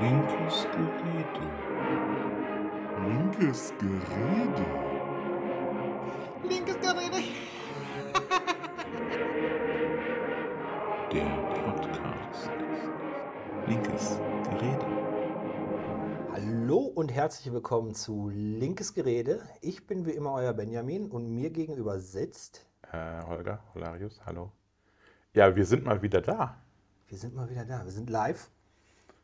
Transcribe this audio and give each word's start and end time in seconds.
Linkes 0.00 0.66
Gerede. 0.72 1.44
Linkes 3.06 3.72
Gerede. 3.78 4.66
Linkes 6.48 6.76
Gerede. 6.80 7.14
Der 11.12 11.30
Podcast. 11.62 12.50
Linkes 13.68 14.18
Gerede. 14.50 14.86
Hallo 16.32 16.78
und 16.78 17.12
herzlich 17.12 17.52
willkommen 17.52 17.94
zu 17.94 18.30
Linkes 18.30 18.94
Gerede. 18.94 19.42
Ich 19.60 19.86
bin 19.86 20.06
wie 20.06 20.12
immer 20.12 20.32
euer 20.32 20.54
Benjamin 20.54 21.08
und 21.08 21.32
mir 21.32 21.50
gegenüber 21.50 22.00
sitzt. 22.00 22.66
Äh, 22.90 23.22
Holger, 23.26 23.62
Holarius, 23.74 24.20
hallo. 24.26 24.50
Ja, 25.34 25.54
wir 25.54 25.64
sind 25.64 25.84
mal 25.84 26.02
wieder 26.02 26.20
da. 26.20 26.56
Wir 27.06 27.18
sind 27.18 27.36
mal 27.36 27.48
wieder 27.48 27.64
da. 27.64 27.84
Wir 27.84 27.92
sind 27.92 28.10
live. 28.10 28.50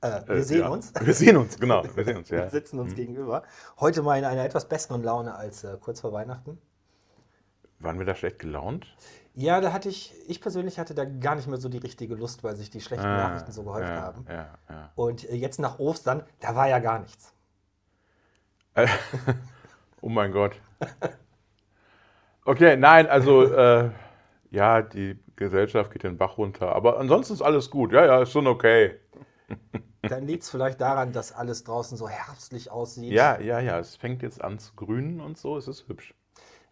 Äh, 0.02 0.22
wir 0.26 0.36
Äh, 0.36 0.42
sehen 0.42 0.60
ja. 0.60 0.68
uns. 0.68 0.92
Wir 1.00 1.14
sehen 1.14 1.36
uns, 1.36 1.58
genau. 1.58 1.82
Wir 1.94 2.04
sehen 2.04 2.16
uns, 2.16 2.30
Wir 2.30 2.38
ja. 2.40 2.50
sitzen 2.50 2.78
uns 2.78 2.92
Mhm. 2.92 2.96
gegenüber. 2.96 3.42
Heute 3.78 4.02
mal 4.02 4.18
in 4.18 4.24
einer 4.24 4.44
etwas 4.44 4.68
besseren 4.68 5.02
Laune 5.02 5.34
als 5.34 5.64
äh, 5.64 5.76
kurz 5.80 6.00
vor 6.00 6.12
Weihnachten. 6.12 6.58
Waren 7.80 7.98
wir 7.98 8.06
da 8.06 8.14
schlecht 8.14 8.38
gelaunt? 8.38 8.86
Ja, 9.34 9.60
da 9.60 9.72
hatte 9.72 9.88
ich, 9.88 10.12
ich 10.28 10.40
persönlich 10.40 10.78
hatte 10.78 10.94
da 10.94 11.04
gar 11.06 11.34
nicht 11.34 11.48
mehr 11.48 11.58
so 11.58 11.68
die 11.68 11.78
richtige 11.78 12.14
Lust, 12.14 12.44
weil 12.44 12.56
sich 12.56 12.68
die 12.70 12.80
schlechten 12.80 13.06
Ah, 13.06 13.28
Nachrichten 13.28 13.52
so 13.52 13.62
gehäuft 13.62 13.88
ja, 13.88 14.00
haben. 14.02 14.26
Ja, 14.28 14.58
ja. 14.68 14.92
Und 14.96 15.28
äh, 15.30 15.34
jetzt 15.36 15.60
nach 15.60 15.78
Ostern, 15.78 16.24
da 16.40 16.54
war 16.56 16.68
ja 16.68 16.78
gar 16.78 16.98
nichts. 16.98 17.32
Oh 20.02 20.08
mein 20.08 20.32
Gott. 20.32 20.58
Okay, 22.44 22.76
nein, 22.76 23.06
also, 23.06 23.44
äh, 23.44 23.90
ja, 24.50 24.82
die 24.82 25.18
Gesellschaft 25.36 25.90
geht 25.92 26.02
den 26.04 26.16
Bach 26.16 26.38
runter. 26.38 26.74
Aber 26.74 26.98
ansonsten 26.98 27.34
ist 27.34 27.42
alles 27.42 27.70
gut. 27.70 27.92
Ja, 27.92 28.04
ja, 28.06 28.22
ist 28.22 28.32
schon 28.32 28.46
okay. 28.46 28.98
Dann 30.02 30.26
liegt 30.26 30.44
es 30.44 30.50
vielleicht 30.50 30.80
daran, 30.80 31.12
dass 31.12 31.32
alles 31.32 31.64
draußen 31.64 31.96
so 31.98 32.08
herbstlich 32.08 32.70
aussieht. 32.70 33.12
Ja, 33.12 33.38
ja, 33.40 33.60
ja, 33.60 33.78
es 33.78 33.96
fängt 33.96 34.22
jetzt 34.22 34.42
an 34.42 34.58
zu 34.58 34.74
grünen 34.74 35.20
und 35.20 35.36
so. 35.36 35.56
Es 35.56 35.68
ist 35.68 35.88
hübsch. 35.88 36.14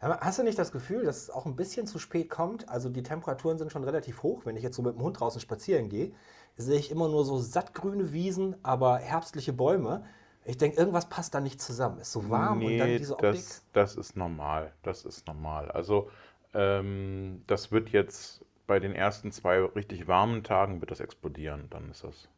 Hast 0.00 0.38
du 0.38 0.44
nicht 0.44 0.58
das 0.58 0.70
Gefühl, 0.70 1.04
dass 1.04 1.22
es 1.22 1.30
auch 1.30 1.44
ein 1.44 1.56
bisschen 1.56 1.86
zu 1.86 1.98
spät 1.98 2.30
kommt? 2.30 2.68
Also 2.68 2.88
die 2.88 3.02
Temperaturen 3.02 3.58
sind 3.58 3.72
schon 3.72 3.82
relativ 3.82 4.22
hoch. 4.22 4.46
Wenn 4.46 4.56
ich 4.56 4.62
jetzt 4.62 4.76
so 4.76 4.82
mit 4.82 4.94
dem 4.94 5.02
Hund 5.02 5.18
draußen 5.18 5.40
spazieren 5.40 5.88
gehe, 5.88 6.12
sehe 6.56 6.78
ich 6.78 6.90
immer 6.90 7.08
nur 7.08 7.24
so 7.24 7.38
sattgrüne 7.38 8.12
Wiesen, 8.12 8.56
aber 8.62 8.98
herbstliche 8.98 9.52
Bäume. 9.52 10.04
Ich 10.44 10.56
denke, 10.56 10.78
irgendwas 10.78 11.08
passt 11.08 11.34
da 11.34 11.40
nicht 11.40 11.60
zusammen. 11.60 11.98
Ist 11.98 12.12
so 12.12 12.30
warm 12.30 12.64
und 12.64 12.78
dann 12.78 12.88
Nee, 12.88 12.98
diese 12.98 13.18
Optik. 13.18 13.32
das, 13.32 13.64
das 13.72 13.96
ist 13.96 14.16
normal. 14.16 14.72
Das 14.82 15.04
ist 15.04 15.26
normal. 15.26 15.70
Also, 15.72 16.10
ähm, 16.54 17.42
das 17.46 17.72
wird 17.72 17.90
jetzt 17.90 18.44
bei 18.68 18.78
den 18.80 18.94
ersten 18.94 19.32
zwei 19.32 19.60
richtig 19.64 20.06
warmen 20.06 20.44
Tagen 20.44 20.80
wird 20.80 20.90
das 20.92 21.00
explodieren. 21.00 21.66
Dann 21.70 21.90
ist 21.90 22.04
das. 22.04 22.28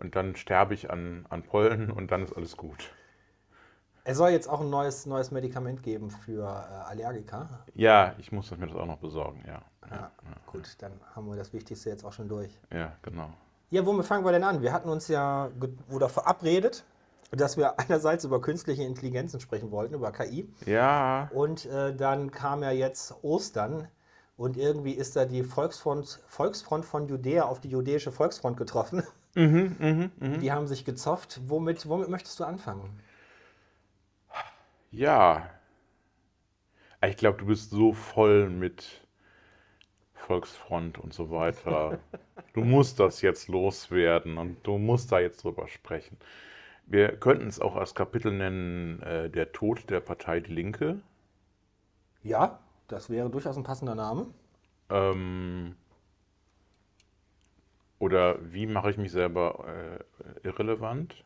Und 0.00 0.16
dann 0.16 0.34
sterbe 0.34 0.74
ich 0.74 0.90
an, 0.90 1.26
an 1.28 1.42
Pollen 1.42 1.90
und 1.90 2.10
dann 2.10 2.24
ist 2.24 2.34
alles 2.34 2.56
gut. 2.56 2.90
Es 4.04 4.16
soll 4.16 4.30
jetzt 4.30 4.48
auch 4.48 4.60
ein 4.60 4.70
neues, 4.70 5.04
neues 5.04 5.30
Medikament 5.30 5.82
geben 5.82 6.10
für 6.10 6.42
äh, 6.42 6.90
Allergiker. 6.90 7.64
Ja, 7.74 8.14
ich 8.18 8.32
muss 8.32 8.50
mir 8.50 8.66
das 8.66 8.74
auch 8.74 8.86
noch 8.86 8.98
besorgen, 8.98 9.44
ja. 9.46 9.62
Ja, 9.90 10.10
gut, 10.46 10.76
dann 10.78 10.92
haben 11.14 11.28
wir 11.28 11.36
das 11.36 11.52
Wichtigste 11.52 11.90
jetzt 11.90 12.04
auch 12.04 12.12
schon 12.12 12.28
durch. 12.28 12.58
Ja, 12.72 12.96
genau. 13.02 13.30
Ja, 13.70 13.84
womit 13.84 14.06
fangen 14.06 14.24
wir 14.24 14.32
denn 14.32 14.44
an? 14.44 14.62
Wir 14.62 14.72
hatten 14.72 14.88
uns 14.88 15.08
ja 15.08 15.50
oder 15.90 16.08
verabredet, 16.08 16.84
dass 17.30 17.56
wir 17.56 17.78
einerseits 17.78 18.24
über 18.24 18.40
künstliche 18.40 18.82
Intelligenzen 18.84 19.38
sprechen 19.38 19.70
wollten, 19.70 19.94
über 19.94 20.12
KI. 20.12 20.52
Ja, 20.64 21.28
Und 21.32 21.66
äh, 21.66 21.94
dann 21.94 22.30
kam 22.30 22.62
ja 22.62 22.70
jetzt 22.70 23.14
Ostern 23.22 23.88
und 24.36 24.56
irgendwie 24.56 24.92
ist 24.92 25.16
da 25.16 25.26
die 25.26 25.42
Volksfront, 25.42 26.20
Volksfront 26.26 26.84
von 26.84 27.06
Judäa 27.08 27.44
auf 27.44 27.60
die 27.60 27.68
jüdische 27.68 28.10
Volksfront 28.10 28.56
getroffen. 28.56 29.02
Mhm, 29.34 30.10
Die 30.40 30.50
haben 30.50 30.66
sich 30.66 30.84
gezofft. 30.84 31.40
Womit, 31.46 31.88
womit 31.88 32.08
möchtest 32.08 32.40
du 32.40 32.44
anfangen? 32.44 33.00
ja. 34.92 35.50
Ich 37.04 37.18
glaube, 37.18 37.36
du 37.38 37.44
bist 37.46 37.68
so 37.70 37.92
voll 37.92 38.48
mit 38.48 39.06
Volksfront 40.14 40.98
und 40.98 41.12
so 41.12 41.30
weiter. 41.30 41.98
Du 42.52 42.62
musst 42.64 43.00
das 43.00 43.22
jetzt 43.22 43.48
loswerden 43.48 44.38
und 44.38 44.66
du 44.66 44.78
musst 44.78 45.12
da 45.12 45.20
jetzt 45.20 45.44
drüber 45.44 45.68
sprechen. 45.68 46.16
Wir 46.86 47.16
könnten 47.16 47.48
es 47.48 47.60
auch 47.60 47.76
als 47.76 47.94
Kapitel 47.94 48.32
nennen, 48.32 49.02
äh, 49.02 49.30
der 49.30 49.52
Tod 49.52 49.90
der 49.90 50.00
Partei 50.00 50.40
Die 50.40 50.52
Linke. 50.54 51.02
Ja, 52.22 52.60
das 52.88 53.10
wäre 53.10 53.28
durchaus 53.30 53.56
ein 53.58 53.62
passender 53.62 53.94
Name. 53.94 54.28
Ähm, 54.90 55.76
oder 58.00 58.38
wie 58.52 58.66
mache 58.66 58.90
ich 58.90 58.96
mich 58.96 59.12
selber 59.12 59.64
äh, 60.42 60.46
irrelevant? 60.48 61.22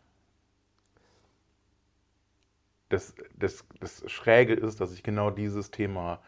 Das, 2.90 3.14
das, 3.38 3.64
das 3.80 4.04
Schräge 4.10 4.52
ist, 4.52 4.80
dass 4.80 4.92
ich 4.92 5.02
genau 5.02 5.30
dieses 5.30 5.70
Thema 5.70 6.20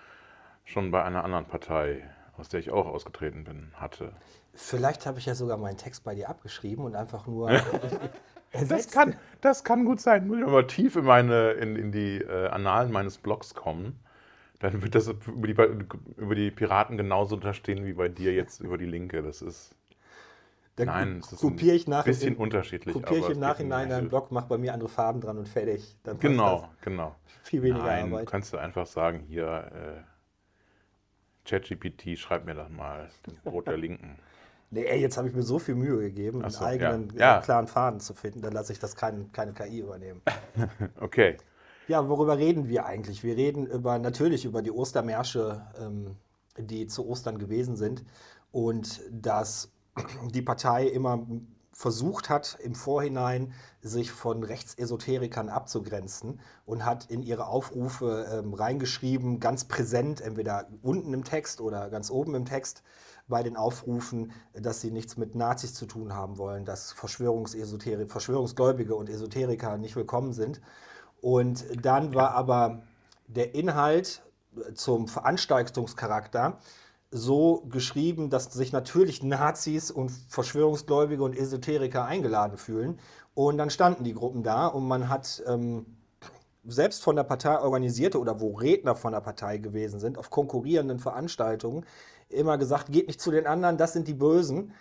schon 0.65 0.91
bei 0.91 1.05
einer 1.05 1.23
anderen 1.23 1.45
Partei, 1.45 2.09
aus 2.39 2.49
der 2.49 2.61
ich 2.61 2.71
auch 2.71 2.87
ausgetreten 2.87 3.45
bin, 3.45 3.73
hatte. 3.75 4.13
Vielleicht 4.55 5.05
habe 5.05 5.19
ich 5.19 5.27
ja 5.27 5.35
sogar 5.35 5.59
meinen 5.59 5.77
Text 5.77 6.05
bei 6.05 6.15
dir 6.15 6.31
abgeschrieben 6.31 6.85
und 6.85 6.97
einfach 6.97 7.27
nur 7.27 7.51
Das 8.69 8.91
kann, 8.91 9.17
das 9.41 9.65
kann 9.65 9.85
gut 9.85 10.01
sein. 10.01 10.27
Muss 10.29 10.39
ich 10.39 10.47
mal 10.47 10.67
tief 10.67 10.97
in, 10.97 11.05
meine, 11.05 11.53
in, 11.53 11.77
in 11.77 11.93
die 11.93 12.19
äh, 12.23 12.49
Annalen 12.49 12.91
meines 12.91 13.19
Blogs 13.19 13.55
kommen. 13.55 13.99
Dann 14.61 14.83
wird 14.83 14.95
das 14.95 15.09
über 15.09 15.47
die, 15.47 15.85
über 16.17 16.35
die 16.35 16.51
Piraten 16.51 16.97
genauso 16.97 17.35
unterstehen 17.35 17.85
wie 17.85 17.93
bei 17.93 18.09
dir 18.09 18.33
jetzt 18.33 18.61
über 18.61 18.79
die 18.79 18.87
Linke. 18.87 19.23
Das 19.23 19.43
ist 19.43 19.75
Dann 20.77 20.87
Nein, 20.89 21.21
kopiere 21.23 21.75
ich 21.75 21.87
ein 21.87 21.91
nach, 21.91 22.05
bisschen 22.05 22.37
unterschiedlich. 22.37 22.93
kopiere 22.95 23.21
ich 23.21 23.29
im 23.31 23.41
Nachhinein 23.41 23.85
in 23.85 23.91
deinen 23.91 24.09
Blog, 24.11 24.31
mache 24.31 24.47
bei 24.49 24.59
mir 24.59 24.75
andere 24.75 24.91
Farben 24.91 25.23
dran 25.23 25.39
und 25.39 25.49
fertig. 25.49 25.97
Dann 26.03 26.19
Genau, 26.19 26.61
das. 26.61 26.69
genau. 26.83 27.17
Viel 27.45 27.63
weniger 27.63 27.85
Nein, 27.85 28.13
Arbeit. 28.13 28.29
kannst 28.29 28.53
du 28.53 28.59
einfach 28.59 28.87
sagen, 28.87 29.21
hier, 29.21 29.47
äh, 29.47 30.03
ChatGPT, 31.49 32.19
schreib 32.19 32.45
mir 32.45 32.55
das 32.55 32.69
mal, 32.71 33.09
den 33.27 33.37
Brot 33.45 33.67
der 33.69 33.77
Linken. 33.77 34.19
Nee, 34.69 34.85
ey, 34.85 35.01
jetzt 35.01 35.17
habe 35.17 35.29
ich 35.29 35.35
mir 35.35 35.45
so 35.45 35.61
viel 35.61 35.77
Mühe 35.77 36.01
gegeben, 36.01 36.43
Ach 36.45 36.51
so, 36.51 36.65
einen 36.65 36.83
eigenen 36.83 37.17
ja. 37.17 37.37
Ja. 37.37 37.41
klaren 37.41 37.69
Faden 37.69 38.01
zu 38.01 38.15
finden. 38.15 38.43
Dann 38.43 38.53
lasse 38.53 38.73
ich 38.73 38.81
das 38.81 38.97
kein, 38.97 39.31
keine 39.31 39.53
KI 39.53 39.79
übernehmen. 39.79 40.21
Okay. 41.01 41.37
Ja, 41.87 42.09
worüber 42.09 42.37
reden 42.37 42.69
wir 42.69 42.85
eigentlich? 42.85 43.23
Wir 43.23 43.37
reden 43.37 43.67
über 43.67 44.01
natürlich 44.01 44.45
über 44.45 44.63
die 44.63 44.73
Ostermärsche, 44.73 45.65
ähm, 45.81 46.17
die 46.59 46.89
zu 46.89 47.07
Ostern 47.07 47.39
gewesen 47.39 47.77
sind 47.77 48.05
und 48.51 49.01
dass 49.13 49.71
die 50.31 50.43
Partei 50.43 50.87
immer 50.87 51.27
versucht 51.73 52.31
hat, 52.31 52.57
im 52.63 52.75
Vorhinein 52.75 53.53
sich 53.83 54.11
von 54.11 54.43
Rechtsesoterikern 54.43 55.51
abzugrenzen 55.51 56.41
und 56.65 56.87
hat 56.87 57.11
in 57.11 57.23
ihre 57.23 57.49
Aufrufe 57.49 58.27
ähm, 58.33 58.55
reingeschrieben, 58.55 59.41
ganz 59.41 59.65
präsent, 59.65 60.23
entweder 60.23 60.69
unten 60.81 61.13
im 61.13 61.23
Text 61.23 61.61
oder 61.61 61.91
ganz 61.91 62.11
oben 62.11 62.35
im 62.35 62.47
Text 62.47 62.83
bei 63.29 63.43
den 63.43 63.57
Aufrufen, 63.57 64.33
dass 64.55 64.81
sie 64.81 64.91
nichts 64.91 65.19
mit 65.19 65.35
Nazis 65.35 65.75
zu 65.75 65.85
tun 65.85 66.15
haben 66.15 66.39
wollen, 66.39 66.65
dass 66.65 66.93
Verschwörungsesoterik, 66.93 68.11
Verschwörungsgläubige 68.11 68.95
und 68.95 69.11
Esoteriker 69.11 69.77
nicht 69.77 69.97
willkommen 69.97 70.33
sind. 70.33 70.63
Und 71.21 71.67
dann 71.85 72.15
war 72.15 72.31
aber 72.31 72.85
der 73.27 73.55
Inhalt 73.55 74.23
zum 74.75 75.09
Veranstaltungscharakter 75.09 76.59
so 77.11 77.65
geschrieben, 77.69 78.31
dass 78.31 78.53
sich 78.53 78.73
natürlich 78.73 79.23
Nazis 79.23 79.91
und 79.91 80.11
Verschwörungsgläubige 80.29 81.23
und 81.23 81.37
Esoteriker 81.37 82.05
eingeladen 82.05 82.59
fühlen. 82.59 82.99
Und 83.35 83.59
dann 83.59 83.71
standen 83.71 84.05
die 84.05 84.15
Gruppen 84.15 84.43
da 84.43 84.67
und 84.67 84.87
man 84.89 85.09
hat 85.09 85.43
ähm, 85.47 85.87
selbst 86.65 87.03
von 87.03 87.17
der 87.17 87.25
Partei 87.25 87.59
organisierte 87.61 88.19
oder 88.19 88.41
wo 88.41 88.55
Redner 88.55 88.97
von 88.97 89.13
der 89.13 89.21
Partei 89.21 89.59
gewesen 89.59 90.01
sind, 90.01 90.19
auf 90.19 90.31
konkurrierenden 90.31 90.99
Veranstaltungen, 90.99 91.85
immer 92.29 92.59
gesagt, 92.59 92.91
geht 92.91 93.07
nicht 93.07 93.21
zu 93.21 93.31
den 93.31 93.47
anderen, 93.47 93.77
das 93.77 93.93
sind 93.93 94.09
die 94.09 94.15
Bösen. 94.15 94.73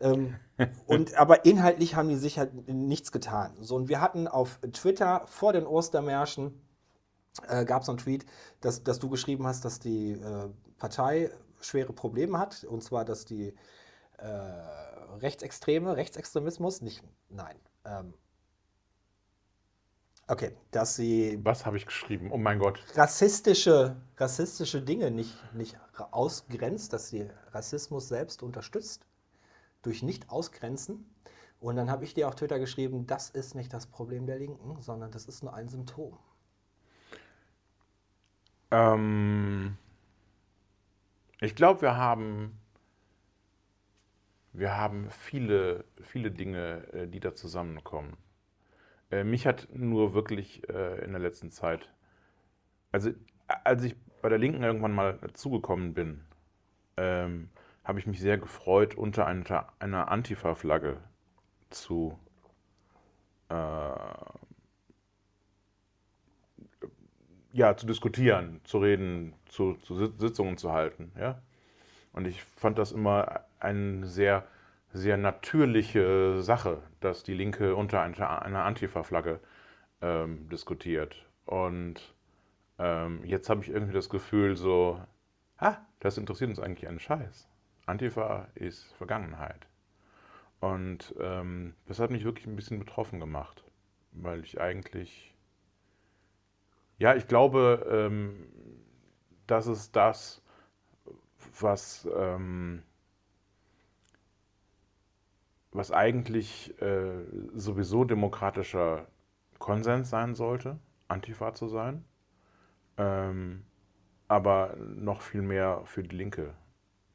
Ähm, 0.00 0.36
und, 0.86 1.14
aber 1.16 1.44
inhaltlich 1.44 1.96
haben 1.96 2.08
die 2.08 2.16
sich 2.16 2.38
halt 2.38 2.68
nichts 2.68 3.12
getan. 3.12 3.54
So, 3.60 3.76
und 3.76 3.88
wir 3.88 4.00
hatten 4.00 4.28
auf 4.28 4.60
Twitter 4.72 5.22
vor 5.26 5.52
den 5.52 5.66
Ostermärschen, 5.66 6.60
äh, 7.48 7.64
gab 7.64 7.82
es 7.82 7.88
einen 7.88 7.98
Tweet, 7.98 8.26
dass, 8.60 8.84
dass 8.84 8.98
du 8.98 9.08
geschrieben 9.08 9.46
hast, 9.46 9.64
dass 9.64 9.80
die 9.80 10.12
äh, 10.12 10.48
Partei 10.78 11.30
schwere 11.62 11.92
Probleme 11.92 12.38
hat. 12.38 12.64
Und 12.64 12.82
zwar, 12.82 13.04
dass 13.04 13.24
die 13.24 13.54
äh, 14.18 14.26
Rechtsextreme, 15.20 15.96
Rechtsextremismus, 15.96 16.80
nicht, 16.82 17.02
nein. 17.28 17.56
Ähm, 17.84 18.14
okay, 20.28 20.56
dass 20.70 20.96
sie 20.96 21.38
Was 21.42 21.66
habe 21.66 21.76
ich 21.76 21.86
geschrieben? 21.86 22.30
Oh 22.32 22.38
mein 22.38 22.58
Gott. 22.58 22.84
rassistische, 22.94 23.96
rassistische 24.16 24.82
Dinge 24.82 25.10
nicht, 25.10 25.36
nicht 25.54 25.78
ausgrenzt, 26.10 26.92
dass 26.92 27.08
sie 27.08 27.28
Rassismus 27.50 28.08
selbst 28.08 28.42
unterstützt 28.42 29.06
durch 29.82 30.02
Nicht-Ausgrenzen. 30.02 31.08
Und 31.60 31.76
dann 31.76 31.90
habe 31.90 32.04
ich 32.04 32.14
dir 32.14 32.26
auf 32.26 32.34
Twitter 32.34 32.58
geschrieben, 32.58 33.06
das 33.06 33.30
ist 33.30 33.54
nicht 33.54 33.72
das 33.72 33.86
Problem 33.86 34.26
der 34.26 34.38
Linken, 34.38 34.80
sondern 34.80 35.12
das 35.12 35.26
ist 35.26 35.44
nur 35.44 35.54
ein 35.54 35.68
Symptom. 35.68 36.18
Ähm, 38.72 39.76
ich 41.42 41.54
glaube, 41.54 41.82
wir 41.82 41.96
haben 41.96 42.58
wir 44.52 44.76
haben 44.76 45.08
viele, 45.10 45.84
viele 46.02 46.30
Dinge, 46.30 46.86
äh, 46.92 47.08
die 47.08 47.20
da 47.20 47.34
zusammenkommen. 47.34 48.16
Äh, 49.10 49.24
mich 49.24 49.46
hat 49.46 49.68
nur 49.72 50.14
wirklich 50.14 50.68
äh, 50.68 51.04
in 51.04 51.12
der 51.12 51.20
letzten 51.20 51.50
Zeit, 51.50 51.90
also 52.92 53.10
als 53.64 53.82
ich 53.84 53.96
bei 54.20 54.28
der 54.28 54.38
Linken 54.38 54.62
irgendwann 54.62 54.92
mal 54.92 55.18
zugekommen 55.32 55.94
bin, 55.94 56.24
ähm, 56.96 57.48
habe 57.84 57.98
ich 57.98 58.06
mich 58.06 58.20
sehr 58.20 58.38
gefreut, 58.38 58.94
unter 58.94 59.26
einer, 59.26 60.08
Antifa-Flagge 60.08 60.98
zu 61.70 62.18
ja, 67.52 67.76
zu 67.76 67.86
diskutieren, 67.86 68.60
zu 68.64 68.78
reden, 68.78 69.34
zu, 69.46 69.74
zu 69.74 70.06
Sitzungen 70.18 70.56
zu 70.56 70.72
halten. 70.72 71.12
Ja? 71.18 71.40
Und 72.12 72.26
ich 72.26 72.42
fand 72.42 72.78
das 72.78 72.92
immer 72.92 73.40
eine 73.60 74.06
sehr, 74.06 74.44
sehr 74.92 75.16
natürliche 75.16 76.42
Sache, 76.42 76.82
dass 77.00 77.22
die 77.22 77.34
Linke 77.34 77.74
unter 77.76 78.02
einer 78.02 78.64
Antifa-Flagge 78.64 79.40
ähm, 80.00 80.48
diskutiert. 80.48 81.24
Und 81.46 82.14
ähm, 82.78 83.24
jetzt 83.24 83.48
habe 83.48 83.62
ich 83.62 83.70
irgendwie 83.70 83.94
das 83.94 84.08
Gefühl, 84.08 84.56
so, 84.56 85.00
ah, 85.58 85.76
das 86.00 86.18
interessiert 86.18 86.50
uns 86.50 86.60
eigentlich 86.60 86.88
einen 86.88 87.00
Scheiß. 87.00 87.48
Antifa 87.86 88.48
ist 88.54 88.92
Vergangenheit. 88.94 89.66
Und 90.60 91.14
ähm, 91.20 91.74
das 91.86 91.98
hat 91.98 92.10
mich 92.10 92.24
wirklich 92.24 92.46
ein 92.46 92.56
bisschen 92.56 92.78
betroffen 92.78 93.18
gemacht, 93.18 93.64
weil 94.12 94.44
ich 94.44 94.60
eigentlich, 94.60 95.31
ja, 97.02 97.16
ich 97.16 97.26
glaube, 97.26 97.84
ähm, 97.90 98.46
das 99.48 99.66
ist 99.66 99.96
das, 99.96 100.40
was, 101.58 102.08
ähm, 102.16 102.84
was 105.72 105.90
eigentlich 105.90 106.80
äh, 106.80 107.24
sowieso 107.54 108.04
demokratischer 108.04 109.08
Konsens 109.58 110.10
sein 110.10 110.36
sollte, 110.36 110.78
Antifa 111.08 111.54
zu 111.54 111.66
sein, 111.66 112.04
ähm, 112.98 113.64
aber 114.28 114.76
noch 114.76 115.22
viel 115.22 115.42
mehr 115.42 115.82
für 115.84 116.04
die 116.04 116.14
Linke 116.14 116.54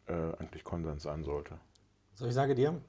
äh, 0.08 0.34
eigentlich 0.38 0.66
Konsens 0.66 1.04
sein 1.04 1.24
sollte. 1.24 1.58
So, 2.14 2.28
ich 2.28 2.34
sage 2.34 2.56
dir, 2.56 2.82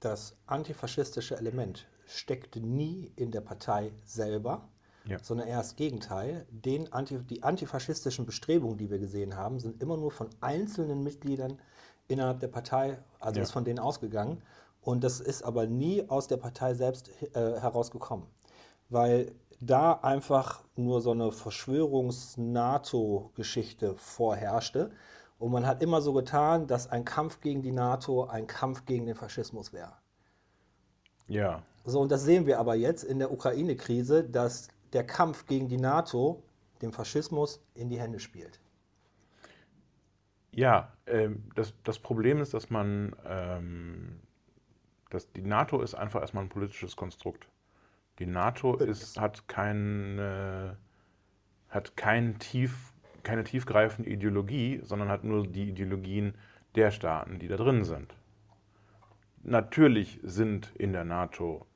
das 0.00 0.36
antifaschistische 0.46 1.36
Element 1.36 1.86
steckt 2.04 2.56
nie 2.56 3.12
in 3.14 3.30
der 3.30 3.42
Partei 3.42 3.92
selber, 4.04 4.68
ja. 5.06 5.18
sondern 5.20 5.48
eher 5.48 5.58
das 5.58 5.76
Gegenteil. 5.76 6.46
Den 6.50 6.90
Anti, 6.92 7.18
die 7.18 7.42
antifaschistischen 7.42 8.26
Bestrebungen, 8.26 8.76
die 8.78 8.90
wir 8.90 8.98
gesehen 8.98 9.36
haben, 9.36 9.60
sind 9.60 9.82
immer 9.82 9.96
nur 9.96 10.10
von 10.10 10.28
einzelnen 10.40 11.02
Mitgliedern 11.02 11.58
innerhalb 12.08 12.40
der 12.40 12.48
Partei, 12.48 12.98
also 13.20 13.38
ja. 13.38 13.42
ist 13.42 13.52
von 13.52 13.64
denen 13.64 13.78
ausgegangen. 13.78 14.42
Und 14.80 15.04
das 15.04 15.20
ist 15.20 15.42
aber 15.42 15.66
nie 15.66 16.08
aus 16.08 16.26
der 16.26 16.38
Partei 16.38 16.74
selbst 16.74 17.10
äh, 17.34 17.60
herausgekommen, 17.60 18.26
weil 18.88 19.32
da 19.60 19.92
einfach 19.92 20.64
nur 20.74 21.00
so 21.00 21.12
eine 21.12 21.30
Verschwörungs-NATO-Geschichte 21.30 23.94
vorherrschte. 23.96 24.90
Und 25.38 25.52
man 25.52 25.64
hat 25.66 25.82
immer 25.82 26.02
so 26.02 26.12
getan, 26.12 26.66
dass 26.66 26.90
ein 26.90 27.04
Kampf 27.04 27.40
gegen 27.40 27.62
die 27.62 27.70
NATO 27.70 28.24
ein 28.24 28.48
Kampf 28.48 28.86
gegen 28.86 29.06
den 29.06 29.14
Faschismus 29.14 29.72
wäre. 29.72 29.92
Ja. 31.28 31.62
So, 31.84 32.00
und 32.00 32.10
das 32.10 32.24
sehen 32.24 32.46
wir 32.46 32.58
aber 32.58 32.74
jetzt 32.74 33.04
in 33.04 33.20
der 33.20 33.30
Ukraine-Krise, 33.32 34.24
dass 34.24 34.66
der 34.92 35.04
Kampf 35.04 35.46
gegen 35.46 35.68
die 35.68 35.78
NATO 35.78 36.42
dem 36.82 36.92
Faschismus 36.92 37.64
in 37.74 37.88
die 37.88 38.00
Hände 38.00 38.18
spielt. 38.18 38.60
Ja, 40.50 40.92
ähm, 41.06 41.44
das, 41.54 41.74
das 41.84 41.98
Problem 41.98 42.40
ist, 42.40 42.52
dass 42.52 42.68
man, 42.68 43.16
ähm, 43.24 44.20
dass 45.10 45.32
die 45.32 45.42
NATO 45.42 45.80
ist 45.80 45.94
einfach 45.94 46.20
erstmal 46.20 46.44
ein 46.44 46.50
politisches 46.50 46.96
Konstrukt. 46.96 47.48
Die 48.18 48.26
NATO 48.26 48.76
ist, 48.76 49.18
hat, 49.18 49.48
keine, 49.48 50.76
hat 51.68 51.96
kein 51.96 52.38
tief, 52.38 52.92
keine 53.22 53.44
tiefgreifende 53.44 54.10
Ideologie, 54.10 54.80
sondern 54.82 55.08
hat 55.08 55.24
nur 55.24 55.46
die 55.46 55.70
Ideologien 55.70 56.34
der 56.74 56.90
Staaten, 56.90 57.38
die 57.38 57.48
da 57.48 57.56
drin 57.56 57.84
sind. 57.84 58.14
Natürlich 59.42 60.20
sind 60.22 60.72
in 60.76 60.92
der 60.92 61.04
NATO 61.04 61.66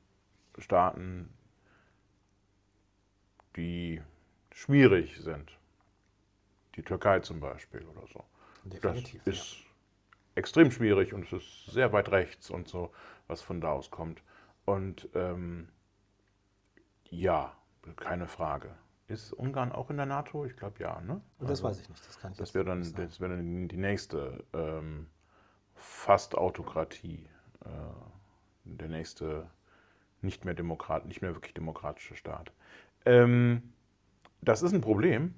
Staaten, 0.59 1.29
die 3.57 4.01
schwierig 4.51 5.17
sind. 5.19 5.51
Die 6.75 6.83
Türkei 6.83 7.19
zum 7.19 7.39
Beispiel 7.39 7.83
oder 7.85 8.07
so. 8.07 8.23
Definitiv, 8.63 9.23
das 9.23 9.35
ist 9.35 9.53
ja. 9.59 9.65
extrem 10.35 10.71
schwierig 10.71 11.13
und 11.13 11.25
es 11.25 11.33
ist 11.33 11.65
sehr 11.65 11.91
weit 11.91 12.09
rechts 12.11 12.49
und 12.49 12.67
so, 12.67 12.91
was 13.27 13.41
von 13.41 13.59
da 13.61 13.71
aus 13.71 13.89
kommt. 13.91 14.21
Und 14.65 15.09
ähm, 15.15 15.69
ja, 17.09 17.55
keine 17.95 18.27
Frage. 18.27 18.75
Ist 19.07 19.31
Ungarn 19.31 19.71
auch 19.71 19.89
in 19.89 19.97
der 19.97 20.05
NATO? 20.05 20.45
Ich 20.45 20.57
glaube 20.57 20.79
ja, 20.79 20.99
ne? 21.01 21.21
Das 21.39 21.49
also, 21.49 21.63
weiß 21.63 21.81
ich 21.81 21.89
nicht. 21.89 22.05
Das, 22.05 22.37
das 22.37 22.53
wäre 22.53 22.65
dann, 22.65 22.81
das 22.81 23.21
wär 23.21 23.29
dann 23.29 23.69
die 23.69 23.77
nächste 23.77 24.43
ähm, 24.53 25.07
fast 25.73 26.35
Autokratie. 26.35 27.27
Äh, 27.63 27.69
der 28.65 28.89
nächste 28.89 29.49
nicht 30.21 30.45
mehr 30.45 30.53
Demokrat, 30.53 31.05
nicht 31.05 31.21
mehr 31.21 31.33
wirklich 31.33 31.53
demokratische 31.53 32.15
Staat. 32.15 32.51
Ähm, 33.07 33.63
das 34.41 34.61
ist 34.61 34.73
ein 34.73 34.81
Problem, 34.81 35.33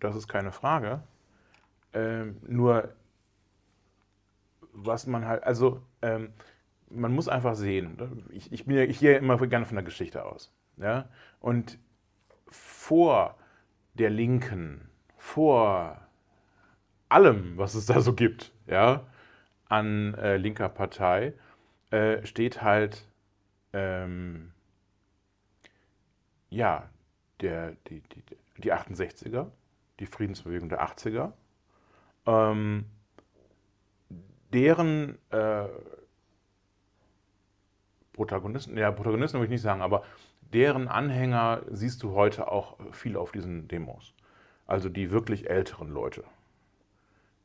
das 0.00 0.16
ist 0.16 0.28
keine 0.28 0.50
Frage. 0.50 1.02
Ähm, 1.92 2.38
nur, 2.46 2.94
was 4.72 5.06
man 5.06 5.26
halt, 5.26 5.44
also, 5.44 5.82
ähm, 6.00 6.32
man 6.88 7.12
muss 7.12 7.28
einfach 7.28 7.54
sehen, 7.54 7.98
ich, 8.30 8.50
ich, 8.52 8.64
bin 8.64 8.76
ja, 8.76 8.82
ich 8.84 8.98
gehe 8.98 9.16
immer 9.16 9.36
gerne 9.46 9.66
von 9.66 9.76
der 9.76 9.84
Geschichte 9.84 10.24
aus. 10.24 10.52
Ja? 10.78 11.08
Und 11.40 11.78
vor 12.48 13.36
der 13.94 14.10
Linken, 14.10 14.88
vor 15.18 16.00
allem, 17.10 17.58
was 17.58 17.74
es 17.74 17.86
da 17.86 18.00
so 18.00 18.14
gibt, 18.14 18.52
ja, 18.66 19.06
an 19.68 20.14
äh, 20.14 20.38
linker 20.38 20.70
Partei, 20.70 21.34
äh, 21.90 22.24
steht 22.24 22.62
halt 22.62 23.06
ähm, 23.74 24.52
ja, 26.52 26.90
der, 27.42 27.72
die, 27.88 28.00
die, 28.00 28.22
die 28.58 28.72
68er, 28.72 29.46
die 30.00 30.06
Friedensbewegung 30.06 30.68
der 30.68 30.82
80er, 30.82 31.32
ähm, 32.26 32.86
deren 34.52 35.18
äh, 35.30 35.66
Protagonisten, 38.12 38.76
ja, 38.76 38.90
Protagonisten 38.90 39.38
würde 39.38 39.46
ich 39.46 39.50
nicht 39.50 39.62
sagen, 39.62 39.82
aber 39.82 40.04
deren 40.52 40.88
Anhänger 40.88 41.62
siehst 41.70 42.02
du 42.02 42.12
heute 42.12 42.50
auch 42.50 42.76
viel 42.92 43.16
auf 43.16 43.32
diesen 43.32 43.68
Demos. 43.68 44.14
Also 44.66 44.88
die 44.88 45.10
wirklich 45.10 45.48
älteren 45.48 45.88
Leute. 45.88 46.24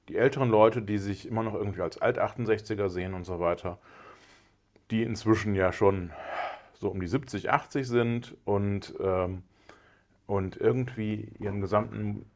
Die 0.10 0.18
älteren 0.18 0.50
Leute, 0.50 0.82
die 0.82 0.98
sich 0.98 1.28
immer 1.28 1.44
noch 1.44 1.54
irgendwie 1.54 1.82
als 1.82 2.02
Alt-68er 2.02 2.90
sehen 2.90 3.14
und 3.14 3.26
so 3.26 3.40
weiter, 3.40 3.80
die 4.92 5.04
inzwischen 5.04 5.56
ja 5.56 5.72
schon 5.72 6.12
so 6.74 6.90
um 6.90 7.00
die 7.00 7.08
70, 7.08 7.50
80 7.50 7.88
sind 7.88 8.38
und, 8.46 8.94
ähm, 9.02 9.44
und 10.28 10.58
irgendwie 10.58 11.34
ihren 11.40 11.62
gesamten 11.62 12.30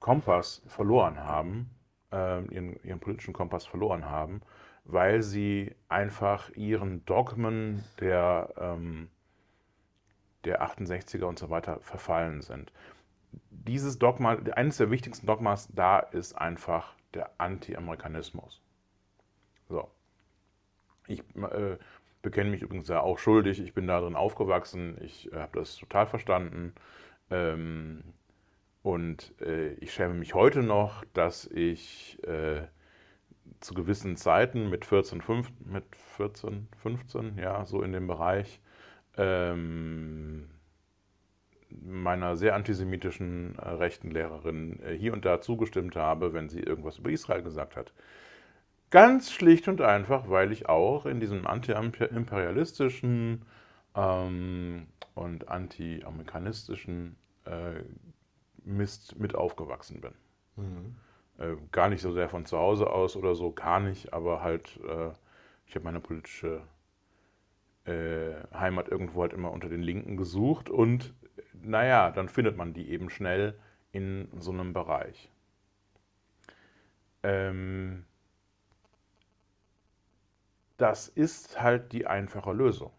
Kompass 0.00 0.62
verloren 0.66 1.20
haben, 1.20 1.70
äh, 2.10 2.42
ihren, 2.46 2.82
ihren 2.82 2.98
politischen 2.98 3.34
Kompass 3.34 3.66
verloren 3.66 4.06
haben, 4.06 4.40
weil 4.84 5.22
sie 5.22 5.74
einfach 5.88 6.50
ihren 6.56 7.04
Dogmen 7.04 7.84
der, 8.00 8.54
ähm, 8.56 9.10
der 10.44 10.62
68er 10.62 11.24
und 11.24 11.38
so 11.38 11.50
weiter 11.50 11.78
verfallen 11.80 12.40
sind. 12.40 12.72
Dieses 13.50 13.98
Dogma, 13.98 14.38
eines 14.54 14.78
der 14.78 14.90
wichtigsten 14.90 15.26
Dogmas 15.26 15.68
da 15.74 15.98
ist 15.98 16.32
einfach 16.32 16.94
der 17.12 17.30
Anti-Amerikanismus. 17.38 18.62
So. 19.68 19.90
Ich 21.06 21.20
äh, 21.36 21.76
bekenne 22.22 22.50
mich 22.50 22.62
übrigens 22.62 22.88
ja 22.88 23.00
auch 23.00 23.18
schuldig. 23.18 23.60
Ich 23.60 23.74
bin 23.74 23.86
darin 23.86 24.16
aufgewachsen. 24.16 24.96
Ich 25.02 25.30
äh, 25.32 25.36
habe 25.36 25.58
das 25.58 25.76
total 25.76 26.06
verstanden. 26.06 26.74
Ähm, 27.30 28.02
und 28.82 29.34
äh, 29.40 29.72
ich 29.74 29.92
schäme 29.92 30.14
mich 30.14 30.34
heute 30.34 30.62
noch, 30.62 31.04
dass 31.12 31.46
ich 31.46 32.18
äh, 32.24 32.62
zu 33.60 33.74
gewissen 33.74 34.16
Zeiten 34.16 34.70
mit 34.70 34.84
14, 34.84 35.20
5, 35.20 35.50
mit 35.64 35.84
14, 36.16 36.68
15, 36.82 37.38
ja, 37.38 37.64
so 37.66 37.82
in 37.82 37.92
dem 37.92 38.06
Bereich, 38.06 38.60
ähm, 39.16 40.48
meiner 41.70 42.36
sehr 42.36 42.54
antisemitischen 42.54 43.56
äh, 43.58 43.68
rechten 43.68 44.10
Lehrerin 44.10 44.80
äh, 44.82 44.94
hier 44.94 45.12
und 45.12 45.24
da 45.24 45.40
zugestimmt 45.40 45.96
habe, 45.96 46.32
wenn 46.32 46.48
sie 46.48 46.60
irgendwas 46.60 46.98
über 46.98 47.10
Israel 47.10 47.42
gesagt 47.42 47.76
hat. 47.76 47.92
Ganz 48.90 49.32
schlicht 49.32 49.68
und 49.68 49.82
einfach, 49.82 50.30
weil 50.30 50.50
ich 50.50 50.68
auch 50.68 51.04
in 51.04 51.20
diesem 51.20 51.46
anti-imperialistischen 51.46 53.42
ähm, 53.98 54.86
und 55.14 55.48
anti-amerikanistischen 55.48 57.16
äh, 57.44 57.82
Mist 58.64 59.18
mit 59.18 59.34
aufgewachsen 59.34 60.00
bin. 60.00 60.14
Mhm. 60.56 60.96
Äh, 61.38 61.56
gar 61.72 61.88
nicht 61.88 62.02
so 62.02 62.12
sehr 62.12 62.28
von 62.28 62.46
zu 62.46 62.58
Hause 62.58 62.90
aus 62.90 63.16
oder 63.16 63.34
so, 63.34 63.52
gar 63.52 63.80
nicht, 63.80 64.12
aber 64.12 64.42
halt 64.42 64.78
äh, 64.88 65.10
Ich 65.66 65.74
habe 65.76 65.84
meine 65.84 66.00
politische 66.00 66.62
äh, 67.84 68.34
Heimat 68.54 68.88
irgendwo 68.88 69.22
halt 69.22 69.32
immer 69.32 69.50
unter 69.52 69.68
den 69.68 69.82
Linken 69.82 70.16
gesucht 70.16 70.70
und 70.70 71.14
naja, 71.54 72.10
dann 72.10 72.28
findet 72.28 72.56
man 72.56 72.72
die 72.74 72.90
eben 72.90 73.10
schnell 73.10 73.58
in 73.92 74.28
so 74.38 74.52
einem 74.52 74.72
Bereich. 74.72 75.30
Ähm, 77.22 78.04
das 80.78 81.08
ist 81.08 81.60
halt 81.60 81.92
die 81.92 82.06
einfache 82.06 82.52
Lösung. 82.52 82.92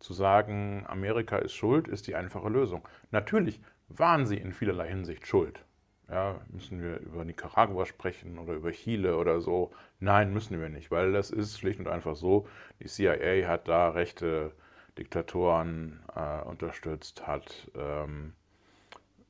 Zu 0.00 0.12
sagen, 0.12 0.84
Amerika 0.88 1.38
ist 1.38 1.54
schuld, 1.54 1.86
ist 1.88 2.06
die 2.06 2.16
einfache 2.16 2.48
Lösung. 2.48 2.86
Natürlich 3.10 3.60
waren 3.88 4.26
sie 4.26 4.36
in 4.36 4.52
vielerlei 4.52 4.88
Hinsicht 4.88 5.26
schuld. 5.26 5.64
Ja, 6.08 6.40
müssen 6.48 6.82
wir 6.82 6.98
über 6.98 7.24
Nicaragua 7.24 7.86
sprechen 7.86 8.38
oder 8.38 8.54
über 8.54 8.72
Chile 8.72 9.16
oder 9.16 9.40
so? 9.40 9.70
Nein, 10.00 10.32
müssen 10.32 10.60
wir 10.60 10.68
nicht, 10.68 10.90
weil 10.90 11.12
das 11.12 11.30
ist 11.30 11.58
schlicht 11.58 11.78
und 11.78 11.86
einfach 11.86 12.16
so. 12.16 12.48
Die 12.80 12.88
CIA 12.88 13.46
hat 13.46 13.68
da 13.68 13.90
rechte 13.90 14.52
Diktatoren 14.98 16.00
äh, 16.16 16.42
unterstützt, 16.42 17.26
hat 17.28 17.70
ähm, 17.76 18.32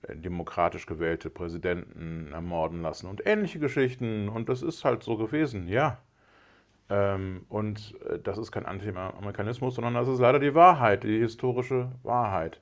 demokratisch 0.09 0.87
gewählte 0.87 1.29
Präsidenten 1.29 2.33
ermorden 2.33 2.81
lassen 2.81 3.07
und 3.09 3.27
ähnliche 3.27 3.59
Geschichten. 3.59 4.29
Und 4.29 4.49
das 4.49 4.62
ist 4.62 4.85
halt 4.85 5.03
so 5.03 5.17
gewesen, 5.17 5.69
ja. 5.69 5.99
Ähm, 6.91 7.47
und 7.49 7.95
äh, 8.05 8.19
das 8.19 8.37
ist 8.37 8.51
kein 8.51 8.67
Anti-Amerikanismus, 8.67 9.77
sondern 9.77 9.95
das 9.95 10.09
ist 10.09 10.19
leider 10.19 10.41
die 10.41 10.55
Wahrheit, 10.55 11.05
die 11.05 11.19
historische 11.21 11.93
Wahrheit. 12.03 12.61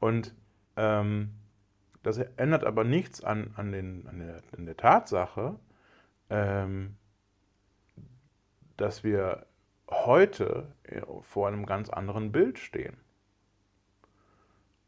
Und 0.00 0.34
ähm, 0.76 1.30
das 2.02 2.18
ändert 2.18 2.64
aber 2.64 2.84
nichts 2.84 3.22
an, 3.22 3.52
an, 3.56 3.72
den, 3.72 4.06
an, 4.08 4.18
der, 4.18 4.42
an 4.56 4.64
der 4.64 4.76
Tatsache, 4.76 5.58
ähm, 6.30 6.96
dass 8.76 9.04
wir 9.04 9.46
heute 9.90 10.72
vor 11.22 11.48
einem 11.48 11.66
ganz 11.66 11.90
anderen 11.90 12.32
Bild 12.32 12.58
stehen. 12.58 12.96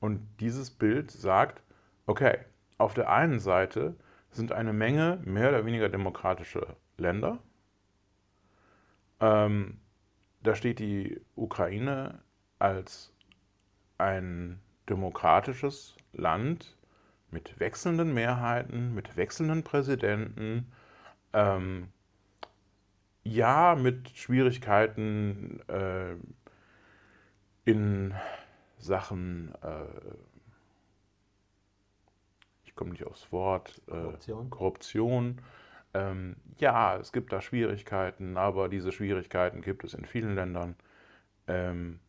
Und 0.01 0.27
dieses 0.41 0.71
Bild 0.71 1.11
sagt, 1.11 1.63
okay, 2.07 2.39
auf 2.79 2.95
der 2.95 3.11
einen 3.11 3.41
Seite 3.41 3.97
sind 4.31 4.53
eine 4.53 4.73
Menge 4.73 5.21
mehr 5.25 5.49
oder 5.49 5.67
weniger 5.67 5.89
demokratische 5.89 6.77
Länder. 6.97 7.39
Ähm, 9.21 9.79
da 10.43 10.55
steht 10.55 10.79
die 10.79 11.21
Ukraine 11.35 12.21
als 12.59 13.13
ein 13.99 14.61
demokratisches 14.89 15.97
Land 16.13 16.77
mit 17.31 17.61
wechselnden 17.61 18.15
Mehrheiten, 18.15 18.95
mit 18.95 19.17
wechselnden 19.17 19.63
Präsidenten, 19.65 20.73
ähm, 21.33 21.89
ja, 23.25 23.75
mit 23.75 24.11
Schwierigkeiten 24.17 25.61
äh, 25.69 26.15
in 27.65 28.15
Sachen, 28.79 29.55
äh, 29.63 29.85
ich 32.65 32.75
komme 32.75 32.93
nicht 32.93 33.05
aufs 33.07 33.31
Wort, 33.31 33.83
äh, 33.89 33.91
Korruption. 33.91 34.51
Korruption. 34.51 35.43
Ähm, 35.95 36.37
ja, 36.59 36.97
es 36.97 37.13
gibt 37.13 37.33
da 37.33 37.41
Schwierigkeiten, 37.41 38.37
aber 38.37 38.69
diese 38.69 38.93
Schwierigkeiten 38.93 39.63
gibt 39.63 39.85
es 39.85 39.95
in 39.95 40.05
vielen 40.05 40.35
Ländern. 40.35 40.77
Ähm, 41.47 42.01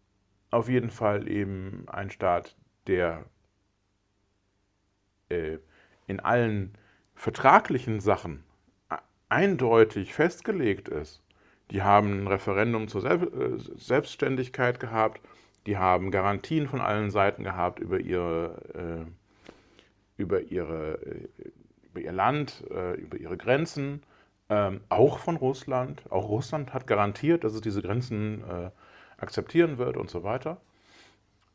auf 0.51 0.67
jeden 0.69 0.89
Fall 0.89 1.27
eben 1.27 1.87
ein 1.87 2.09
Staat, 2.09 2.55
der 2.87 3.25
äh, 5.29 5.59
in 6.07 6.19
allen 6.19 6.73
vertraglichen 7.15 7.99
Sachen 7.99 8.43
eindeutig 9.29 10.13
festgelegt 10.13 10.89
ist. 10.89 11.21
Die 11.71 11.83
haben 11.83 12.23
ein 12.23 12.27
Referendum 12.27 12.87
zur 12.87 13.05
äh, 13.05 13.57
Selbstständigkeit 13.77 14.79
gehabt, 14.79 15.21
die 15.67 15.77
haben 15.77 16.09
Garantien 16.09 16.67
von 16.67 16.81
allen 16.81 17.11
Seiten 17.11 17.43
gehabt 17.43 17.79
über 17.79 17.99
ihre, 17.99 19.05
äh, 19.07 19.11
über 20.17 20.41
ihre, 20.41 20.99
über 21.91 22.01
ihr 22.01 22.11
Land, 22.11 22.63
über 22.69 23.17
ihre 23.17 23.37
Grenzen, 23.37 24.03
ähm, 24.49 24.81
auch 24.89 25.19
von 25.19 25.35
Russland. 25.35 26.03
Auch 26.09 26.29
Russland 26.29 26.73
hat 26.73 26.87
garantiert, 26.87 27.43
dass 27.43 27.53
es 27.53 27.61
diese 27.61 27.81
Grenzen 27.81 28.43
akzeptieren 29.17 29.77
wird 29.77 29.97
und 29.97 30.09
so 30.09 30.23
weiter. 30.23 30.61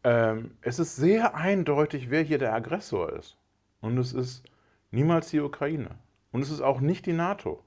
Ähm, 0.04 0.56
es 0.60 0.78
ist 0.78 0.96
sehr 0.96 1.34
eindeutig, 1.34 2.10
wer 2.10 2.22
hier 2.22 2.38
der 2.38 2.52
Aggressor 2.54 3.12
ist. 3.14 3.38
Und 3.80 3.96
es 3.96 4.12
ist 4.12 4.44
niemals 4.90 5.30
die 5.30 5.40
Ukraine. 5.40 5.90
Und 6.30 6.42
es 6.42 6.50
ist 6.50 6.60
auch 6.60 6.80
nicht 6.80 7.06
die 7.06 7.14
NATO. 7.14 7.64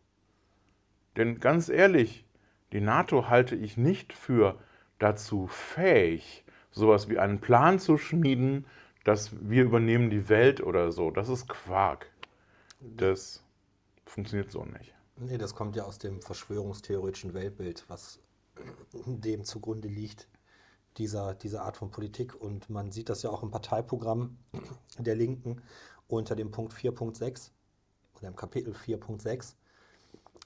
Denn 1.15 1.39
ganz 1.39 1.67
ehrlich, 1.67 2.25
die 2.73 2.81
NATO 2.81 3.27
halte 3.27 3.55
ich 3.55 3.75
nicht 3.75 4.13
für 4.13 4.59
dazu 4.99 5.47
fähig, 5.47 6.43
sowas 6.69 7.09
wie 7.09 7.17
einen 7.17 7.39
Plan 7.39 7.79
zu 7.79 7.97
schmieden, 7.97 8.65
dass 9.03 9.31
wir 9.41 9.63
übernehmen 9.63 10.09
die 10.11 10.29
Welt 10.29 10.61
oder 10.61 10.91
so. 10.91 11.09
Das 11.09 11.29
ist 11.29 11.47
Quark. 11.47 12.07
Das 12.79 13.43
funktioniert 14.05 14.51
so 14.51 14.63
nicht. 14.63 14.93
Nee, 15.17 15.37
das 15.37 15.55
kommt 15.55 15.75
ja 15.75 15.83
aus 15.83 15.97
dem 15.97 16.21
verschwörungstheoretischen 16.21 17.33
Weltbild, 17.33 17.85
was 17.87 18.19
dem 19.05 19.43
zugrunde 19.43 19.87
liegt, 19.87 20.27
dieser, 20.97 21.33
dieser 21.33 21.63
Art 21.63 21.77
von 21.77 21.91
Politik. 21.91 22.35
Und 22.35 22.69
man 22.69 22.91
sieht 22.91 23.09
das 23.09 23.23
ja 23.23 23.29
auch 23.29 23.43
im 23.43 23.51
Parteiprogramm 23.51 24.37
der 24.99 25.15
Linken 25.15 25.61
unter 26.07 26.35
dem 26.35 26.51
Punkt 26.51 26.73
4.6 26.73 27.51
oder 28.15 28.27
im 28.27 28.35
Kapitel 28.35 28.73
4.6, 28.73 29.55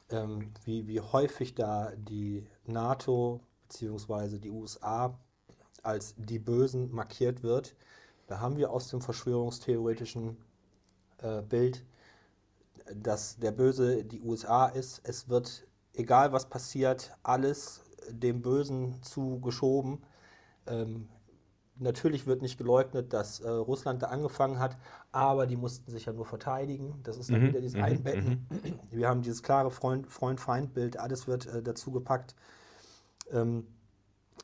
ähm, 0.10 0.54
wie, 0.64 0.88
wie 0.88 1.00
häufig 1.00 1.56
da 1.56 1.94
die 1.96 2.48
NATO 2.66 3.42
bzw. 3.68 4.40
die 4.40 4.50
USA 4.50 5.18
als 5.84 6.16
die 6.18 6.40
Bösen 6.40 6.92
markiert 6.92 7.44
wird. 7.44 7.76
Da 8.28 8.40
haben 8.40 8.58
wir 8.58 8.72
aus 8.72 8.88
dem 8.88 9.02
verschwörungstheoretischen 9.02 10.38
äh, 11.20 11.42
Bild, 11.42 11.84
dass 12.96 13.38
der 13.38 13.52
Böse 13.52 14.04
die 14.06 14.22
USA 14.22 14.68
ist. 14.68 15.02
Es 15.04 15.30
wird, 15.30 15.68
egal 15.94 16.32
was 16.34 16.50
passiert, 16.50 17.12
alles 17.24 17.82
dem 18.10 18.42
Bösen 18.42 19.02
zugeschoben. 19.04 20.00
Ähm, 20.68 21.10
Natürlich 21.80 22.28
wird 22.28 22.44
nicht 22.44 22.58
geleugnet, 22.60 23.14
dass 23.14 23.40
äh, 23.40 23.50
Russland 23.50 24.04
da 24.04 24.08
angefangen 24.08 24.60
hat, 24.60 24.78
aber 25.12 25.48
die 25.48 25.58
mussten 25.58 25.90
sich 25.92 26.06
ja 26.06 26.14
nur 26.14 26.26
verteidigen. 26.26 27.00
Das 27.04 27.18
ist 27.18 27.34
dann 27.34 27.44
Mhm, 27.44 27.48
wieder 27.48 27.62
dieses 27.62 27.76
mhm, 27.76 27.80
Einbetten. 27.80 28.48
Wir 28.92 29.10
haben 29.10 29.24
dieses 29.24 29.42
klare 29.44 29.72
Freund-Feind-Bild, 29.72 30.98
alles 30.98 31.28
wird 31.28 31.48
äh, 31.48 31.64
dazu 31.64 31.92
gepackt. 31.92 32.36
Ähm, 33.32 33.68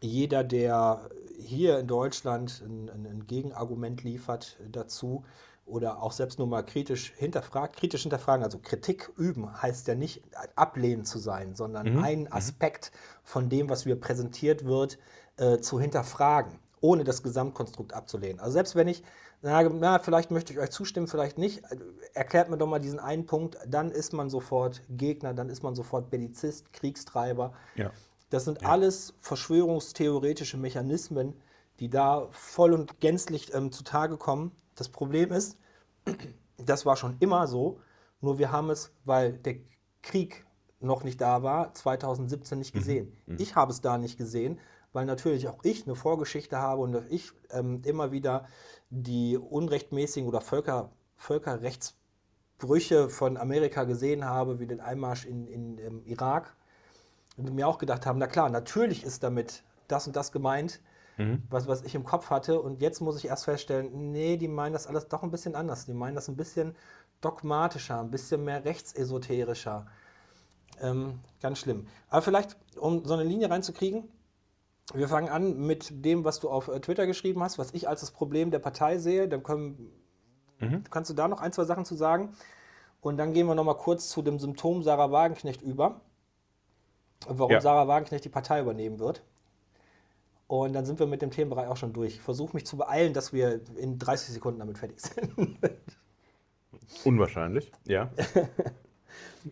jeder, 0.01 0.43
der 0.43 1.09
hier 1.39 1.79
in 1.79 1.87
Deutschland 1.87 2.61
ein, 2.65 2.89
ein, 2.89 3.05
ein 3.07 3.27
Gegenargument 3.27 4.03
liefert 4.03 4.57
dazu 4.71 5.25
oder 5.67 6.01
auch 6.01 6.11
selbst 6.11 6.39
nur 6.39 6.47
mal 6.47 6.63
kritisch 6.63 7.13
hinterfragt, 7.17 7.75
kritisch 7.77 8.03
hinterfragen, 8.03 8.43
also 8.43 8.59
Kritik 8.59 9.11
üben, 9.17 9.61
heißt 9.61 9.87
ja 9.87 9.95
nicht 9.95 10.23
ablehnend 10.55 11.07
zu 11.07 11.19
sein, 11.19 11.55
sondern 11.55 11.87
Mhm, 11.87 11.99
einen 11.99 12.21
mhm. 12.23 12.33
Aspekt 12.33 12.91
von 13.23 13.49
dem, 13.49 13.69
was 13.69 13.85
mir 13.85 13.99
präsentiert 13.99 14.65
wird, 14.65 14.97
äh, 15.37 15.59
zu 15.59 15.79
hinterfragen 15.79 16.59
ohne 16.79 17.03
das 17.03 17.23
Gesamtkonstrukt 17.23 17.93
abzulehnen. 17.93 18.39
Also 18.39 18.53
selbst 18.53 18.75
wenn 18.75 18.87
ich 18.87 19.03
sage, 19.41 19.71
na, 19.73 19.99
vielleicht 19.99 20.31
möchte 20.31 20.53
ich 20.53 20.59
euch 20.59 20.69
zustimmen, 20.69 21.07
vielleicht 21.07 21.37
nicht, 21.37 21.63
äh, 21.65 21.77
erklärt 22.13 22.49
mir 22.49 22.57
doch 22.57 22.67
mal 22.67 22.79
diesen 22.79 22.99
einen 22.99 23.25
Punkt, 23.25 23.57
dann 23.67 23.91
ist 23.91 24.13
man 24.13 24.29
sofort 24.29 24.81
Gegner, 24.89 25.33
dann 25.33 25.49
ist 25.49 25.63
man 25.63 25.75
sofort 25.75 26.09
Bellizist, 26.11 26.73
Kriegstreiber. 26.73 27.53
Ja. 27.75 27.91
Das 28.29 28.45
sind 28.45 28.61
Ja. 28.61 28.69
alles 28.69 29.13
verschwörungstheoretische 29.21 30.57
Mechanismen, 30.57 31.33
die 31.79 31.89
da 31.89 32.27
voll 32.31 32.73
und 32.73 32.99
gänzlich 32.99 33.53
ähm, 33.53 33.71
zutage 33.71 34.17
kommen. 34.17 34.51
Das 34.75 34.89
Problem 34.89 35.31
ist, 35.31 35.57
das 36.57 36.85
war 36.85 36.95
schon 36.95 37.17
immer 37.19 37.47
so, 37.47 37.79
nur 38.21 38.39
wir 38.39 38.51
haben 38.51 38.69
es, 38.69 38.91
weil 39.05 39.33
der 39.33 39.57
Krieg 40.01 40.45
noch 40.79 41.03
nicht 41.03 41.21
da 41.21 41.43
war, 41.43 41.73
2017 41.73 42.59
nicht 42.59 42.73
gesehen. 42.73 43.15
Ich 43.39 43.55
habe 43.55 43.71
es 43.71 43.81
da 43.81 43.97
nicht 43.97 44.17
gesehen, 44.17 44.59
weil 44.93 45.05
natürlich 45.05 45.47
auch 45.47 45.63
ich 45.63 45.85
eine 45.85 45.95
Vorgeschichte 45.95 46.57
habe 46.57 46.81
und 46.81 46.91
dass 46.91 47.05
ich 47.09 47.31
ähm, 47.51 47.81
immer 47.83 48.11
wieder 48.11 48.45
die 48.89 49.37
unrechtmäßigen 49.37 50.27
oder 50.27 50.41
Völker, 50.41 50.91
Völkerrechtsbrüche 51.17 53.09
von 53.09 53.37
Amerika 53.37 53.83
gesehen 53.83 54.25
habe, 54.25 54.59
wie 54.59 54.67
den 54.67 54.79
Einmarsch 54.79 55.25
in, 55.25 55.47
in, 55.47 55.77
im 55.77 56.05
Irak. 56.05 56.55
Und 57.37 57.53
mir 57.53 57.67
auch 57.67 57.77
gedacht 57.77 58.05
haben, 58.05 58.19
na 58.19 58.27
klar, 58.27 58.49
natürlich 58.49 59.03
ist 59.03 59.23
damit 59.23 59.63
das 59.87 60.07
und 60.07 60.15
das 60.15 60.31
gemeint, 60.31 60.81
Mhm. 61.17 61.43
was, 61.49 61.67
was 61.67 61.83
ich 61.83 61.95
im 61.95 62.03
Kopf 62.03 62.29
hatte. 62.29 62.61
Und 62.61 62.81
jetzt 62.81 63.01
muss 63.01 63.17
ich 63.17 63.25
erst 63.25 63.45
feststellen, 63.45 64.11
nee, 64.11 64.37
die 64.37 64.47
meinen 64.47 64.73
das 64.73 64.87
alles 64.87 65.07
doch 65.07 65.23
ein 65.23 65.31
bisschen 65.31 65.55
anders. 65.55 65.85
Die 65.85 65.93
meinen 65.93 66.15
das 66.15 66.27
ein 66.27 66.35
bisschen 66.37 66.75
dogmatischer, 67.21 67.99
ein 67.99 68.11
bisschen 68.11 68.43
mehr 68.43 68.63
rechtsesoterischer. 68.65 69.87
Ähm, 70.79 71.19
ganz 71.41 71.57
schlimm. 71.59 71.87
Aber 72.09 72.21
vielleicht, 72.21 72.55
um 72.79 73.03
so 73.05 73.15
eine 73.15 73.23
Linie 73.23 73.49
reinzukriegen, 73.49 74.03
wir 74.93 75.07
fangen 75.09 75.27
an 75.29 75.57
mit 75.57 76.05
dem, 76.05 76.23
was 76.23 76.39
du 76.39 76.49
auf 76.49 76.67
äh, 76.67 76.79
Twitter 76.79 77.07
geschrieben 77.07 77.41
hast, 77.43 77.57
was 77.57 77.73
ich 77.73 77.89
als 77.89 78.01
das 78.01 78.11
Problem 78.11 78.51
der 78.51 78.59
Partei 78.59 78.99
sehe. 78.99 79.27
Dann 79.27 79.43
können, 79.43 79.91
Mhm. 80.59 80.83
kannst 80.89 81.09
du 81.09 81.13
da 81.13 81.27
noch 81.27 81.41
ein, 81.41 81.51
zwei 81.51 81.65
Sachen 81.65 81.85
zu 81.85 81.95
sagen. 81.95 82.33
Und 83.01 83.17
dann 83.17 83.33
gehen 83.33 83.47
wir 83.47 83.55
noch 83.55 83.63
mal 83.63 83.75
kurz 83.75 84.09
zu 84.09 84.21
dem 84.21 84.39
Symptom 84.39 84.81
Sarah 84.83 85.11
Wagenknecht 85.11 85.61
über. 85.61 86.01
warum 87.27 87.51
Ja. 87.51 87.61
Sarah 87.61 87.87
Wagenknecht 87.87 88.25
die 88.25 88.29
Partei 88.29 88.61
übernehmen 88.61 88.99
wird. 88.99 89.23
Und 90.47 90.73
dann 90.73 90.85
sind 90.85 90.97
wir 90.99 91.07
mit 91.07 91.21
dem 91.21 91.29
Themenbereich 91.31 91.67
auch 91.67 91.75
schon 91.77 91.91
durch. 91.93 92.15
Ich 92.15 92.21
versuche 92.21 92.55
mich 92.55 92.65
zu 92.65 92.77
beeilen, 92.77 93.13
dass 93.13 93.33
wir 93.33 93.59
in 93.77 93.99
30 93.99 94.33
Sekunden 94.33 94.59
damit 94.59 94.77
fertig 94.77 94.99
sind. 95.01 95.57
Unwahrscheinlich, 97.03 97.71
ja. 97.85 98.09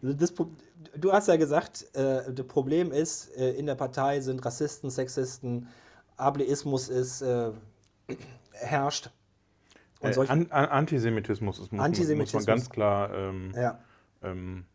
Das, 0.01 0.31
Pro- 0.31 0.47
du 0.95 1.11
hast 1.11 1.27
ja 1.27 1.35
gesagt, 1.35 1.85
äh, 1.95 2.31
das 2.33 2.47
Problem 2.47 2.91
ist, 2.93 3.35
äh, 3.37 3.51
in 3.51 3.65
der 3.65 3.75
Partei 3.75 4.21
sind 4.21 4.43
Rassisten, 4.45 4.89
Sexisten, 4.89 5.67
Ableismus 6.17 6.87
ist, 6.87 7.21
äh, 7.21 7.51
herrscht. 8.53 9.11
Und 9.99 10.15
Äh, 10.15 10.19
An 10.27 10.49
An 10.51 10.65
Antisemitismus 10.65 11.59
ist, 11.59 11.71
muss, 11.73 11.81
Antisemitismus. 11.81 12.41
muss 12.41 12.47
man 12.47 12.55
ganz 12.55 12.69
klar. 12.69 13.13
Ähm, 13.13 13.53
ja, 13.55 13.79
ähm, 14.23 14.65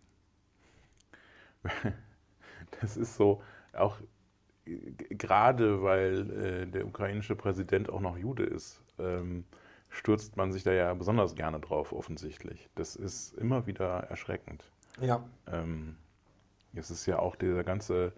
das 2.81 2.97
ist 2.97 3.17
so, 3.17 3.43
auch 3.73 3.97
gerade 5.11 5.83
weil 5.83 6.31
äh, 6.31 6.67
der 6.67 6.87
ukrainische 6.87 7.37
Präsident 7.37 7.91
auch 7.91 8.00
noch 8.00 8.17
Jude 8.17 8.45
ist, 8.45 8.83
ähm, 8.99 9.45
stürzt 9.89 10.37
man 10.37 10.53
sich 10.53 10.62
da 10.62 10.73
ja 10.73 10.95
besonders 10.95 11.35
gerne 11.35 11.61
drauf, 11.61 11.93
offensichtlich. 11.93 12.69
Das 12.75 12.97
ist 12.97 13.35
immer 13.35 13.67
wieder 13.67 14.05
erschreckend. 14.09 14.65
ja, 15.00 15.23
Ähm, 15.47 15.97
es 16.75 16.91
ist 16.91 17.07
ja 17.07 17.19
auch 17.19 17.37
dieser 17.37 17.65
ganze 17.65 18.12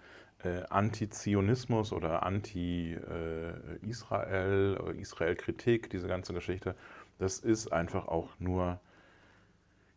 äh, 0.44 0.62
Anti-Zionismus 0.68 1.92
oder 1.92 2.25
Anti-Israel, 2.25 4.78
äh, 4.87 5.00
Israel-Kritik, 5.00 5.90
diese 5.90 6.09
ganze 6.09 6.35
Geschichte, 6.35 6.75
das 7.18 7.38
ist 7.38 7.73
einfach 7.73 8.09
auch 8.09 8.30
nur 8.38 8.80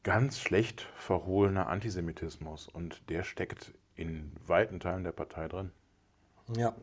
ganz 0.03 0.39
schlecht 0.39 0.81
verhohlener 0.95 1.67
Antisemitismus 1.67 2.67
und 2.67 3.09
der 3.09 3.23
steckt 3.23 3.73
in 3.95 4.31
weiten 4.45 4.79
Teilen 4.79 5.03
der 5.03 5.11
Partei 5.11 5.47
drin. 5.47 5.71
Ja. 6.57 6.75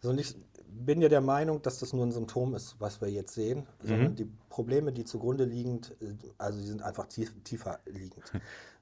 So, 0.00 0.10
und 0.10 0.18
ich 0.18 0.34
bin 0.66 1.00
ja 1.00 1.08
der 1.08 1.20
Meinung, 1.20 1.62
dass 1.62 1.78
das 1.78 1.92
nur 1.92 2.04
ein 2.04 2.12
Symptom 2.12 2.54
ist, 2.54 2.76
was 2.80 3.00
wir 3.00 3.08
jetzt 3.08 3.34
sehen, 3.34 3.66
sondern 3.80 4.10
Mhm. 4.12 4.16
die 4.16 4.28
Probleme, 4.48 4.92
die 4.92 5.04
zugrunde 5.04 5.44
liegen, 5.44 5.80
äh, 6.00 6.06
also 6.38 6.58
die 6.58 6.66
sind 6.66 6.82
einfach 6.82 7.06
tief, 7.06 7.32
tiefer 7.44 7.78
liegend. 7.86 8.24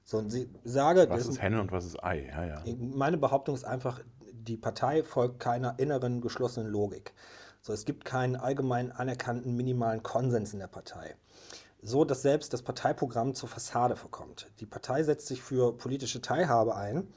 So, 0.03 0.17
und 0.17 0.31
sie 0.31 0.49
sage, 0.65 1.05
Was 1.09 1.27
ist 1.27 1.41
Henne 1.41 1.61
und 1.61 1.71
was 1.71 1.85
ist 1.85 2.03
Ei? 2.03 2.25
Ja, 2.27 2.43
ja. 2.45 2.63
Meine 2.77 3.17
Behauptung 3.17 3.55
ist 3.55 3.63
einfach, 3.63 4.01
die 4.33 4.57
Partei 4.57 5.03
folgt 5.03 5.39
keiner 5.39 5.75
inneren 5.79 6.19
geschlossenen 6.19 6.69
Logik. 6.69 7.13
So, 7.61 7.71
es 7.71 7.85
gibt 7.85 8.03
keinen 8.03 8.35
allgemein 8.35 8.91
anerkannten 8.91 9.55
minimalen 9.55 10.03
Konsens 10.03 10.51
in 10.51 10.59
der 10.59 10.67
Partei. 10.67 11.15
So, 11.81 12.03
dass 12.03 12.21
selbst 12.21 12.51
das 12.51 12.61
Parteiprogramm 12.63 13.33
zur 13.33 13.47
Fassade 13.47 13.95
verkommt. 13.95 14.49
Die 14.59 14.65
Partei 14.65 15.03
setzt 15.03 15.27
sich 15.27 15.41
für 15.41 15.77
politische 15.77 16.21
Teilhabe 16.21 16.75
ein. 16.75 17.07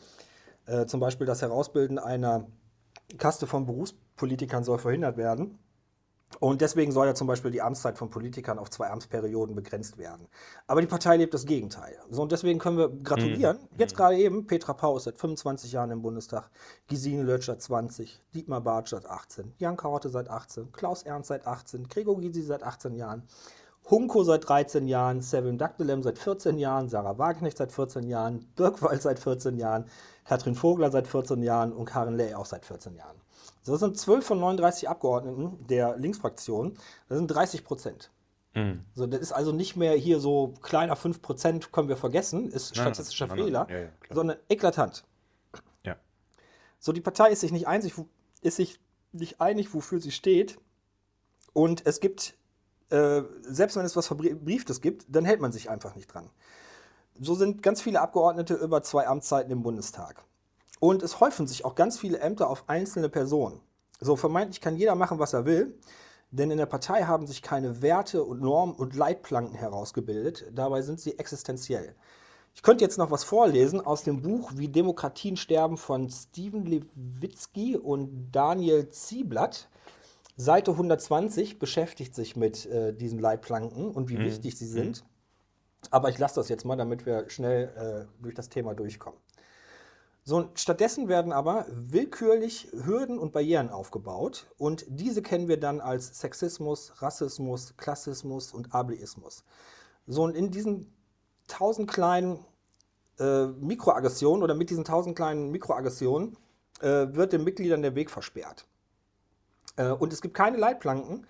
Äh, 0.66 0.86
zum 0.86 1.00
Beispiel 1.00 1.26
das 1.26 1.42
Herausbilden 1.42 1.98
einer 1.98 2.46
Kaste 3.18 3.46
von 3.46 3.66
Berufspolitikern 3.66 4.64
soll 4.64 4.78
verhindert 4.78 5.16
werden. 5.16 5.58
Und 6.40 6.60
deswegen 6.60 6.90
soll 6.92 7.06
ja 7.06 7.14
zum 7.14 7.28
Beispiel 7.28 7.50
die 7.50 7.62
Amtszeit 7.62 7.96
von 7.96 8.10
Politikern 8.10 8.58
auf 8.58 8.68
zwei 8.68 8.90
Amtsperioden 8.90 9.54
begrenzt 9.54 9.96
werden. 9.96 10.26
Aber 10.66 10.80
die 10.80 10.86
Partei 10.86 11.16
lebt 11.16 11.32
das 11.32 11.46
Gegenteil. 11.46 11.96
So, 12.10 12.22
und 12.22 12.32
deswegen 12.32 12.58
können 12.58 12.76
wir 12.76 12.88
gratulieren. 12.88 13.58
Jetzt 13.78 13.96
gerade 13.96 14.16
eben, 14.16 14.46
Petra 14.46 14.72
Pau 14.75 14.96
ist 14.96 15.04
seit 15.04 15.18
25 15.18 15.72
Jahren 15.72 15.92
im 15.92 16.02
Bundestag, 16.02 16.50
Gesine 16.88 17.22
Lötscher 17.22 17.58
20, 17.58 18.20
Dietmar 18.34 18.60
Bartsch 18.60 18.90
seit 18.90 19.06
18, 19.06 19.54
Jan 19.58 19.76
Karotte 19.76 20.08
seit 20.08 20.28
18, 20.28 20.72
Klaus 20.72 21.04
Ernst 21.04 21.28
seit 21.28 21.46
18, 21.46 21.88
Gregor 21.88 22.20
Gysi 22.20 22.42
seit 22.42 22.64
18 22.64 22.96
Jahren, 22.96 23.22
Hunko 23.88 24.24
seit 24.24 24.48
13 24.48 24.88
Jahren, 24.88 25.20
Sevim 25.20 25.58
Dakdelem 25.58 26.02
seit 26.02 26.18
14 26.18 26.58
Jahren, 26.58 26.88
Sarah 26.88 27.18
Wagenknecht 27.18 27.56
seit 27.56 27.72
14 27.72 28.08
Jahren, 28.08 28.40
Birkwald 28.56 29.00
seit 29.00 29.18
14 29.18 29.56
Jahren, 29.56 29.84
Katrin 30.24 30.56
Vogler 30.56 30.90
seit 30.90 31.06
14 31.06 31.42
Jahren 31.42 31.72
und 31.72 31.84
Karin 31.84 32.16
Ley 32.16 32.34
auch 32.34 32.46
seit 32.46 32.66
14 32.66 32.96
Jahren. 32.96 33.16
So, 33.62 33.72
das 33.72 33.80
sind 33.80 33.96
12 33.98 34.24
von 34.26 34.40
39 34.40 34.88
Abgeordneten 34.88 35.66
der 35.66 35.96
Linksfraktion. 35.96 36.76
Das 37.08 37.18
sind 37.18 37.28
30 37.28 37.64
Prozent. 37.64 38.10
Mhm. 38.54 38.84
So, 38.94 39.06
das 39.06 39.20
ist 39.20 39.32
also 39.32 39.52
nicht 39.52 39.76
mehr 39.76 39.92
hier 39.92 40.18
so 40.18 40.54
kleiner 40.62 40.96
5 40.96 41.22
Prozent 41.22 41.72
können 41.72 41.88
wir 41.88 41.96
vergessen, 41.96 42.49
ist 42.49 42.75
Nein, 42.75 42.86
nein, 42.86 42.94
statistischer 42.94 43.26
nein, 43.26 43.36
nein, 43.36 43.44
Fehler, 43.46 43.66
ja, 43.70 43.78
ja, 43.78 43.88
klar. 44.00 44.14
sondern 44.14 44.36
eklatant. 44.49 45.04
Ja. 45.84 45.96
So, 46.80 46.92
die 46.92 47.00
Partei 47.00 47.30
ist 47.30 47.40
sich 47.40 47.52
nicht 47.52 47.68
einig, 47.68 47.94
ist 48.40 48.56
sich 48.56 48.80
nicht 49.12 49.40
einig, 49.40 49.72
wofür 49.75 50.00
sie 50.00 50.10
steht. 50.10 50.58
Und 51.52 51.86
es 51.86 52.00
gibt, 52.00 52.34
äh, 52.90 53.22
selbst 53.42 53.76
wenn 53.76 53.84
es 53.84 53.96
was 53.96 54.06
Verbrieftes 54.06 54.80
gibt, 54.80 55.06
dann 55.08 55.25
hält 55.25 55.40
man 55.40 55.52
sich 55.52 55.70
einfach 55.70 55.94
nicht 55.94 56.06
dran. 56.06 56.30
So 57.18 57.34
sind 57.34 57.62
ganz 57.62 57.80
viele 57.80 58.00
Abgeordnete 58.00 58.54
über 58.54 58.82
zwei 58.82 59.06
Amtszeiten 59.06 59.50
im 59.50 59.62
Bundestag. 59.62 60.22
Und 60.80 61.02
es 61.02 61.20
häufen 61.20 61.46
sich 61.46 61.64
auch 61.64 61.75
ganz 61.75 61.99
viele 61.99 62.18
Ämter 62.18 62.50
auf 62.50 62.68
einzelne 62.68 63.08
Personen. 63.08 63.60
So 64.00 64.16
vermeintlich 64.16 64.60
kann 64.60 64.76
jeder 64.76 64.94
machen, 64.94 65.18
was 65.18 65.32
er 65.32 65.46
will, 65.46 65.78
denn 66.30 66.50
in 66.50 66.58
der 66.58 66.66
Partei 66.66 67.04
haben 67.04 67.26
sich 67.26 67.40
keine 67.40 67.80
Werte 67.80 68.22
und 68.22 68.40
Normen 68.40 68.75
und 68.75 68.94
Leitplanken 68.94 69.56
herausgebildet. 69.56 70.46
Dabei 70.52 70.82
sind 70.82 71.00
sie 71.00 71.18
existenziell. 71.18 71.94
Ich 72.54 72.62
könnte 72.62 72.84
jetzt 72.84 72.99
noch 72.99 73.10
was 73.10 73.25
vorlesen 73.25 73.80
aus 73.80 74.02
dem 74.02 74.22
Buch 74.22 74.52
Wie 74.54 74.68
Demokratien 74.68 75.36
sterben 75.36 75.76
von 75.76 76.10
Steven 76.10 76.64
Lewitsky 76.64 77.76
und 77.76 78.32
Daniel 78.32 78.88
Zieblatt. 78.88 79.68
Seite 80.36 80.72
120 80.72 81.58
beschäftigt 81.58 82.14
sich 82.14 82.36
mit 82.36 82.66
äh, 82.66 82.92
diesen 82.92 83.18
Leitplanken 83.18 83.90
und 83.90 84.10
wie 84.10 84.18
Mhm. 84.18 84.25
wichtig 84.25 84.56
sie 84.56 84.66
sind. 84.66 85.04
Aber 85.90 86.08
ich 86.10 86.18
lasse 86.18 86.34
das 86.36 86.49
jetzt 86.49 86.64
mal, 86.64 86.76
damit 86.76 87.06
wir 87.06 87.28
schnell 87.30 88.08
äh, 88.08 88.22
durch 88.22 88.34
das 88.34 88.49
Thema 88.49 88.75
durchkommen. 88.75 89.18
So, 90.25 90.49
stattdessen 90.54 91.08
werden 91.08 91.32
aber 91.32 91.66
willkürlich 91.70 92.68
Hürden 92.72 93.18
und 93.18 93.32
Barrieren 93.32 93.70
aufgebaut 93.70 94.46
und 94.58 94.84
diese 94.88 95.22
kennen 95.22 95.46
wir 95.46 95.58
dann 95.60 95.80
als 95.80 96.18
Sexismus, 96.18 97.00
Rassismus, 97.00 97.76
Klassismus 97.76 98.52
und 98.52 98.75
Ableismus. 98.75 99.44
So, 100.08 100.25
und 100.25 100.36
in 100.36 100.50
diesen 100.50 100.92
tausend 101.46 101.88
kleinen 101.88 102.44
äh, 103.20 103.46
Mikroaggressionen 103.46 104.42
oder 104.42 104.54
mit 104.54 104.68
diesen 104.70 104.84
tausend 104.84 105.14
kleinen 105.14 105.50
Mikroaggressionen 105.52 106.36
äh, 106.80 107.06
wird 107.14 107.32
den 107.32 107.44
Mitgliedern 107.44 107.82
der 107.82 107.94
Weg 107.94 108.10
versperrt. 108.10 108.66
Äh, 109.76 109.91
und 109.91 110.12
es 110.12 110.23
gibt 110.23 110.34
keine 110.34 110.56
Leitplanken, 110.56 111.26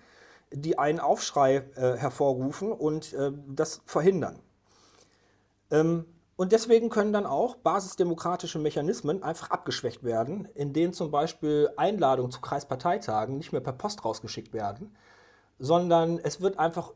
die 0.51 0.79
einen 0.79 0.99
Aufschrei 0.99 1.57
äh, 1.75 1.97
hervorrufen 1.97 2.71
und 2.71 3.13
äh, 3.13 3.31
das 3.47 3.81
verhindern. 3.85 4.39
Ähm, 5.71 6.05
und 6.37 6.51
deswegen 6.51 6.89
können 6.89 7.13
dann 7.13 7.25
auch 7.25 7.55
basisdemokratische 7.55 8.59
Mechanismen 8.59 9.23
einfach 9.23 9.49
abgeschwächt 9.49 10.03
werden, 10.03 10.47
in 10.53 10.71
denen 10.71 10.93
zum 10.93 11.09
Beispiel 11.09 11.69
Einladungen 11.77 12.31
zu 12.31 12.41
Kreisparteitagen 12.41 13.37
nicht 13.37 13.51
mehr 13.51 13.61
per 13.61 13.73
Post 13.73 14.05
rausgeschickt 14.05 14.53
werden, 14.53 14.95
sondern 15.57 16.19
es 16.19 16.39
wird 16.39 16.59
einfach 16.59 16.93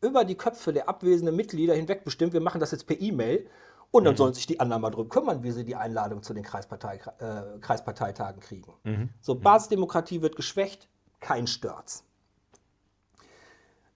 über 0.00 0.24
die 0.24 0.34
Köpfe 0.34 0.72
der 0.72 0.88
abwesenden 0.88 1.36
Mitglieder 1.36 1.74
hinweg 1.74 2.04
bestimmt, 2.04 2.32
wir 2.32 2.40
machen 2.40 2.60
das 2.60 2.72
jetzt 2.72 2.86
per 2.86 3.00
E-Mail 3.00 3.46
und 3.92 4.04
dann 4.04 4.16
sollen 4.16 4.34
sich 4.34 4.46
die 4.46 4.58
anderen 4.58 4.82
mal 4.82 4.90
drum 4.90 5.08
kümmern, 5.08 5.42
wie 5.44 5.52
sie 5.52 5.64
die 5.64 5.76
Einladung 5.76 6.22
zu 6.22 6.34
den 6.34 6.42
Kreispartei, 6.42 7.00
äh, 7.18 7.58
Kreisparteitagen 7.60 8.40
kriegen. 8.40 8.72
So, 9.20 9.34
Basisdemokratie 9.36 10.20
wird 10.20 10.36
geschwächt, 10.36 10.88
kein 11.20 11.46
Störz. 11.46 12.04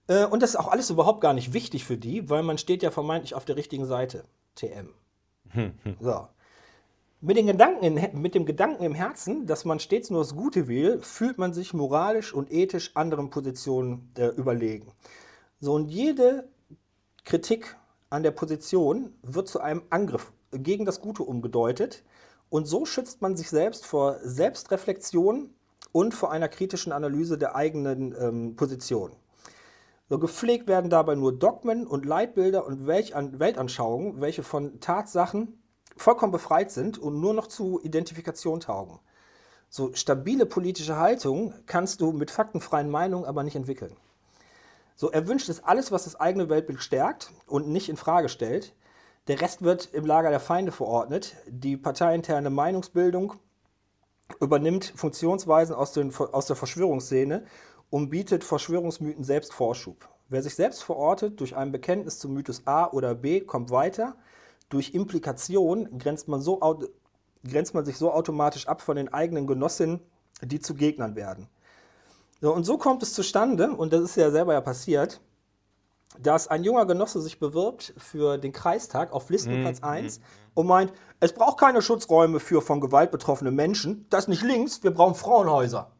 Äh, 0.07 0.25
und 0.25 0.41
das 0.41 0.51
ist 0.51 0.55
auch 0.55 0.67
alles 0.67 0.89
überhaupt 0.89 1.21
gar 1.21 1.33
nicht 1.33 1.53
wichtig 1.53 1.85
für 1.85 1.97
die, 1.97 2.29
weil 2.29 2.43
man 2.43 2.57
steht 2.57 2.83
ja 2.83 2.91
vermeintlich 2.91 3.35
auf 3.35 3.45
der 3.45 3.57
richtigen 3.57 3.85
Seite. 3.85 4.23
TM. 4.55 4.89
So. 5.99 6.27
Mit, 7.21 7.37
den 7.37 7.47
Gedanken 7.47 7.83
in, 7.83 8.21
mit 8.21 8.35
dem 8.35 8.45
Gedanken 8.45 8.83
im 8.83 8.93
Herzen, 8.93 9.47
dass 9.47 9.65
man 9.65 9.79
stets 9.79 10.09
nur 10.09 10.21
das 10.21 10.35
Gute 10.35 10.67
will, 10.67 10.99
fühlt 10.99 11.37
man 11.37 11.53
sich 11.53 11.73
moralisch 11.73 12.33
und 12.33 12.51
ethisch 12.51 12.95
anderen 12.95 13.29
Positionen 13.29 14.11
äh, 14.17 14.27
überlegen. 14.27 14.91
So, 15.59 15.73
und 15.73 15.89
jede 15.89 16.49
Kritik 17.23 17.77
an 18.09 18.21
der 18.21 18.31
Position 18.31 19.13
wird 19.23 19.47
zu 19.47 19.59
einem 19.59 19.83
Angriff 19.89 20.31
gegen 20.51 20.85
das 20.85 21.01
Gute 21.01 21.23
umgedeutet. 21.23 22.03
Und 22.49 22.65
so 22.65 22.85
schützt 22.85 23.21
man 23.21 23.35
sich 23.35 23.49
selbst 23.49 23.85
vor 23.85 24.19
Selbstreflexion 24.21 25.54
und 25.95 26.13
vor 26.13 26.29
einer 26.29 26.49
kritischen 26.49 26.91
Analyse 26.91 27.37
der 27.37 27.55
eigenen 27.55 28.13
ähm, 28.19 28.55
Position. 28.57 29.13
So 30.09 30.19
gepflegt 30.19 30.67
werden 30.67 30.89
dabei 30.89 31.15
nur 31.15 31.31
Dogmen 31.31 31.87
und 31.87 32.05
Leitbilder 32.05 32.65
und 32.67 32.85
Weltan 32.85 33.39
Weltanschauungen, 33.39 34.19
welche 34.19 34.43
von 34.43 34.81
Tatsachen 34.81 35.57
vollkommen 35.95 36.33
befreit 36.33 36.69
sind 36.69 36.97
und 36.97 37.21
nur 37.21 37.33
noch 37.33 37.47
zu 37.47 37.79
Identifikation 37.81 38.59
taugen. 38.59 38.99
So 39.69 39.93
stabile 39.93 40.45
politische 40.45 40.97
Haltung 40.97 41.53
kannst 41.65 42.01
du 42.01 42.11
mit 42.11 42.29
faktenfreien 42.29 42.89
Meinungen 42.89 43.25
aber 43.25 43.43
nicht 43.43 43.55
entwickeln. 43.55 43.95
So 44.97 45.11
erwünscht 45.11 45.47
ist 45.47 45.63
alles, 45.63 45.93
was 45.93 46.03
das 46.03 46.19
eigene 46.19 46.49
Weltbild 46.49 46.81
stärkt 46.81 47.31
und 47.47 47.69
nicht 47.69 47.87
in 47.87 47.95
Frage 47.95 48.27
stellt. 48.27 48.75
Der 49.29 49.39
Rest 49.39 49.61
wird 49.61 49.93
im 49.93 50.05
Lager 50.05 50.29
der 50.29 50.41
Feinde 50.41 50.73
verordnet. 50.73 51.37
Die 51.47 51.77
parteiinterne 51.77 52.49
Meinungsbildung 52.49 53.35
übernimmt 54.39 54.93
Funktionsweisen 54.95 55.75
aus, 55.75 55.91
den, 55.91 56.13
aus 56.15 56.47
der 56.47 56.55
Verschwörungsszene 56.55 57.45
und 57.89 58.09
bietet 58.09 58.43
Verschwörungsmythen 58.43 59.23
selbst 59.23 59.53
Vorschub. 59.53 60.09
Wer 60.29 60.41
sich 60.41 60.55
selbst 60.55 60.83
verortet 60.83 61.39
durch 61.39 61.55
ein 61.55 61.71
Bekenntnis 61.71 62.19
zum 62.19 62.33
Mythos 62.33 62.63
A 62.65 62.87
oder 62.87 63.13
B, 63.13 63.41
kommt 63.41 63.69
weiter. 63.69 64.15
Durch 64.69 64.95
Implikation 64.95 65.99
grenzt 65.99 66.27
man 66.27 66.41
so, 66.41 66.59
grenzt 67.47 67.75
man 67.75 67.85
sich 67.85 67.97
so 67.97 68.11
automatisch 68.11 68.67
ab 68.67 68.81
von 68.81 68.95
den 68.95 69.13
eigenen 69.13 69.45
Genossinnen, 69.45 69.99
die 70.41 70.59
zu 70.59 70.73
Gegnern 70.73 71.15
werden. 71.15 71.47
So, 72.41 72.53
und 72.53 72.63
so 72.63 72.77
kommt 72.77 73.03
es 73.03 73.13
zustande, 73.13 73.71
und 73.71 73.93
das 73.93 74.01
ist 74.01 74.17
ja 74.17 74.31
selber 74.31 74.53
ja 74.53 74.61
passiert, 74.61 75.21
dass 76.21 76.47
ein 76.47 76.63
junger 76.63 76.85
Genosse 76.85 77.21
sich 77.21 77.39
bewirbt 77.39 77.93
für 77.97 78.37
den 78.37 78.51
Kreistag 78.51 79.11
auf 79.11 79.29
Listenplatz 79.29 79.83
1 79.83 80.19
und 80.53 80.67
meint, 80.67 80.93
es 81.19 81.33
braucht 81.33 81.59
keine 81.59 81.81
Schutzräume 81.81 82.39
für 82.39 82.61
von 82.61 82.81
Gewalt 82.81 83.11
betroffene 83.11 83.51
Menschen, 83.51 84.05
das 84.09 84.25
ist 84.25 84.27
nicht 84.29 84.43
links, 84.43 84.83
wir 84.83 84.91
brauchen 84.91 85.15
Frauenhäuser. 85.15 85.91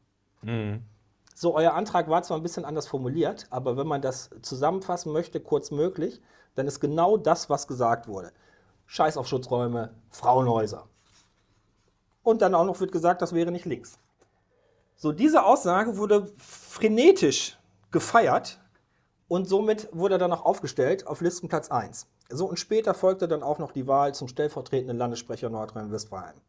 So, 1.33 1.55
euer 1.55 1.73
Antrag 1.73 2.09
war 2.09 2.23
zwar 2.23 2.37
ein 2.37 2.43
bisschen 2.43 2.63
anders 2.65 2.87
formuliert, 2.87 3.47
aber 3.49 3.75
wenn 3.75 3.87
man 3.87 4.01
das 4.01 4.29
zusammenfassen 4.41 5.11
möchte, 5.11 5.39
kurz 5.41 5.69
möglich, 5.71 6.21
dann 6.55 6.67
ist 6.67 6.79
genau 6.79 7.17
das, 7.17 7.49
was 7.49 7.67
gesagt 7.67 8.07
wurde. 8.07 8.31
Scheiß 8.85 9.17
auf 9.17 9.27
Schutzräume, 9.27 9.93
Frauenhäuser. 10.09 10.87
Und 12.23 12.41
dann 12.41 12.55
auch 12.55 12.65
noch 12.65 12.79
wird 12.79 12.91
gesagt, 12.91 13.21
das 13.21 13.33
wäre 13.33 13.51
nicht 13.51 13.65
links. 13.65 13.99
So, 14.95 15.11
diese 15.11 15.43
Aussage 15.43 15.97
wurde 15.97 16.31
frenetisch 16.37 17.57
gefeiert 17.91 18.59
und 19.27 19.47
somit 19.47 19.89
wurde 19.91 20.15
er 20.15 20.19
dann 20.19 20.31
auch 20.31 20.45
aufgestellt 20.45 21.07
auf 21.07 21.21
Listenplatz 21.21 21.71
1. 21.71 22.07
So, 22.29 22.47
und 22.49 22.59
später 22.59 22.93
folgte 22.93 23.27
dann 23.27 23.43
auch 23.43 23.59
noch 23.59 23.71
die 23.71 23.87
Wahl 23.87 24.13
zum 24.13 24.27
stellvertretenden 24.27 24.97
Landessprecher 24.97 25.49
Nordrhein-Westfalen. 25.49 26.41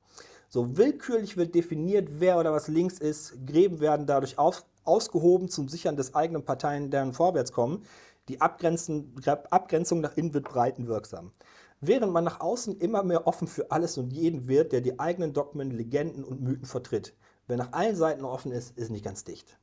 So 0.48 0.76
willkürlich 0.76 1.36
wird 1.36 1.54
definiert, 1.54 2.08
wer 2.20 2.38
oder 2.38 2.52
was 2.52 2.68
links 2.68 2.98
ist. 2.98 3.46
Gräben 3.46 3.80
werden 3.80 4.06
dadurch 4.06 4.38
auf, 4.38 4.64
ausgehoben 4.84 5.48
zum 5.48 5.68
Sichern 5.68 5.96
des 5.96 6.14
eigenen 6.14 6.44
Parteien, 6.44 6.90
deren 6.90 7.12
Vorwärtskommen. 7.12 7.84
Die 8.28 8.40
Abgrenzung 8.40 10.00
nach 10.00 10.16
innen 10.16 10.34
wird 10.34 10.48
breitenwirksam. 10.48 11.32
Während 11.80 12.12
man 12.12 12.24
nach 12.24 12.40
außen 12.40 12.78
immer 12.78 13.02
mehr 13.02 13.26
offen 13.26 13.48
für 13.48 13.70
alles 13.70 13.98
und 13.98 14.12
jeden 14.12 14.48
wird, 14.48 14.72
der 14.72 14.80
die 14.80 14.98
eigenen 14.98 15.32
Dogmen, 15.32 15.70
Legenden 15.70 16.24
und 16.24 16.40
Mythen 16.40 16.64
vertritt. 16.64 17.14
Wer 17.46 17.58
nach 17.58 17.72
allen 17.72 17.96
Seiten 17.96 18.24
offen 18.24 18.50
ist, 18.50 18.76
ist 18.78 18.90
nicht 18.90 19.04
ganz 19.04 19.24
dicht. 19.24 19.58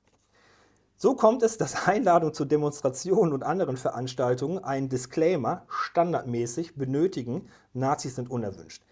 So 1.04 1.16
kommt 1.16 1.44
es, 1.44 1.58
dass 1.58 1.86
Einladungen 1.86 2.34
zu 2.34 2.46
Demonstrationen 2.46 3.34
und 3.34 3.44
anderen 3.44 3.76
Veranstaltungen 3.76 4.64
einen 4.64 4.88
Disclaimer 4.88 5.66
standardmäßig 5.68 6.78
benötigen, 6.78 7.50
Nazis 7.74 8.16
sind 8.16 8.32
unerwünscht. 8.32 8.86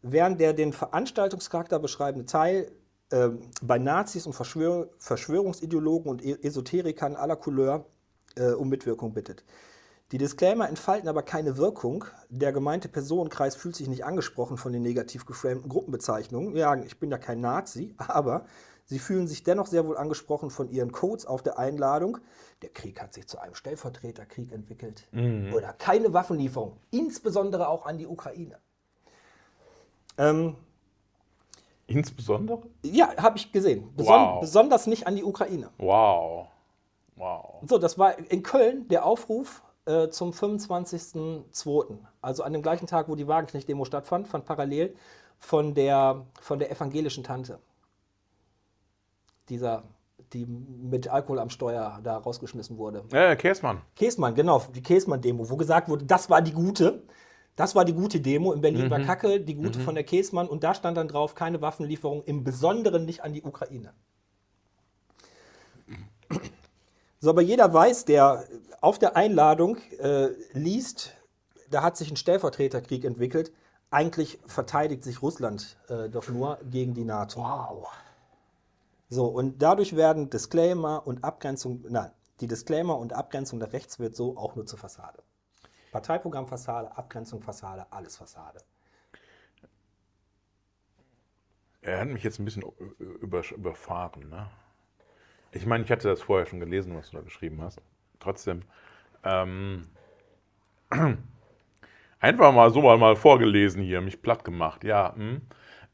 Während 0.00 0.40
der 0.40 0.54
den 0.54 0.72
Veranstaltungscharakter 0.72 1.78
beschreibende 1.78 2.24
Teil 2.24 2.72
äh, 3.10 3.28
bei 3.60 3.76
Nazis 3.76 4.24
und 4.24 4.32
Verschwör 4.32 4.88
Verschwörungsideologen 4.96 6.10
und 6.10 6.24
e-, 6.24 6.38
Esoterikern 6.40 7.14
aller 7.14 7.36
Couleur 7.36 7.84
äh, 8.36 8.52
um 8.52 8.70
Mitwirkung 8.70 9.12
bittet. 9.12 9.44
Die 10.12 10.18
Disclaimer 10.18 10.66
entfalten 10.66 11.10
aber 11.10 11.22
keine 11.22 11.58
Wirkung. 11.58 12.06
Der 12.30 12.54
gemeinte 12.54 12.88
Personenkreis 12.88 13.54
fühlt 13.54 13.76
sich 13.76 13.86
nicht 13.86 14.06
angesprochen 14.06 14.56
von 14.56 14.72
den 14.72 14.80
negativ 14.80 15.26
geframten 15.26 15.68
Gruppenbezeichnungen. 15.68 16.56
Ja, 16.56 16.74
ich 16.74 16.98
bin 16.98 17.10
ja 17.10 17.18
kein 17.18 17.42
Nazi, 17.42 17.94
aber 17.98 18.46
sie 18.90 18.98
fühlen 18.98 19.28
sich 19.28 19.44
dennoch 19.44 19.66
sehr 19.66 19.86
wohl 19.86 19.96
angesprochen 19.96 20.50
von 20.50 20.68
ihren 20.68 20.90
Codes 20.90 21.24
auf 21.24 21.42
der 21.42 21.58
Einladung. 21.58 22.18
Der 22.60 22.70
Krieg 22.70 23.00
hat 23.00 23.14
sich 23.14 23.26
zu 23.28 23.38
einem 23.38 23.54
Stellvertreterkrieg 23.54 24.52
entwickelt. 24.52 25.06
Oder 25.54 25.72
keine 25.72 26.12
Waffenlieferung, 26.12 26.76
insbesondere 26.90 27.68
auch 27.68 27.86
an 27.86 27.98
die 27.98 28.06
Ukraine. 28.06 28.58
Ähm, 30.18 30.56
Insbesondere? 31.86 32.62
ja, 32.82 33.16
habe 33.16 33.38
ich 33.38 33.52
gesehen. 33.52 33.94
Beson 33.96 34.14
Wow. 34.14 34.40
Besonders 34.40 34.86
nicht 34.86 35.06
an 35.06 35.16
die 35.16 35.24
Ukraine. 35.24 35.70
Wow. 35.78 36.48
Wow. 37.16 37.62
So, 37.66 37.78
das 37.78 37.96
war 37.98 38.18
in 38.18 38.42
Köln 38.42 38.88
der 38.88 39.04
Aufruf 39.06 39.62
äh, 39.86 40.08
zum 40.08 40.32
25.02. 40.32 41.98
Also 42.20 42.42
an 42.42 42.52
dem 42.52 42.62
gleichen 42.62 42.86
Tag, 42.86 43.08
wo 43.08 43.14
die 43.14 43.28
Wagenknecht-Demo 43.28 43.84
stattfand, 43.84 44.28
fand 44.28 44.44
parallel 44.44 44.94
von 45.38 45.74
der, 45.74 46.26
von 46.40 46.58
der 46.58 46.70
evangelischen 46.70 47.24
Tante. 47.24 47.58
Dieser, 49.50 49.82
die 50.32 50.46
mit 50.46 51.08
Alkohol 51.08 51.40
am 51.40 51.50
Steuer 51.50 52.00
da 52.02 52.16
rausgeschmissen 52.18 52.78
wurde. 52.78 53.04
Äh, 53.12 53.36
Käsmann. 53.36 53.82
Käsmann, 53.96 54.34
genau, 54.34 54.62
die 54.74 54.82
Käsmann-Demo, 54.82 55.50
wo 55.50 55.56
gesagt 55.56 55.88
wurde, 55.88 56.06
das 56.06 56.30
war 56.30 56.40
die 56.40 56.52
gute. 56.52 57.02
Das 57.56 57.74
war 57.74 57.84
die 57.84 57.92
gute 57.92 58.20
Demo. 58.20 58.52
In 58.52 58.62
Berlin 58.62 58.88
war 58.88 59.00
Kacke, 59.00 59.40
die 59.40 59.54
gute 59.54 59.80
von 59.80 59.94
der 59.94 60.04
Käsmann. 60.04 60.48
Und 60.48 60.64
da 60.64 60.72
stand 60.72 60.96
dann 60.96 61.08
drauf, 61.08 61.34
keine 61.34 61.60
Waffenlieferung, 61.60 62.22
im 62.24 62.42
Besonderen 62.42 63.04
nicht 63.04 63.22
an 63.22 63.34
die 63.34 63.42
Ukraine. 63.42 63.92
So, 67.18 67.28
aber 67.28 67.42
jeder 67.42 67.72
weiß, 67.74 68.06
der 68.06 68.44
auf 68.80 68.98
der 68.98 69.14
Einladung 69.14 69.76
äh, 69.98 70.28
liest, 70.52 71.12
da 71.68 71.82
hat 71.82 71.98
sich 71.98 72.10
ein 72.10 72.16
Stellvertreterkrieg 72.16 73.04
entwickelt. 73.04 73.52
Eigentlich 73.90 74.38
verteidigt 74.46 75.04
sich 75.04 75.20
Russland 75.20 75.76
äh, 75.88 76.08
doch 76.08 76.28
nur 76.28 76.58
gegen 76.70 76.94
die 76.94 77.04
NATO. 77.04 77.40
Wow. 77.40 77.88
So, 79.10 79.26
und 79.26 79.60
dadurch 79.60 79.96
werden 79.96 80.30
Disclaimer 80.30 81.04
und 81.04 81.24
Abgrenzung, 81.24 81.84
nein, 81.88 82.12
die 82.40 82.46
Disclaimer 82.46 82.96
und 82.96 83.12
Abgrenzung 83.12 83.58
der 83.58 83.72
Rechts 83.72 83.98
wird 83.98 84.14
so 84.14 84.36
auch 84.36 84.54
nur 84.54 84.66
zur 84.66 84.78
Fassade. 84.78 85.22
Parteiprogramm 85.90 86.46
Fassade, 86.46 86.96
Abgrenzung 86.96 87.42
Fassade, 87.42 87.86
alles 87.90 88.16
Fassade. 88.16 88.60
Er 91.82 92.00
hat 92.00 92.08
mich 92.08 92.22
jetzt 92.22 92.38
ein 92.38 92.44
bisschen 92.44 92.62
über, 92.98 93.42
überfahren. 93.50 94.28
Ne? 94.28 94.46
Ich 95.50 95.66
meine, 95.66 95.82
ich 95.82 95.90
hatte 95.90 96.08
das 96.08 96.22
vorher 96.22 96.46
schon 96.46 96.60
gelesen, 96.60 96.96
was 96.96 97.10
du 97.10 97.16
da 97.16 97.22
geschrieben 97.24 97.60
hast. 97.62 97.80
Trotzdem. 98.20 98.62
Ähm, 99.24 99.88
einfach 102.20 102.52
mal 102.52 102.70
so 102.70 102.82
mal, 102.82 102.96
mal 102.96 103.16
vorgelesen 103.16 103.82
hier, 103.82 104.00
mich 104.02 104.22
platt 104.22 104.44
gemacht. 104.44 104.84
Ja. 104.84 105.16
Hm. 105.16 105.40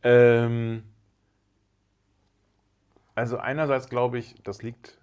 Ähm, 0.02 0.82
also 3.16 3.38
einerseits 3.38 3.88
glaube 3.88 4.18
ich, 4.18 4.36
das 4.44 4.62
liegt. 4.62 4.98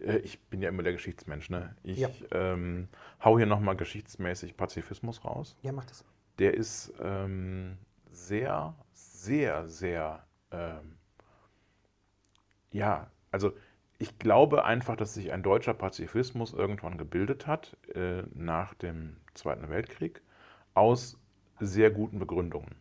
äh, 0.00 0.18
Ich 0.18 0.40
bin 0.40 0.62
ja 0.62 0.68
immer 0.68 0.82
der 0.82 0.92
Geschichtsmensch. 0.92 1.50
Ne? 1.50 1.74
Ich 1.82 1.98
Ja. 1.98 2.08
ähm, 2.32 2.88
hau 3.24 3.36
hier 3.38 3.46
nochmal 3.46 3.76
geschichtsmäßig 3.76 4.56
Pazifismus 4.56 5.24
raus 5.24 5.56
Ja, 5.62 5.72
macht 5.72 5.90
das. 5.90 6.04
der 6.38 6.54
ist 6.54 6.92
ähm, 7.00 7.78
sehr, 8.10 8.74
sehr, 8.92 9.68
sehr, 9.68 10.24
ähm, 10.50 10.96
ja, 12.72 13.10
also 13.30 13.52
ich 13.98 14.18
glaube 14.18 14.64
einfach, 14.64 14.96
dass 14.96 15.14
sich 15.14 15.32
ein 15.32 15.42
deutscher 15.42 15.74
Pazifismus 15.74 16.52
irgendwann 16.52 16.96
gebildet 16.98 17.46
hat 17.46 17.76
äh, 17.94 18.22
nach 18.34 18.74
dem 18.74 19.16
Zweiten 19.34 19.68
Weltkrieg 19.68 20.22
aus 20.74 21.18
sehr 21.60 21.90
guten 21.90 22.18
Begründungen. 22.18 22.74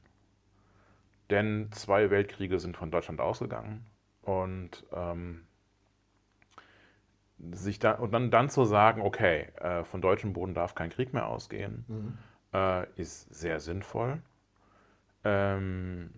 Denn 1.30 1.72
zwei 1.72 2.10
Weltkriege 2.10 2.60
sind 2.60 2.78
von 2.78 2.92
Deutschland 2.92 3.22
ausgegangen 3.22 3.86
und 4.24 4.86
ähm, 4.94 5.46
sich 7.52 7.80
da, 7.80 7.94
und 7.94 8.12
dann, 8.12 8.32
dann 8.32 8.50
zu 8.50 8.66
sagen, 8.66 9.02
okay, 9.02 9.48
äh, 9.60 9.84
von 9.84 10.02
deutschem 10.02 10.34
Boden 10.34 10.54
darf 10.54 10.76
kein 10.76 10.90
Krieg 10.90 11.14
mehr 11.14 11.28
ausgehen, 11.28 11.86
äh, 12.54 12.88
ist 12.96 13.34
sehr 13.34 13.60
sinnvoll. 13.60 14.22
Ähm, 15.24 16.12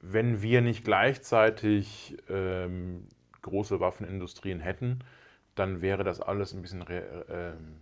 wenn 0.00 0.42
wir 0.42 0.62
nicht 0.62 0.84
gleichzeitig 0.84 2.16
ähm, 2.28 3.08
große 3.42 3.80
Waffenindustrien 3.80 4.60
hätten, 4.60 5.00
dann 5.56 5.82
wäre 5.82 6.04
das 6.04 6.20
alles 6.20 6.54
ein 6.54 6.62
bisschen, 6.62 6.82
re- 6.82 7.26
ähm, 7.28 7.80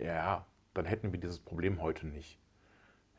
ja, 0.00 0.46
dann 0.74 0.86
hätten 0.86 1.12
wir 1.12 1.20
dieses 1.20 1.40
Problem 1.40 1.82
heute 1.82 2.08
nicht. 2.08 2.39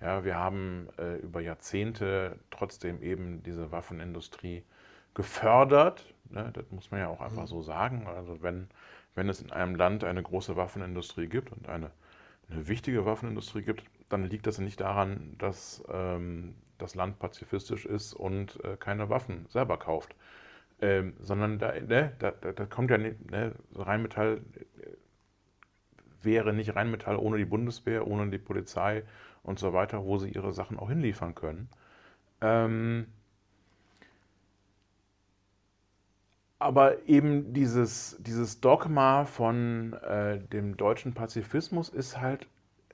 Ja, 0.01 0.23
wir 0.23 0.35
haben 0.35 0.87
äh, 0.97 1.17
über 1.17 1.41
Jahrzehnte 1.41 2.39
trotzdem 2.49 3.03
eben 3.03 3.43
diese 3.43 3.71
Waffenindustrie 3.71 4.63
gefördert. 5.13 6.13
Ne? 6.29 6.49
Das 6.53 6.71
muss 6.71 6.89
man 6.89 7.01
ja 7.01 7.07
auch 7.07 7.21
einfach 7.21 7.47
so 7.47 7.61
sagen. 7.61 8.07
Also 8.07 8.41
wenn, 8.41 8.67
wenn 9.13 9.29
es 9.29 9.41
in 9.41 9.51
einem 9.51 9.75
Land 9.75 10.03
eine 10.03 10.23
große 10.23 10.55
Waffenindustrie 10.55 11.27
gibt 11.27 11.51
und 11.51 11.69
eine, 11.69 11.91
eine 12.49 12.67
wichtige 12.67 13.05
Waffenindustrie 13.05 13.61
gibt, 13.61 13.83
dann 14.09 14.25
liegt 14.25 14.47
das 14.47 14.57
nicht 14.57 14.79
daran, 14.81 15.35
dass 15.37 15.83
ähm, 15.89 16.55
das 16.79 16.95
Land 16.95 17.19
pazifistisch 17.19 17.85
ist 17.85 18.13
und 18.13 18.63
äh, 18.63 18.77
keine 18.77 19.09
Waffen 19.09 19.45
selber 19.49 19.77
kauft. 19.77 20.15
Ähm, 20.81 21.13
sondern 21.19 21.59
da, 21.59 21.73
ne, 21.79 22.13
da, 22.17 22.31
da, 22.31 22.65
kommt 22.65 22.89
ja 22.89 22.97
nicht, 22.97 23.29
ne, 23.29 23.53
Rheinmetall 23.75 24.41
äh, 24.79 24.87
wäre 26.23 26.53
nicht 26.53 26.75
Rheinmetall 26.75 27.17
ohne 27.17 27.37
die 27.37 27.45
Bundeswehr, 27.45 28.07
ohne 28.07 28.31
die 28.31 28.39
Polizei 28.39 29.03
und 29.43 29.59
so 29.59 29.73
weiter, 29.73 30.03
wo 30.05 30.17
sie 30.17 30.29
ihre 30.29 30.53
Sachen 30.53 30.77
auch 30.79 30.89
hinliefern 30.89 31.35
können. 31.35 31.69
Ähm, 32.41 33.07
aber 36.59 37.07
eben 37.07 37.53
dieses, 37.53 38.17
dieses 38.19 38.61
Dogma 38.61 39.25
von 39.25 39.93
äh, 39.93 40.39
dem 40.39 40.77
deutschen 40.77 41.13
Pazifismus 41.13 41.89
ist 41.89 42.19
halt 42.21 42.47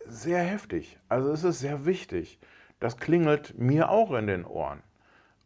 sehr 0.05 0.39
heftig. 0.39 0.97
Also 1.09 1.31
es 1.31 1.43
ist 1.43 1.59
sehr 1.59 1.85
wichtig. 1.85 2.39
Das 2.79 2.97
klingelt 2.97 3.57
mir 3.57 3.89
auch 3.89 4.13
in 4.13 4.27
den 4.27 4.45
Ohren. 4.45 4.81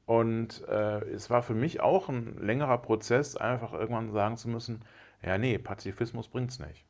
Und 0.05 0.67
äh, 0.67 0.99
es 1.09 1.29
war 1.29 1.41
für 1.41 1.53
mich 1.55 1.79
auch 1.81 2.09
ein 2.09 2.37
längerer 2.39 2.77
Prozess, 2.79 3.37
einfach 3.37 3.73
irgendwann 3.73 4.11
sagen 4.11 4.37
zu 4.37 4.49
müssen, 4.49 4.83
ja 5.23 5.37
nee, 5.37 5.57
Pazifismus 5.57 6.27
bringt's 6.27 6.59
nicht. 6.59 6.85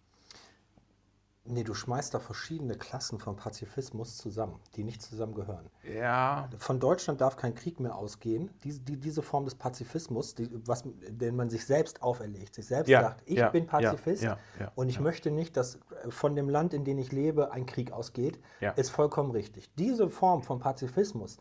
Nee, 1.43 1.63
du 1.63 1.73
schmeißt 1.73 2.13
da 2.13 2.19
verschiedene 2.19 2.75
Klassen 2.75 3.17
von 3.17 3.35
Pazifismus 3.35 4.17
zusammen, 4.17 4.59
die 4.75 4.83
nicht 4.83 5.01
zusammengehören. 5.01 5.71
Ja, 5.83 6.47
Von 6.59 6.79
Deutschland 6.79 7.19
darf 7.19 7.35
kein 7.35 7.55
Krieg 7.55 7.79
mehr 7.79 7.95
ausgehen. 7.95 8.51
Diese, 8.63 8.79
die, 8.81 8.95
diese 8.95 9.23
Form 9.23 9.45
des 9.45 9.55
Pazifismus, 9.55 10.35
die, 10.35 10.49
was, 10.67 10.83
den 10.85 11.35
man 11.35 11.49
sich 11.49 11.65
selbst 11.65 12.03
auferlegt, 12.03 12.53
sich 12.53 12.67
selbst 12.67 12.89
Ja, 12.89 13.01
sagt, 13.01 13.23
ich 13.25 13.37
ja, 13.37 13.49
bin 13.49 13.65
Pazifist 13.65 14.21
ja, 14.21 14.37
und 14.75 14.89
ich 14.89 14.99
möchte 14.99 15.31
nicht, 15.31 15.57
dass 15.57 15.75
äh, 15.75 16.11
von 16.11 16.35
dem 16.35 16.47
Land, 16.47 16.75
in 16.75 16.85
dem 16.85 16.99
ich 16.99 17.11
lebe, 17.11 17.51
ein 17.51 17.65
Krieg 17.65 17.91
ausgeht, 17.91 18.39
ist 18.75 18.91
vollkommen 18.91 19.31
richtig. 19.31 19.73
Diese 19.75 20.09
Form 20.09 20.43
von 20.43 20.59
Pazifismus, 20.59 21.37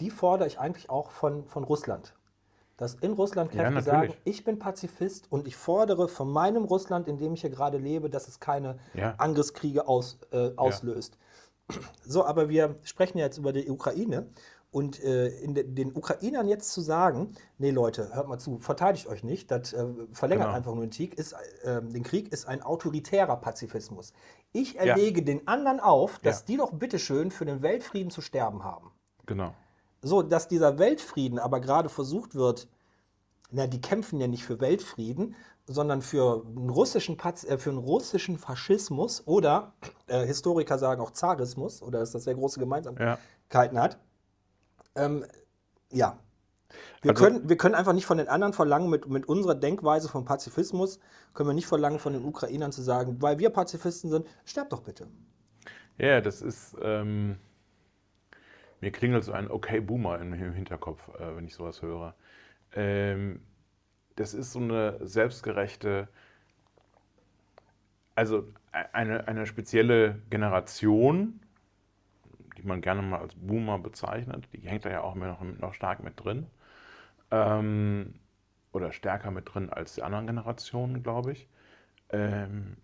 die 0.00 0.10
fordere 0.10 0.48
ich 0.48 0.58
eigentlich 0.58 0.88
auch 0.88 1.10
von, 1.10 1.44
von 1.46 1.62
Russland. 1.64 2.14
Dass 2.76 2.94
in 2.94 3.12
Russland 3.12 3.54
Ja, 3.54 3.62
Kräfte 3.62 3.82
sagen, 3.82 3.98
natürlich. 4.08 4.20
ich 4.24 4.44
bin 4.44 4.58
Pazifist 4.58 5.32
und 5.32 5.46
ich 5.46 5.56
fordere 5.56 6.08
von 6.08 6.30
meinem 6.30 6.64
Russland, 6.64 7.08
in 7.08 7.16
dem 7.16 7.32
ich 7.34 7.40
hier 7.40 7.50
gerade 7.50 7.78
lebe, 7.78 8.10
dass 8.10 8.28
es 8.28 8.38
keine 8.40 8.78
Ja. 8.94 9.14
Angriffskriege 9.18 9.88
aus, 9.88 10.18
äh, 10.30 10.50
auslöst. 10.56 11.16
So, 12.04 12.24
aber 12.24 12.48
wir 12.48 12.76
sprechen 12.82 13.18
ja 13.18 13.24
jetzt 13.24 13.38
über 13.38 13.52
die 13.52 13.68
Ukraine. 13.70 14.26
Und 14.72 15.02
äh, 15.02 15.28
in 15.38 15.54
de, 15.54 15.64
den 15.64 15.96
Ukrainern 15.96 16.48
jetzt 16.48 16.70
zu 16.72 16.82
sagen, 16.82 17.32
nee 17.56 17.70
Leute, 17.70 18.14
hört 18.14 18.28
mal 18.28 18.38
zu, 18.38 18.58
verteidigt 18.58 19.06
euch 19.06 19.24
nicht, 19.24 19.50
das 19.50 19.72
äh, 19.72 19.86
verlängert 20.12 20.48
Genau. 20.48 20.56
einfach 20.56 20.74
nur 20.74 20.84
den 20.84 20.90
Krieg, 20.90 21.14
ist, 21.14 21.34
äh, 21.62 21.80
den 21.80 22.02
Krieg 22.02 22.30
ist 22.30 22.46
ein 22.46 22.62
autoritärer 22.62 23.36
Pazifismus. 23.36 24.12
Ich 24.52 24.74
Ja. 24.74 24.82
erlege 24.82 25.22
den 25.22 25.48
anderen 25.48 25.80
auf, 25.80 26.18
dass 26.18 26.40
Ja. 26.40 26.44
die 26.48 26.56
doch 26.58 26.72
bitteschön 26.72 27.30
für 27.30 27.46
den 27.46 27.62
Weltfrieden 27.62 28.10
zu 28.10 28.20
sterben 28.20 28.64
haben. 28.64 28.90
genau. 29.24 29.54
So, 30.02 30.22
dass 30.22 30.48
dieser 30.48 30.78
Weltfrieden 30.78 31.38
aber 31.38 31.60
gerade 31.60 31.88
versucht 31.88 32.34
wird, 32.34 32.68
na, 33.50 33.66
die 33.66 33.80
kämpfen 33.80 34.20
ja 34.20 34.26
nicht 34.26 34.44
für 34.44 34.60
Weltfrieden, 34.60 35.34
sondern 35.66 36.00
für 36.02 36.44
einen 36.46 36.70
russischen, 36.70 37.16
Paz 37.16 37.44
äh, 37.44 37.58
für 37.58 37.70
einen 37.70 37.78
russischen 37.78 38.38
Faschismus 38.38 39.22
oder 39.26 39.72
äh, 40.06 40.24
Historiker 40.26 40.78
sagen 40.78 41.00
auch 41.00 41.10
Zarismus 41.12 41.82
oder 41.82 41.98
dass 42.00 42.12
das 42.12 42.24
sehr 42.24 42.34
große 42.34 42.60
Gemeinsamkeiten 42.60 43.76
Ja. 43.76 43.82
hat. 43.82 43.98
Ähm, 44.94 45.24
ja. 45.92 46.18
Wir, 47.02 47.12
Also- 47.12 47.24
können, 47.24 47.48
wir 47.48 47.56
können 47.56 47.74
einfach 47.74 47.92
nicht 47.92 48.06
von 48.06 48.18
den 48.18 48.28
anderen 48.28 48.52
verlangen, 48.52 48.90
mit, 48.90 49.08
mit 49.08 49.28
unserer 49.28 49.54
Denkweise 49.54 50.08
von 50.08 50.24
Pazifismus, 50.24 50.98
können 51.34 51.48
wir 51.50 51.54
nicht 51.54 51.66
verlangen 51.66 51.98
von 51.98 52.12
den 52.12 52.24
Ukrainern 52.24 52.72
zu 52.72 52.82
sagen, 52.82 53.20
weil 53.20 53.38
wir 53.38 53.50
Pazifisten 53.50 54.10
sind, 54.10 54.26
sterbt 54.44 54.72
doch 54.72 54.82
bitte. 54.82 55.06
Ja, 55.98 56.20
das 56.20 56.42
ist. 56.42 56.76
Ähm, 56.82 57.38
mir 58.80 58.90
klingelt 58.92 59.24
so 59.24 59.32
ein 59.32 59.50
Okay 59.50 59.80
Boomer 59.80 60.18
im, 60.20 60.32
Hinterkopf, 60.34 61.08
äh, 61.18 61.36
wenn 61.36 61.46
ich 61.46 61.54
sowas 61.54 61.82
höre. 61.82 62.14
Ähm, 62.74 63.40
das 64.16 64.34
ist 64.34 64.52
so 64.52 64.60
eine 64.60 64.98
selbstgerechte, 65.06 66.08
also 68.14 68.40
e- 68.72 68.86
eine, 68.92 69.28
eine 69.28 69.46
spezielle 69.46 70.20
Generation, 70.30 71.40
die 72.56 72.62
man 72.62 72.80
gerne 72.80 73.02
mal 73.02 73.20
als 73.20 73.34
Boomer 73.34 73.78
bezeichnet. 73.78 74.48
Die 74.52 74.60
hängt 74.60 74.84
da 74.84 74.90
ja 74.90 75.02
auch 75.02 75.14
immer 75.14 75.26
noch, 75.28 75.40
noch 75.42 75.74
stark 75.74 76.02
mit 76.02 76.22
drin. 76.22 76.46
Ähm, 77.30 78.14
oder 78.72 78.92
stärker 78.92 79.30
mit 79.32 79.52
drin 79.54 79.70
als 79.70 79.94
die 79.96 80.02
anderen 80.02 80.26
Generationen, 80.26 81.02
glaube 81.02 81.32
ich. 81.32 81.48
Ähm, 82.10 82.76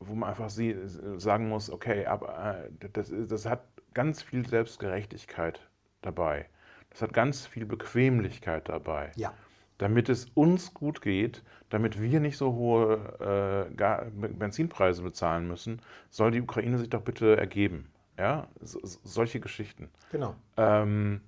wo 0.00 0.14
man 0.14 0.30
einfach 0.30 0.50
sie, 0.50 0.76
sagen 1.18 1.48
muss, 1.48 1.70
okay, 1.70 2.06
aber 2.06 2.64
äh, 2.64 2.88
das, 2.92 3.12
das 3.28 3.46
hat 3.46 3.62
ganz 3.94 4.22
viel 4.22 4.46
Selbstgerechtigkeit 4.46 5.60
dabei. 6.02 6.46
Das 6.90 7.02
hat 7.02 7.12
ganz 7.12 7.46
viel 7.46 7.66
Bequemlichkeit 7.66 8.68
dabei. 8.68 9.12
Ja. 9.16 9.34
Damit 9.78 10.08
es 10.08 10.26
uns 10.34 10.74
gut 10.74 11.00
geht, 11.02 11.42
damit 11.68 12.00
wir 12.00 12.18
nicht 12.18 12.36
so 12.36 12.52
hohe 12.54 13.68
äh, 13.70 14.28
Benzinpreise 14.28 15.02
bezahlen 15.02 15.46
müssen, 15.46 15.80
soll 16.10 16.32
die 16.32 16.40
Ukraine 16.40 16.78
sich 16.78 16.90
doch 16.90 17.02
bitte 17.02 17.36
ergeben. 17.36 17.92
Ja, 18.18 18.48
so- 18.60 18.80
solche 18.82 19.38
Geschichten. 19.38 19.88
Genau. 20.10 20.34
Ähm, 20.56 21.20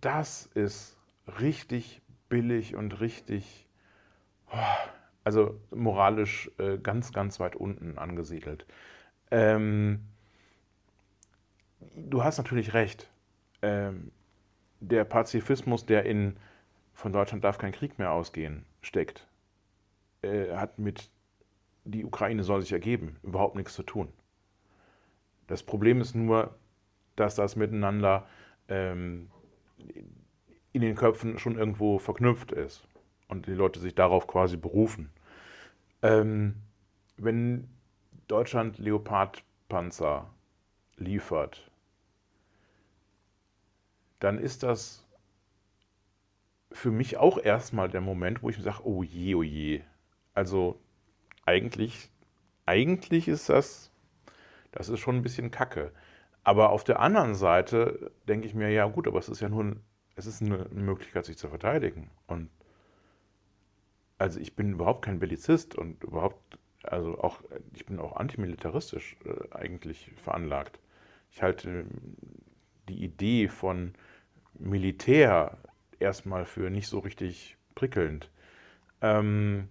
das 0.00 0.46
ist 0.54 0.96
richtig 1.40 2.00
billig 2.28 2.76
und 2.76 3.00
richtig, 3.00 3.66
oh, 4.52 4.56
also 5.24 5.58
moralisch 5.74 6.50
äh, 6.58 6.78
ganz, 6.78 7.12
ganz 7.12 7.40
weit 7.40 7.56
unten 7.56 7.98
angesiedelt. 7.98 8.66
Ähm, 9.32 10.06
du 11.94 12.24
hast 12.24 12.38
natürlich 12.38 12.74
recht. 12.74 13.08
Ähm, 13.62 14.10
der 14.80 15.04
Pazifismus, 15.04 15.86
der 15.86 16.04
in 16.04 16.36
von 16.92 17.12
Deutschland 17.12 17.44
darf 17.44 17.58
kein 17.58 17.72
Krieg 17.72 17.98
mehr 17.98 18.12
ausgehen, 18.12 18.64
steckt, 18.80 19.26
äh, 20.22 20.56
hat 20.56 20.78
mit 20.78 21.10
die 21.84 22.04
Ukraine 22.04 22.42
soll 22.42 22.60
sich 22.60 22.72
ergeben 22.72 23.16
überhaupt 23.22 23.54
nichts 23.54 23.74
zu 23.74 23.82
tun. 23.82 24.08
Das 25.46 25.62
Problem 25.62 26.00
ist 26.00 26.14
nur, 26.14 26.56
dass 27.14 27.36
das 27.36 27.56
miteinander 27.56 28.26
ähm, 28.68 29.30
in 30.72 30.82
den 30.82 30.96
Köpfen 30.96 31.38
schon 31.38 31.56
irgendwo 31.56 31.98
verknüpft 31.98 32.52
ist 32.52 32.86
und 33.28 33.46
die 33.46 33.52
Leute 33.52 33.80
sich 33.80 33.94
darauf 33.94 34.26
quasi 34.26 34.56
berufen. 34.56 35.10
Ähm, 36.02 36.56
wenn 37.16 37.68
Deutschland 38.26 38.78
Leopardpanzer 38.78 40.28
liefert, 40.96 41.70
dann 44.20 44.38
ist 44.38 44.62
das 44.62 45.06
für 46.72 46.90
mich 46.90 47.16
auch 47.16 47.38
erstmal 47.38 47.88
der 47.88 48.00
Moment, 48.00 48.42
wo 48.42 48.50
ich 48.50 48.58
mir 48.58 48.64
sage, 48.64 48.84
oh 48.84 49.02
je, 49.02 49.34
oh 49.34 49.42
je. 49.42 49.82
Also 50.34 50.80
eigentlich, 51.44 52.10
eigentlich 52.66 53.28
ist 53.28 53.48
das, 53.48 53.90
das 54.72 54.88
ist 54.88 55.00
schon 55.00 55.16
ein 55.16 55.22
bisschen 55.22 55.50
Kacke. 55.50 55.92
Aber 56.44 56.70
auf 56.70 56.84
der 56.84 57.00
anderen 57.00 57.34
Seite 57.34 58.12
denke 58.28 58.46
ich 58.46 58.54
mir, 58.54 58.70
ja 58.70 58.86
gut, 58.86 59.08
aber 59.08 59.18
es 59.18 59.28
ist 59.28 59.40
ja 59.40 59.48
nur, 59.48 59.64
ein, 59.64 59.80
es 60.16 60.26
ist 60.26 60.42
eine 60.42 60.68
Möglichkeit, 60.70 61.24
sich 61.24 61.38
zu 61.38 61.48
verteidigen. 61.48 62.10
Und 62.26 62.50
also 64.18 64.40
ich 64.40 64.54
bin 64.54 64.72
überhaupt 64.72 65.04
kein 65.04 65.18
Bellizist 65.18 65.74
und 65.76 66.02
überhaupt, 66.04 66.58
also 66.82 67.18
auch, 67.18 67.42
ich 67.72 67.86
bin 67.86 67.98
auch 67.98 68.16
antimilitaristisch 68.16 69.16
äh, 69.24 69.54
eigentlich 69.54 70.12
veranlagt. 70.22 70.78
Ich 71.30 71.42
halte 71.42 71.86
Idee 73.16 73.48
von 73.48 73.94
Militär 74.58 75.58
erstmal 75.98 76.44
für 76.44 76.70
nicht 76.70 76.88
so 76.88 76.98
richtig 77.00 77.56
prickelnd. 77.74 78.30
Ähm, 79.00 79.68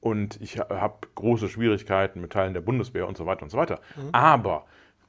und 0.00 0.40
ich 0.40 0.58
ha- 0.58 0.68
habe 0.70 1.08
große 1.14 1.48
Schwierigkeiten 1.48 2.20
mit 2.20 2.32
Teilen 2.32 2.54
der 2.54 2.60
Bundeswehr 2.60 3.08
und 3.08 3.16
so 3.16 3.26
weiter 3.26 3.42
und 3.42 3.50
so 3.50 3.58
weiter. 3.58 3.80
Aber 4.12 4.66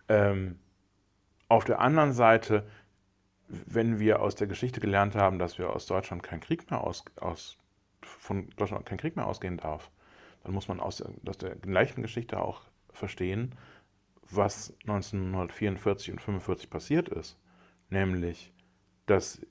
ähm, 0.08 0.58
auf 1.48 1.64
der 1.66 1.80
anderen 1.80 2.14
Seite, 2.14 2.66
wenn 3.48 4.00
wir 4.00 4.22
aus 4.22 4.36
der 4.36 4.48
Geschichte 4.48 4.80
gelernt 4.80 5.16
haben, 5.16 5.40
dass 5.40 5.58
wir 5.58 5.70
aus 5.76 5.86
Deutschland 5.86 6.24
kein 6.24 6.40
Krieg 6.40 6.70
mehr 6.72 6.82
aus, 6.82 7.04
aus 7.20 7.58
von 8.02 8.50
Deutschland 8.58 8.86
kein 8.86 8.98
Krieg 8.98 9.16
mehr 9.16 9.28
ausgehen 9.28 9.58
darf, 9.58 9.90
dann 10.44 10.54
muss 10.54 10.68
man 10.68 10.80
aus 10.80 10.98
der, 10.98 11.10
aus 11.28 11.38
der 11.38 11.56
gleichen 11.56 12.02
Geschichte 12.02 12.40
auch 12.42 12.62
verstehen, 12.94 13.56
was 14.30 14.74
1944 14.82 16.12
und 16.12 16.22
45 16.22 16.70
passiert 16.70 17.10
ist. 17.10 17.38
Nämlich, 17.90 18.54
dass 19.06 19.42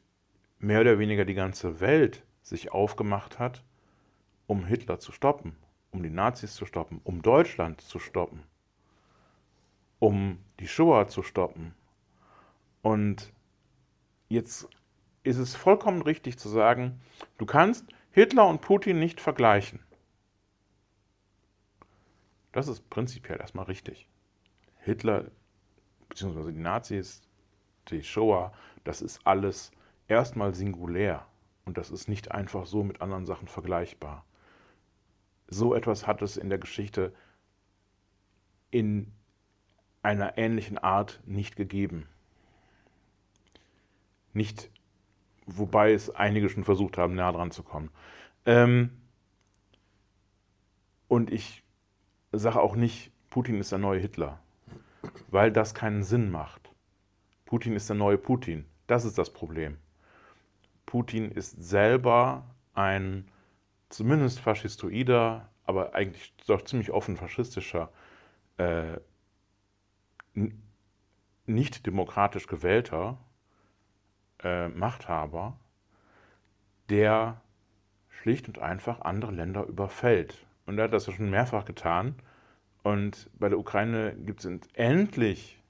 mehr 0.58 0.80
oder 0.80 0.98
weniger 0.98 1.24
die 1.24 1.34
ganze 1.34 1.80
Welt 1.80 2.24
sich 2.42 2.72
aufgemacht 2.72 3.38
hat, 3.38 3.64
um 4.46 4.64
Hitler 4.64 4.98
zu 4.98 5.12
stoppen, 5.12 5.56
um 5.90 6.02
die 6.02 6.10
Nazis 6.10 6.54
zu 6.54 6.66
stoppen, 6.66 7.00
um 7.04 7.22
Deutschland 7.22 7.80
zu 7.80 7.98
stoppen, 7.98 8.42
um 9.98 10.38
die 10.60 10.68
Shoah 10.68 11.08
zu 11.08 11.22
stoppen. 11.22 11.74
Und 12.82 13.32
jetzt 14.28 14.68
ist 15.22 15.38
es 15.38 15.54
vollkommen 15.54 16.02
richtig 16.02 16.38
zu 16.38 16.48
sagen, 16.48 17.00
du 17.36 17.46
kannst 17.46 17.86
Hitler 18.12 18.46
und 18.46 18.60
Putin 18.60 18.98
nicht 18.98 19.20
vergleichen. 19.20 19.80
Das 22.52 22.68
ist 22.68 22.88
prinzipiell 22.88 23.38
erstmal 23.38 23.66
richtig. 23.66 24.08
Hitler 24.88 25.31
bzw. 26.09 26.53
die 26.53 26.59
Nazis, 26.59 27.22
die 27.88 28.03
Shoah, 28.03 28.53
das 28.85 29.03
ist 29.03 29.20
alles 29.27 29.70
erstmal 30.09 30.55
singulär 30.55 31.27
und 31.64 31.77
das 31.77 31.90
ist 31.90 32.09
nicht 32.09 32.33
einfach 32.33 32.66
so 32.66 32.83
mit 32.83 33.03
anderen 33.03 33.27
Sachen 33.27 33.48
vergleichbar. 33.48 34.24
So 35.46 35.74
etwas 35.74 36.07
hat 36.07 36.22
es 36.22 36.37
in 36.37 36.48
der 36.48 36.59
Geschichte 36.59 37.12
in 38.70 39.12
einer 40.03 40.38
ähnlichen 40.38 40.79
Art 40.79 41.20
nicht 41.27 41.57
gegeben. 41.57 42.07
Nicht, 44.33 44.70
wobei 45.46 45.92
es 45.92 46.11
einige 46.11 46.48
schon 46.48 46.64
versucht 46.64 46.96
haben, 46.96 47.14
näher 47.14 47.33
dran 47.33 47.51
zu 47.51 47.62
kommen. 47.62 47.90
Ähm, 48.46 48.90
und 51.09 51.31
ich 51.31 51.62
sage 52.33 52.61
auch 52.61 52.77
nicht, 52.77 53.11
Putin 53.31 53.61
ist 53.61 53.72
der 53.72 53.79
neue 53.79 54.01
Hitler, 54.01 54.40
weil 55.30 55.52
das 55.52 55.74
keinen 55.74 56.02
Sinn 56.02 56.30
macht. 56.30 56.70
Putin 57.44 57.74
ist 57.74 57.88
der 57.88 57.96
neue 57.96 58.18
Putin. 58.18 58.66
Das 58.87 59.04
ist 59.04 59.18
das 59.18 59.32
Problem. 59.32 59.78
Putin 60.87 61.30
ist 61.30 61.62
selber 61.62 62.44
ein 62.74 63.30
zumindest 63.88 64.40
faschistoider, 64.40 65.48
aber 65.64 65.94
eigentlich 65.94 66.34
doch 66.46 66.62
ziemlich 66.62 66.90
offen 66.90 67.16
faschistischer, 67.16 67.90
äh, 68.56 68.98
nicht 71.46 71.87
demokratisch 71.87 72.46
gewählter 72.46 73.18
äh, 74.42 74.68
Machthaber, 74.68 75.58
der 76.88 77.40
schlicht 78.08 78.48
und 78.48 78.58
einfach 78.58 79.00
andere 79.02 79.32
Länder 79.32 79.64
überfällt. 79.64 80.46
Und 80.66 80.78
er 80.78 80.84
hat 80.84 80.92
das 80.92 81.06
ja 81.06 81.12
schon 81.12 81.30
mehrfach 81.30 81.64
getan. 81.64 82.14
Und 82.82 83.30
bei 83.38 83.48
der 83.48 83.58
Ukraine 83.58 84.14
gibt 84.14 84.44
es 84.44 84.50
endlich, 84.74 85.62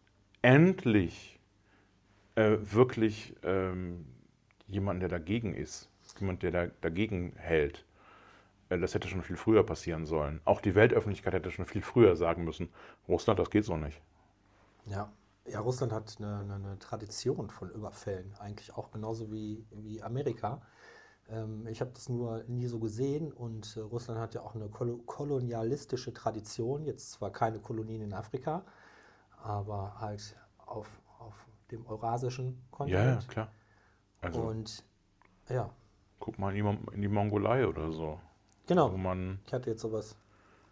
endlich 0.43 1.41
äh, 2.35 2.59
wirklich 2.61 3.35
ähm, 3.43 4.07
jemanden, 4.67 5.01
der 5.01 5.09
dagegen 5.09 5.55
ist. 5.55 5.91
Jemand, 6.19 6.43
der 6.43 6.51
da, 6.51 6.67
dagegen 6.81 7.35
hält. 7.37 7.85
Äh, 8.69 8.79
das 8.79 8.95
hätte 8.95 9.09
schon 9.09 9.23
viel 9.23 9.37
früher 9.37 9.65
passieren 9.65 10.07
sollen. 10.07 10.41
Auch 10.45 10.61
die 10.61 10.75
Weltöffentlichkeit 10.75 11.35
hätte 11.35 11.51
schon 11.51 11.67
viel 11.67 11.83
früher 11.83 12.17
sagen 12.17 12.45
müssen, 12.45 12.69
Russland, 13.09 13.39
das 13.39 13.51
geht 13.51 13.65
so 13.65 13.77
nicht. 13.77 14.01
Ja, 14.87 15.13
ja 15.47 15.61
Russland 15.61 15.93
hat 15.93 16.17
eine, 16.19 16.55
eine, 16.55 16.79
Tradition 16.79 17.51
von 17.51 17.71
Überfällen, 17.71 18.35
eigentlich 18.39 18.75
auch 18.75 18.91
genauso 18.91 19.31
wie, 19.31 19.65
wie 19.71 20.03
Amerika. 20.03 20.63
Ähm, 21.31 21.67
ich 21.67 21.81
habe 21.81 21.91
das 21.93 22.09
nur 22.09 22.43
nie 22.45 22.67
so 22.67 22.79
gesehen 22.79 23.33
und 23.33 23.77
äh, 23.77 23.81
Russland 23.81 24.21
hat 24.21 24.35
ja 24.35 24.43
auch 24.43 24.55
eine 24.55 24.69
kol 24.69 24.99
kolonialistische 25.05 26.13
Tradition, 26.13 26.85
jetzt 26.85 27.13
zwar 27.13 27.31
keine 27.31 27.61
Kolonien 27.61 28.03
in 28.03 28.15
Afrika, 28.15 28.65
aber 29.43 30.01
halt 30.01 30.37
auf, 30.59 31.01
auf 31.19 31.47
dem 31.71 31.87
eurasischen 31.87 32.63
Kontinent. 32.71 33.23
Ja, 33.25 33.29
klar. 33.29 33.49
Also, 34.21 34.41
und 34.41 34.85
ja. 35.49 35.71
Guck 36.19 36.39
mal 36.39 36.57
in 36.57 36.65
die, 36.65 36.95
in 36.95 37.03
die 37.03 37.09
Mongolei 37.09 37.67
oder 37.67 37.93
so. 37.93 38.19
Genau. 38.67 38.93
Wo 38.93 38.97
man 38.97 39.39
ich 39.47 39.53
hatte 39.53 39.71
jetzt 39.71 39.83
sowas. 39.83 40.17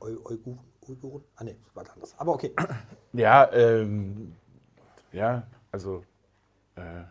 Uiguren? 0.00 0.58
Uiguren? 0.86 1.24
Ah, 1.36 1.44
ne, 1.44 1.56
das 1.64 1.76
war 1.76 1.94
anders. 1.94 2.14
Aber 2.18 2.34
okay. 2.34 2.54
Ja, 3.12 3.50
ähm, 3.52 4.36
ja, 5.12 5.46
also 5.72 6.04
äh, 6.74 7.04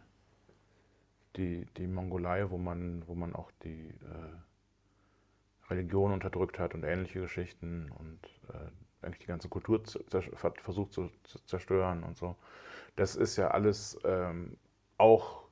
die, 1.38 1.66
die 1.78 1.88
Mongolei, 1.88 2.50
wo 2.50 2.58
man, 2.58 3.08
wo 3.08 3.16
man 3.16 3.36
auch 3.36 3.52
die 3.64 3.90
äh, 3.90 5.70
Religion 5.70 6.12
unterdrückt 6.12 6.60
hat 6.60 6.74
und 6.74 6.84
ähnliche 6.84 7.22
Geschichten 7.22 7.92
und 7.92 8.20
äh, 8.54 9.06
eigentlich 9.06 9.20
die 9.20 9.28
ganze 9.28 9.50
Kultur 9.50 9.82
versucht 10.64 10.94
zu, 10.94 11.10
zerstören 11.46 12.04
und 12.04 12.18
so. 12.18 12.36
Das 12.96 13.16
ist 13.16 13.36
ja 13.36 13.50
alles 13.50 14.00
ähm, 14.04 14.58
auch 14.98 15.46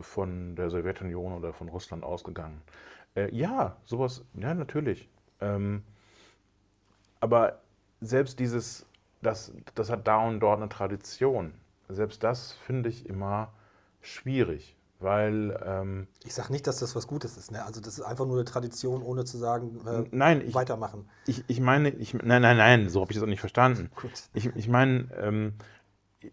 von 0.00 0.56
der 0.56 0.70
Sowjetunion 0.70 1.32
oder 1.32 1.52
von 1.52 1.68
Russland 1.68 2.04
ausgegangen. 2.04 2.60
Äh, 3.14 3.34
ja, 3.34 3.76
sowas, 3.84 4.24
ja, 4.34 4.52
natürlich. 4.54 5.08
Ähm, 5.40 5.82
aber 7.20 7.60
selbst 8.00 8.38
dieses, 8.38 8.86
das, 9.22 9.52
das 9.74 9.90
hat 9.90 10.06
da 10.06 10.18
und 10.18 10.40
dort 10.40 10.58
eine 10.58 10.68
Tradition. 10.68 11.54
Selbst 11.88 12.22
das 12.22 12.52
finde 12.52 12.88
ich 12.88 13.08
immer 13.08 13.52
schwierig, 14.02 14.75
weil. 14.98 15.58
Ähm, 15.64 16.08
ich 16.24 16.34
sage 16.34 16.52
nicht, 16.52 16.66
dass 16.66 16.78
das 16.78 16.96
was 16.96 17.06
Gutes 17.06 17.36
ist. 17.36 17.50
Ne? 17.50 17.64
Also, 17.64 17.80
das 17.80 17.98
ist 17.98 18.04
einfach 18.04 18.26
nur 18.26 18.36
eine 18.36 18.44
Tradition, 18.44 19.02
ohne 19.02 19.24
zu 19.24 19.38
sagen, 19.38 19.80
äh, 19.86 20.04
nein, 20.10 20.42
ich, 20.46 20.54
weitermachen. 20.54 21.08
Ich, 21.26 21.44
ich 21.48 21.60
meine, 21.60 21.90
ich, 21.90 22.14
nein, 22.14 22.42
nein, 22.42 22.56
nein, 22.56 22.88
so 22.88 23.00
habe 23.00 23.12
ich 23.12 23.16
das 23.16 23.24
auch 23.24 23.28
nicht 23.28 23.40
verstanden. 23.40 23.90
Gut. 23.94 24.10
Ich, 24.34 24.46
ich 24.54 24.68
meine, 24.68 25.08
ähm, 25.16 25.54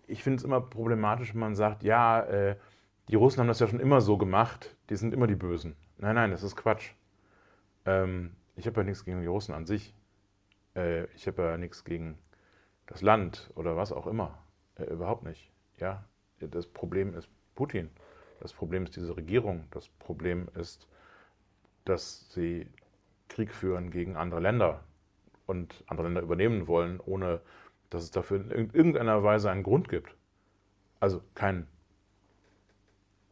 ich 0.08 0.24
finde 0.24 0.38
es 0.38 0.44
immer 0.44 0.62
problematisch, 0.62 1.34
wenn 1.34 1.42
man 1.42 1.56
sagt, 1.56 1.84
ja, 1.84 2.22
äh, 2.22 2.56
die 3.10 3.16
Russen 3.16 3.40
haben 3.40 3.48
das 3.48 3.60
ja 3.60 3.68
schon 3.68 3.80
immer 3.80 4.02
so 4.02 4.18
gemacht, 4.18 4.76
die 4.90 4.96
sind 4.96 5.14
immer 5.14 5.28
die 5.28 5.36
Bösen. 5.36 5.76
Nein, 5.98 6.16
nein, 6.16 6.32
das 6.32 6.44
ist 6.44 6.56
Quatsch. 6.56 6.92
Ähm, 7.86 8.36
ich 8.56 8.66
habe 8.66 8.82
ja 8.82 8.84
nichts 8.86 9.04
gegen 9.04 9.22
die 9.22 9.28
Russen 9.28 9.54
an 9.54 9.66
sich. 9.66 9.94
Äh, 10.76 11.06
ich 11.16 11.28
habe 11.28 11.44
ja 11.44 11.58
nichts 11.58 11.84
gegen 11.84 12.18
das 12.86 13.02
Land 13.02 13.52
oder 13.56 13.76
was 13.76 13.92
auch 13.92 14.08
immer. 14.08 14.38
Äh, 14.76 14.86
überhaupt 14.86 15.24
nicht. 15.24 15.52
Ja, 15.80 16.06
das 16.40 16.68
Problem 16.68 17.14
ist 17.16 17.30
Putin. 17.56 17.90
Das 18.44 18.52
Problem 18.52 18.84
ist 18.84 18.98
diese 18.98 19.16
Regierung. 19.16 19.64
Das 19.72 19.88
Problem 19.88 20.50
ist, 20.60 20.86
dass 21.86 22.30
sie 22.34 22.68
Krieg 23.30 23.54
führen 23.54 23.90
gegen 23.90 24.18
andere 24.18 24.42
Länder 24.42 24.84
und 25.48 25.86
andere 25.88 26.08
Länder 26.08 26.22
übernehmen 26.22 26.68
wollen, 26.68 27.00
ohne 27.00 27.40
dass 27.90 28.04
es 28.04 28.12
dafür 28.12 28.52
in 28.52 28.70
irgendeiner 28.74 29.24
Weise 29.24 29.50
einen 29.50 29.64
Grund 29.64 29.88
gibt. 29.88 30.18
Also 31.00 31.22
keinen 31.36 31.68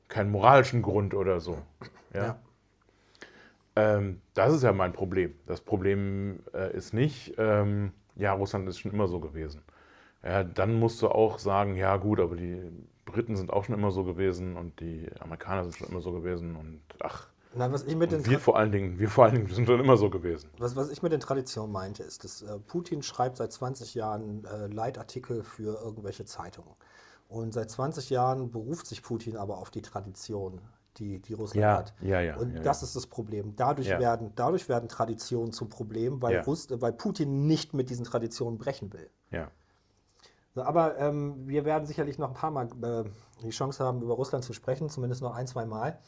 keinen 0.07 0.31
moralischen 0.31 0.81
Grund 0.81 1.13
oder 1.13 1.41
so. 1.41 1.61
Ja. 2.13 2.23
ja. 2.23 2.39
Ähm, 3.75 4.21
das 4.33 4.53
ist 4.53 4.63
ja 4.63 4.71
mein 4.71 4.93
Problem. 4.93 5.35
Das 5.45 5.59
Problem 5.59 6.39
äh, 6.53 6.73
ist 6.73 6.93
nicht, 6.93 7.33
ähm, 7.37 7.91
ja, 8.15 8.31
Russland 8.31 8.69
ist 8.69 8.79
schon 8.79 8.93
immer 8.93 9.09
so 9.09 9.19
gewesen. 9.19 9.61
Ja, 10.23 10.45
dann 10.45 10.79
musst 10.79 11.01
du 11.01 11.09
auch 11.09 11.37
sagen, 11.37 11.75
ja 11.75 11.97
gut, 11.97 12.21
aber 12.21 12.37
die 12.37 12.61
Briten 13.11 13.35
sind 13.35 13.51
auch 13.51 13.65
schon 13.65 13.75
immer 13.75 13.91
so 13.91 14.03
gewesen 14.03 14.57
und 14.57 14.79
die 14.79 15.09
Amerikaner 15.19 15.63
sind 15.63 15.75
schon 15.75 15.89
immer 15.89 16.01
so 16.01 16.11
gewesen 16.11 16.55
und 16.55 16.81
ach. 17.01 17.27
Nein, 17.53 17.73
was 17.73 17.83
ich 17.83 17.95
mit 17.95 18.11
den 18.13 18.25
wir 18.25 18.39
vor 18.39 18.57
allen 18.57 18.71
Dingen, 18.71 18.97
wir 18.97 19.09
vor 19.09 19.25
allen 19.25 19.35
Dingen 19.35 19.47
sind 19.47 19.67
schon 19.67 19.79
immer 19.79 19.97
so 19.97 20.09
gewesen. 20.09 20.49
Was, 20.57 20.75
was 20.77 20.89
ich 20.89 21.03
mit 21.03 21.11
den 21.11 21.19
Traditionen 21.19 21.71
meinte, 21.71 22.01
ist, 22.01 22.23
dass 22.23 22.41
äh, 22.41 22.59
Putin 22.59 23.03
schreibt 23.03 23.37
seit 23.37 23.51
20 23.51 23.93
Jahren 23.93 24.45
äh, 24.45 24.67
Leitartikel 24.67 25.43
für 25.43 25.81
irgendwelche 25.83 26.23
Zeitungen. 26.23 26.73
Und 27.27 27.53
seit 27.53 27.69
20 27.69 28.09
Jahren 28.09 28.51
beruft 28.51 28.87
sich 28.87 29.03
Putin 29.03 29.35
aber 29.35 29.57
auf 29.57 29.69
die 29.69 29.81
Tradition, 29.81 30.61
die, 30.97 31.19
die 31.19 31.33
Russland 31.33 31.61
ja, 31.61 31.77
hat. 31.77 31.93
Ja, 32.01 32.21
ja, 32.21 32.37
und 32.37 32.55
ja, 32.55 32.61
das 32.61 32.83
ist 32.83 32.95
das 32.95 33.07
Problem. 33.07 33.55
Dadurch, 33.55 33.89
werden, 33.89 34.31
dadurch 34.35 34.67
werden 34.69 34.89
Traditionen 34.89 35.51
zum 35.51 35.69
Problem, 35.69 36.21
weil, 36.21 36.39
Russ, 36.41 36.67
weil 36.69 36.93
Putin 36.93 37.47
nicht 37.47 37.73
mit 37.73 37.89
diesen 37.89 38.05
Traditionen 38.05 38.57
brechen 38.57 38.91
will. 38.93 39.09
Ja. 39.29 39.49
So, 40.53 40.63
aber 40.63 40.97
ähm, 40.97 41.47
wir 41.47 41.65
werden 41.65 41.85
sicherlich 41.85 42.17
noch 42.17 42.29
ein 42.29 42.33
paar 42.33 42.51
Mal 42.51 42.67
äh, 42.83 43.09
die 43.41 43.51
Chance 43.51 43.83
haben, 43.83 44.01
über 44.01 44.15
Russland 44.15 44.43
zu 44.43 44.53
sprechen, 44.53 44.89
zumindest 44.89 45.21
noch 45.21 45.33
ein, 45.33 45.47
zwei 45.47 45.65
Mal. 45.65 45.99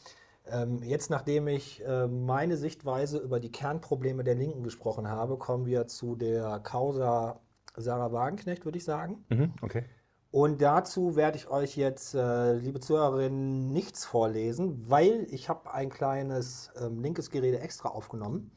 Ähm, 0.46 0.82
jetzt, 0.82 1.08
nachdem 1.08 1.48
ich 1.48 1.82
äh, 1.84 2.06
meine 2.06 2.58
Sichtweise 2.58 3.18
über 3.18 3.40
die 3.40 3.50
Kernprobleme 3.50 4.24
der 4.24 4.34
Linken 4.34 4.62
gesprochen 4.62 5.08
habe, 5.08 5.38
kommen 5.38 5.64
wir 5.64 5.86
zu 5.86 6.16
der 6.16 6.60
Causa 6.60 7.40
Sarah 7.76 8.12
Wagenknecht, 8.12 8.66
würde 8.66 8.76
ich 8.76 8.84
sagen. 8.84 9.24
Mhm, 9.30 9.54
okay. 9.62 9.84
Und 10.30 10.60
dazu 10.60 11.16
werde 11.16 11.38
ich 11.38 11.48
euch 11.48 11.76
jetzt, 11.76 12.14
äh, 12.14 12.54
liebe 12.54 12.80
Zuhörerinnen, 12.80 13.72
nichts 13.72 14.04
vorlesen, 14.04 14.90
weil 14.90 15.26
ich 15.30 15.48
habe 15.48 15.72
ein 15.72 15.88
kleines 15.88 16.72
ähm, 16.78 17.00
linkes 17.00 17.30
Gerede 17.30 17.60
extra 17.60 17.88
aufgenommen 17.88 18.50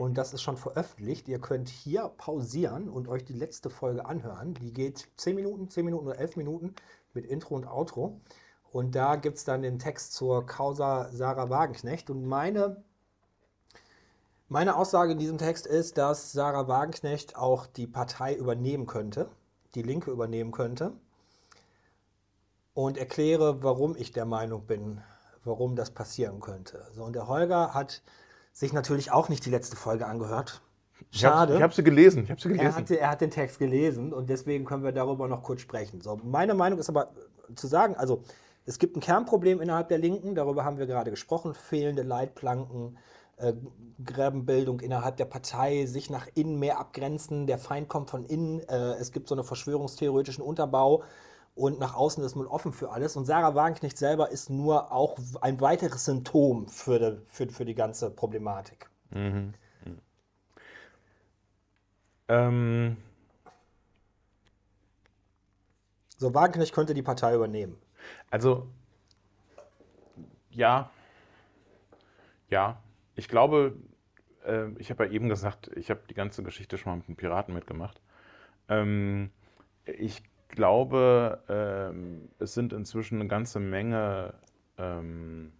und 0.00 0.16
das 0.16 0.32
ist 0.32 0.40
schon 0.40 0.56
veröffentlicht. 0.56 1.28
Ihr 1.28 1.40
könnt 1.40 1.68
hier 1.68 2.10
pausieren 2.16 2.88
und 2.88 3.06
euch 3.06 3.22
die 3.22 3.34
letzte 3.34 3.68
Folge 3.68 4.06
anhören. 4.06 4.54
Die 4.54 4.72
geht 4.72 5.06
10 5.18 5.36
Minuten, 5.36 5.68
10 5.68 5.84
Minuten 5.84 6.06
oder 6.06 6.18
11 6.18 6.36
Minuten 6.36 6.74
mit 7.12 7.26
Intro 7.26 7.54
und 7.54 7.66
Outro. 7.66 8.18
Und 8.72 8.94
da 8.94 9.16
gibt 9.16 9.36
es 9.36 9.44
dann 9.44 9.60
den 9.60 9.78
Text 9.78 10.14
zur 10.14 10.46
Causa 10.46 11.10
Sarah 11.12 11.50
Wagenknecht. 11.50 12.08
Und 12.08 12.24
meine, 12.24 12.82
meine 14.48 14.76
Aussage 14.76 15.12
in 15.12 15.18
diesem 15.18 15.36
Text 15.36 15.66
ist, 15.66 15.98
dass 15.98 16.32
Sarah 16.32 16.66
Wagenknecht 16.66 17.36
auch 17.36 17.66
die 17.66 17.86
Partei 17.86 18.34
übernehmen 18.34 18.86
könnte, 18.86 19.28
die 19.74 19.82
Linke 19.82 20.10
übernehmen 20.10 20.50
könnte 20.50 20.94
und 22.72 22.96
erkläre, 22.96 23.62
warum 23.62 23.94
ich 23.96 24.12
der 24.12 24.24
Meinung 24.24 24.64
bin, 24.64 25.02
warum 25.44 25.76
das 25.76 25.90
passieren 25.90 26.40
könnte. 26.40 26.86
So, 26.94 27.04
und 27.04 27.12
der 27.12 27.28
Holger 27.28 27.74
hat 27.74 28.02
sich 28.52 28.72
natürlich 28.72 29.12
auch 29.12 29.28
nicht 29.28 29.44
die 29.46 29.50
letzte 29.50 29.76
Folge 29.76 30.06
angehört. 30.06 30.62
Schade. 31.10 31.56
Ich 31.56 31.62
habe 31.62 31.74
sie 31.74 31.82
gelesen. 31.82 32.24
Ich 32.24 32.30
hab 32.30 32.40
sie 32.40 32.48
gelesen. 32.48 32.66
Er, 32.66 32.74
hatte, 32.74 32.98
er 32.98 33.10
hat 33.10 33.20
den 33.20 33.30
Text 33.30 33.58
gelesen 33.58 34.12
und 34.12 34.28
deswegen 34.28 34.64
können 34.64 34.84
wir 34.84 34.92
darüber 34.92 35.28
noch 35.28 35.42
kurz 35.42 35.60
sprechen. 35.60 36.00
So, 36.00 36.20
meine 36.22 36.54
Meinung 36.54 36.78
ist 36.78 36.88
aber 36.88 37.10
zu 37.54 37.66
sagen, 37.66 37.96
also 37.96 38.22
es 38.66 38.78
gibt 38.78 38.96
ein 38.96 39.00
Kernproblem 39.00 39.60
innerhalb 39.60 39.88
der 39.88 39.98
Linken, 39.98 40.34
darüber 40.34 40.64
haben 40.64 40.78
wir 40.78 40.86
gerade 40.86 41.10
gesprochen, 41.10 41.54
fehlende 41.54 42.02
Leitplanken, 42.02 42.98
äh, 43.38 43.54
Gräbenbildung 44.04 44.80
innerhalb 44.80 45.16
der 45.16 45.24
Partei, 45.24 45.86
sich 45.86 46.10
nach 46.10 46.28
innen 46.34 46.58
mehr 46.58 46.78
abgrenzen, 46.78 47.46
der 47.46 47.58
Feind 47.58 47.88
kommt 47.88 48.10
von 48.10 48.24
innen, 48.24 48.60
äh, 48.68 48.92
es 48.94 49.12
gibt 49.12 49.28
so 49.28 49.34
einen 49.34 49.44
verschwörungstheoretischen 49.44 50.44
Unterbau, 50.44 51.02
und 51.54 51.78
nach 51.78 51.94
außen 51.94 52.24
ist 52.24 52.36
man 52.36 52.46
offen 52.46 52.72
für 52.72 52.90
alles. 52.90 53.16
Und 53.16 53.26
Sarah 53.26 53.54
Wagenknecht 53.54 53.98
selber 53.98 54.30
ist 54.30 54.50
nur 54.50 54.92
auch 54.92 55.18
ein 55.40 55.60
weiteres 55.60 56.04
Symptom 56.04 56.68
für 56.68 56.98
die, 56.98 57.18
für, 57.26 57.48
für 57.48 57.64
die 57.64 57.74
ganze 57.74 58.10
Problematik. 58.10 58.88
Mhm. 59.10 59.54
Mhm. 59.84 59.98
Ähm. 62.28 62.96
So, 66.16 66.34
Wagenknecht 66.34 66.74
könnte 66.74 66.94
die 66.94 67.02
Partei 67.02 67.34
übernehmen. 67.34 67.78
Also, 68.30 68.66
ja. 70.50 70.90
Ja. 72.48 72.82
Ich 73.14 73.28
glaube, 73.28 73.76
äh, 74.44 74.68
ich 74.78 74.90
habe 74.90 75.06
ja 75.06 75.10
eben 75.10 75.28
gesagt, 75.28 75.70
ich 75.76 75.90
habe 75.90 76.00
die 76.08 76.14
ganze 76.14 76.42
Geschichte 76.42 76.78
schon 76.78 76.92
mal 76.92 76.96
mit 76.96 77.08
den 77.08 77.16
Piraten 77.16 77.54
mitgemacht. 77.54 78.00
Ähm, 78.68 79.30
ich 79.84 80.22
glaube, 80.50 81.42
ähm, 81.48 82.28
es 82.38 82.54
sind 82.54 82.72
inzwischen 82.72 83.20
eine 83.20 83.28
ganze 83.28 83.60
Menge 83.60 84.34
ähm, 84.78 85.52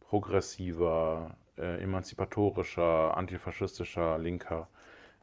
progressiver 0.00 1.36
äh, 1.56 1.82
emanzipatorischer, 1.82 3.16
antifaschistischer 3.16 4.18
Linker 4.18 4.68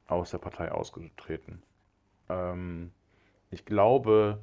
aus 0.07 0.31
der 0.31 0.39
Partei 0.39 0.71
ausgetreten. 0.71 1.61
Ähm, 2.29 2.91
ich 3.51 3.65
glaube, 3.65 4.39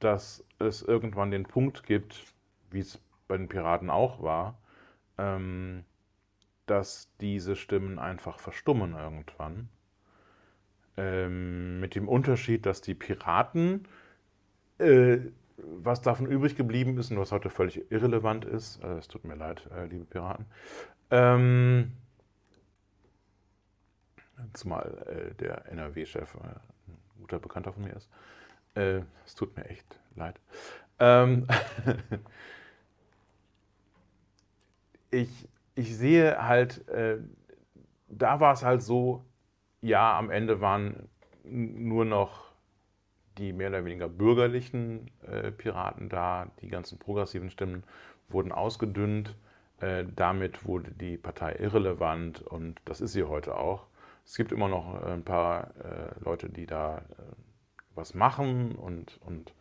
dass 0.00 0.44
es 0.58 0.82
irgendwann 0.82 1.30
den 1.30 1.44
Punkt 1.44 1.84
gibt, 1.84 2.24
wie 2.70 2.80
es 2.80 3.00
bei 3.28 3.36
den 3.36 3.48
Piraten 3.48 3.90
auch 3.90 4.22
war, 4.22 4.58
ähm, 5.18 5.84
dass 6.66 7.10
diese 7.20 7.56
Stimmen 7.56 7.98
einfach 7.98 8.38
verstummen 8.38 8.94
irgendwann. 8.94 9.68
Ähm, 11.00 11.80
mit 11.80 11.94
dem 11.94 12.08
Unterschied, 12.08 12.66
dass 12.66 12.82
die 12.82 12.92
Piraten, 12.92 13.88
äh, 14.78 15.16
was 15.56 16.02
davon 16.02 16.26
übrig 16.26 16.56
geblieben 16.56 16.98
ist 16.98 17.10
und 17.10 17.18
was 17.18 17.32
heute 17.32 17.48
völlig 17.48 17.90
irrelevant 17.90 18.44
ist, 18.44 18.84
äh, 18.84 18.98
es 18.98 19.08
tut 19.08 19.24
mir 19.24 19.34
leid, 19.34 19.66
äh, 19.74 19.86
liebe 19.86 20.04
Piraten, 20.04 20.44
ähm, 21.10 21.92
zumal 24.52 25.06
äh, 25.06 25.34
der 25.36 25.64
NRW-Chef 25.72 26.34
äh, 26.34 26.38
ein 26.38 26.98
guter 27.18 27.38
Bekannter 27.38 27.72
von 27.72 27.84
mir 27.84 27.96
ist. 27.96 28.10
Äh, 28.74 29.00
es 29.24 29.34
tut 29.34 29.56
mir 29.56 29.64
echt 29.70 29.98
leid. 30.16 30.38
Ähm, 30.98 31.46
ich, 35.10 35.48
ich 35.76 35.96
sehe 35.96 36.46
halt, 36.46 36.84
da 38.08 38.40
war 38.40 38.52
es 38.52 38.62
halt 38.62 38.82
so, 38.82 39.24
ja, 39.82 40.18
am 40.18 40.30
Ende 40.30 40.60
waren 40.60 41.08
nur 41.44 42.04
noch 42.04 42.50
die 43.38 43.52
mehr 43.52 43.68
oder 43.68 43.84
weniger 43.84 44.08
bürgerlichen 44.08 45.10
äh, 45.26 45.50
Piraten 45.50 46.08
da, 46.08 46.50
die 46.60 46.68
ganzen 46.68 46.98
progressiven 46.98 47.50
Stimmen 47.50 47.84
wurden 48.28 48.52
ausgedünnt. 48.52 49.34
Äh, 49.80 50.04
damit 50.14 50.66
wurde 50.66 50.90
die 50.92 51.16
Partei 51.16 51.54
irrelevant 51.54 52.42
und 52.42 52.80
das 52.84 53.00
ist 53.00 53.12
sie 53.12 53.24
heute 53.24 53.56
auch. 53.56 53.86
Es 54.26 54.36
gibt 54.36 54.52
immer 54.52 54.68
noch 54.68 55.02
ein 55.02 55.24
paar 55.24 55.70
äh, 55.78 56.24
Leute, 56.24 56.50
die 56.50 56.66
da 56.66 56.98
äh, 56.98 57.02
was 57.94 58.14
machen 58.14 58.72
und, 58.72 59.18
und 59.24 59.54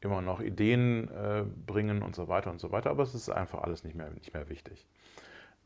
immer 0.00 0.22
noch 0.22 0.40
Ideen 0.40 1.08
äh, 1.08 1.44
bringen 1.66 2.02
und 2.02 2.14
so 2.14 2.28
weiter 2.28 2.50
und 2.50 2.60
so 2.60 2.70
weiter, 2.70 2.90
aber 2.90 3.02
es 3.02 3.14
ist 3.14 3.30
einfach 3.30 3.62
alles 3.62 3.84
nicht 3.84 3.96
mehr, 3.96 4.10
nicht 4.10 4.32
mehr 4.32 4.48
wichtig. 4.48 4.86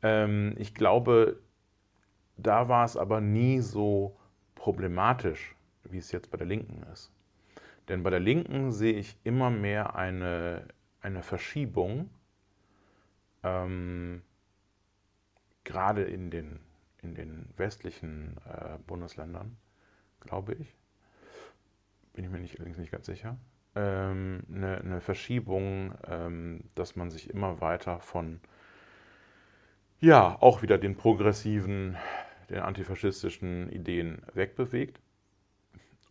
Ähm, 0.02 0.54
ich 0.58 0.74
glaube, 0.74 1.38
da 2.38 2.68
war 2.68 2.84
es 2.84 2.96
aber 2.96 3.20
nie 3.20 3.60
so 3.60 4.16
problematisch, 4.54 5.54
wie 5.84 5.98
es 5.98 6.12
jetzt 6.12 6.30
bei 6.30 6.38
der 6.38 6.46
Linken 6.46 6.82
ist. 6.92 7.12
Denn 7.88 8.02
bei 8.02 8.10
der 8.10 8.20
Linken 8.20 8.70
sehe 8.72 8.94
ich 8.94 9.18
immer 9.24 9.50
mehr 9.50 9.96
eine, 9.96 10.68
eine 11.00 11.22
Verschiebung, 11.22 12.10
ähm, 13.42 14.22
gerade 15.64 16.02
in 16.02 16.30
den, 16.30 16.60
in 17.02 17.14
den 17.14 17.48
westlichen 17.56 18.36
äh, 18.46 18.78
Bundesländern, 18.86 19.56
glaube 20.20 20.54
ich. 20.54 20.74
Bin 22.12 22.24
ich 22.24 22.30
mir 22.30 22.40
nicht, 22.40 22.56
allerdings 22.56 22.78
nicht 22.78 22.92
ganz 22.92 23.06
sicher. 23.06 23.36
Ähm, 23.74 24.42
eine, 24.52 24.78
eine, 24.78 25.00
Verschiebung, 25.00 25.94
ähm, 26.06 26.64
dass 26.74 26.96
man 26.96 27.10
sich 27.10 27.30
immer 27.30 27.60
weiter 27.60 28.00
von, 28.00 28.40
ja, 30.00 30.36
auch 30.40 30.62
wieder 30.62 30.78
den 30.78 30.96
progressiven, 30.96 31.96
den 32.50 32.60
antifaschistischen 32.60 33.70
Ideen 33.70 34.22
wegbewegt. 34.34 35.00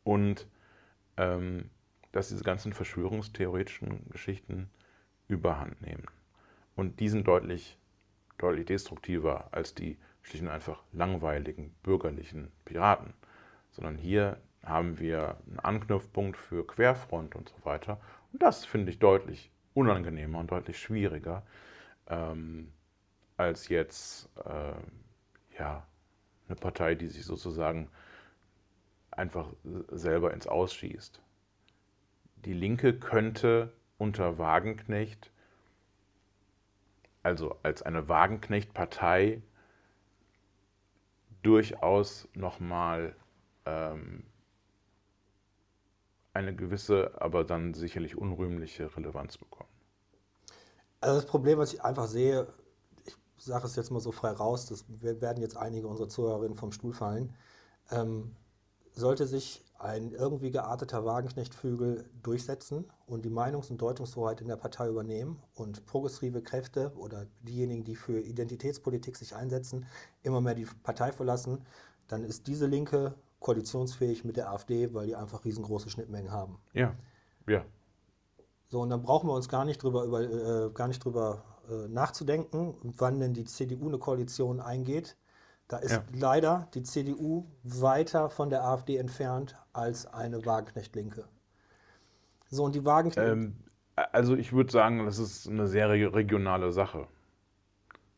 Und 0.03 0.47
ähm, 1.17 1.69
dass 2.11 2.29
diese 2.29 2.43
ganzen 2.43 2.73
verschwörungstheoretischen 2.73 4.09
Geschichten 4.09 4.69
überhand 5.27 5.81
nehmen. 5.81 6.05
Und 6.75 6.99
die 6.99 7.09
sind 7.09 7.27
deutlich, 7.27 7.77
deutlich 8.37 8.65
destruktiver 8.65 9.49
als 9.51 9.75
die 9.75 9.97
schlicht 10.21 10.43
und 10.43 10.49
einfach 10.49 10.83
langweiligen 10.93 11.75
bürgerlichen 11.83 12.51
Piraten. 12.65 13.13
Sondern 13.71 13.97
hier 13.97 14.37
haben 14.63 14.99
wir 14.99 15.37
einen 15.47 15.59
Anknüpfpunkt 15.59 16.37
für 16.37 16.65
Querfront 16.65 17.35
und 17.35 17.49
so 17.49 17.65
weiter. 17.65 17.99
Und 18.31 18.41
das 18.41 18.65
finde 18.65 18.91
ich 18.91 18.99
deutlich 18.99 19.51
unangenehmer 19.73 20.39
und 20.39 20.51
deutlich 20.51 20.79
schwieriger 20.79 21.43
ähm, 22.07 22.73
als 23.37 23.69
jetzt 23.69 24.29
äh, 24.43 24.73
ja, 25.59 25.85
eine 26.47 26.55
Partei, 26.55 26.95
die 26.95 27.07
sich 27.07 27.25
sozusagen 27.25 27.89
einfach 29.11 29.47
selber 29.89 30.33
ins 30.33 30.47
Ausschießt. 30.47 31.21
Die 32.45 32.53
Linke 32.53 32.97
könnte 32.97 33.73
unter 33.97 34.37
Wagenknecht, 34.37 35.31
also 37.23 37.57
als 37.63 37.81
eine 37.81 38.07
Wagenknecht-Partei, 38.07 39.41
durchaus 41.41 42.27
nochmal 42.33 43.15
ähm, 43.65 44.23
eine 46.33 46.55
gewisse, 46.55 47.19
aber 47.19 47.43
dann 47.43 47.73
sicherlich 47.73 48.15
unrühmliche 48.15 48.95
Relevanz 48.95 49.37
bekommen. 49.37 49.69
Also 51.01 51.19
das 51.19 51.25
Problem, 51.25 51.57
was 51.57 51.73
ich 51.73 51.81
einfach 51.83 52.07
sehe, 52.07 52.47
sage 53.37 53.65
es 53.65 53.75
jetzt 53.75 53.91
mal 53.91 53.99
so 53.99 54.11
frei 54.11 54.31
raus, 54.31 54.65
das 54.65 54.85
werden 54.87 55.41
jetzt 55.41 55.57
einige 55.57 55.87
unserer 55.87 56.09
Zuhörerinnen 56.09 56.57
vom 56.57 56.71
Stuhl 56.71 56.93
fallen. 56.93 57.33
Ähm, 57.91 58.35
sollte 58.93 59.27
sich 59.27 59.63
ein 59.79 60.11
irgendwie 60.11 60.49
gearteter 60.49 61.05
Wagenknechtflügel 61.05 62.09
durchsetzen 62.23 62.85
und 63.05 63.25
die 63.25 63.29
Meinungs- 63.29 63.69
und 63.69 63.79
Deutungshoheit 63.79 64.41
in 64.41 64.47
der 64.47 64.55
Partei 64.55 64.89
übernehmen 64.89 65.39
und 65.53 65.85
progressive 65.85 66.41
Kräfte 66.41 66.91
oder 66.97 67.27
diejenigen, 67.43 67.83
die 67.83 67.95
für 67.95 68.19
Identitätspolitik 68.19 69.15
sich 69.15 69.35
einsetzen, 69.35 69.85
immer 70.23 70.41
mehr 70.41 70.55
die 70.55 70.67
Partei 70.81 71.11
verlassen, 71.11 71.63
dann 72.07 72.23
ist 72.23 72.47
diese 72.47 72.65
Linke 72.65 73.13
koalitionsfähig 73.39 74.25
mit 74.25 74.37
der 74.37 74.51
AfD, 74.51 74.93
weil 74.93 75.07
die 75.07 75.15
einfach 75.15 75.45
riesengroße 75.45 75.89
Schnittmengen 75.89 76.31
haben. 76.31 76.57
Ja, 76.73 76.95
ja. 77.47 77.63
So, 78.69 78.81
und 78.81 78.89
dann 78.89 79.03
brauchen 79.03 79.29
wir 79.29 79.33
uns 79.33 79.47
gar 79.47 79.63
nicht 79.63 79.81
drüber, 79.81 80.03
über, 80.03 80.21
äh, 80.21 80.69
gar 80.71 80.87
nicht 80.87 81.03
drüber 81.03 81.43
nachzudenken, 81.87 82.75
wann 82.81 83.19
denn 83.19 83.33
die 83.33 83.45
CDU 83.45 83.87
eine 83.87 83.97
Koalition 83.97 84.59
eingeht 84.59 85.17
da 85.67 85.77
ist 85.77 85.91
ja. 85.91 86.03
leider 86.13 86.69
die 86.73 86.83
CDU 86.83 87.45
weiter 87.63 88.29
von 88.29 88.49
der 88.49 88.63
AfD 88.63 88.97
entfernt 88.97 89.55
als 89.73 90.05
eine 90.05 90.45
Wagenknecht-Linke. 90.45 91.25
So, 92.49 92.63
und 92.63 92.75
die 92.75 92.85
Wagenknecht. 92.85 93.27
Ähm, 93.29 93.57
also, 93.95 94.35
ich 94.35 94.53
würde 94.53 94.71
sagen, 94.71 95.05
das 95.05 95.17
ist 95.19 95.47
eine 95.49 95.67
sehr 95.67 95.89
regionale 95.89 96.71
Sache. 96.71 97.07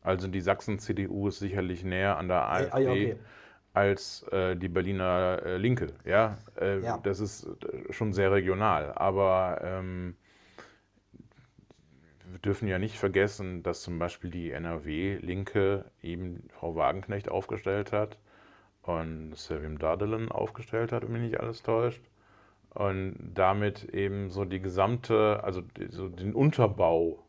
Also, 0.02 0.28
die 0.28 0.40
Sachsen-CDU 0.40 1.28
ist 1.28 1.40
sicherlich 1.40 1.82
näher 1.82 2.18
an 2.18 2.28
der 2.28 2.48
AfD. 2.48 2.70
Ah, 2.72 2.78
ja, 2.78 2.90
okay. 2.90 3.16
Als 3.72 4.22
äh, 4.30 4.56
die 4.56 4.68
Berliner 4.68 5.42
äh, 5.44 5.56
Linke. 5.56 5.88
Ja? 6.04 6.38
Äh, 6.60 6.80
ja? 6.80 6.98
das 6.98 7.18
ist 7.18 7.46
äh, 7.46 7.92
schon 7.92 8.12
sehr 8.12 8.30
regional. 8.30 8.92
Aber 8.94 9.60
ähm, 9.62 10.16
wir 12.30 12.38
dürfen 12.38 12.68
ja 12.68 12.78
nicht 12.78 12.98
vergessen, 12.98 13.62
dass 13.62 13.82
zum 13.82 13.98
Beispiel 13.98 14.30
die 14.30 14.50
NRW-Linke 14.50 15.84
eben 16.02 16.48
Frau 16.50 16.76
Wagenknecht 16.76 17.28
aufgestellt 17.28 17.92
hat 17.92 18.18
und 18.82 19.36
Servim 19.36 19.78
Dardelen 19.78 20.30
aufgestellt 20.30 20.92
hat, 20.92 21.02
wenn 21.02 21.12
mich 21.12 21.22
nicht 21.22 21.40
alles 21.40 21.62
täuscht. 21.62 22.02
Und 22.70 23.16
damit 23.34 23.84
eben 23.84 24.30
so 24.30 24.44
die 24.44 24.60
gesamte, 24.60 25.42
also 25.42 25.62
so 25.88 26.08
den 26.08 26.34
Unterbau 26.34 27.24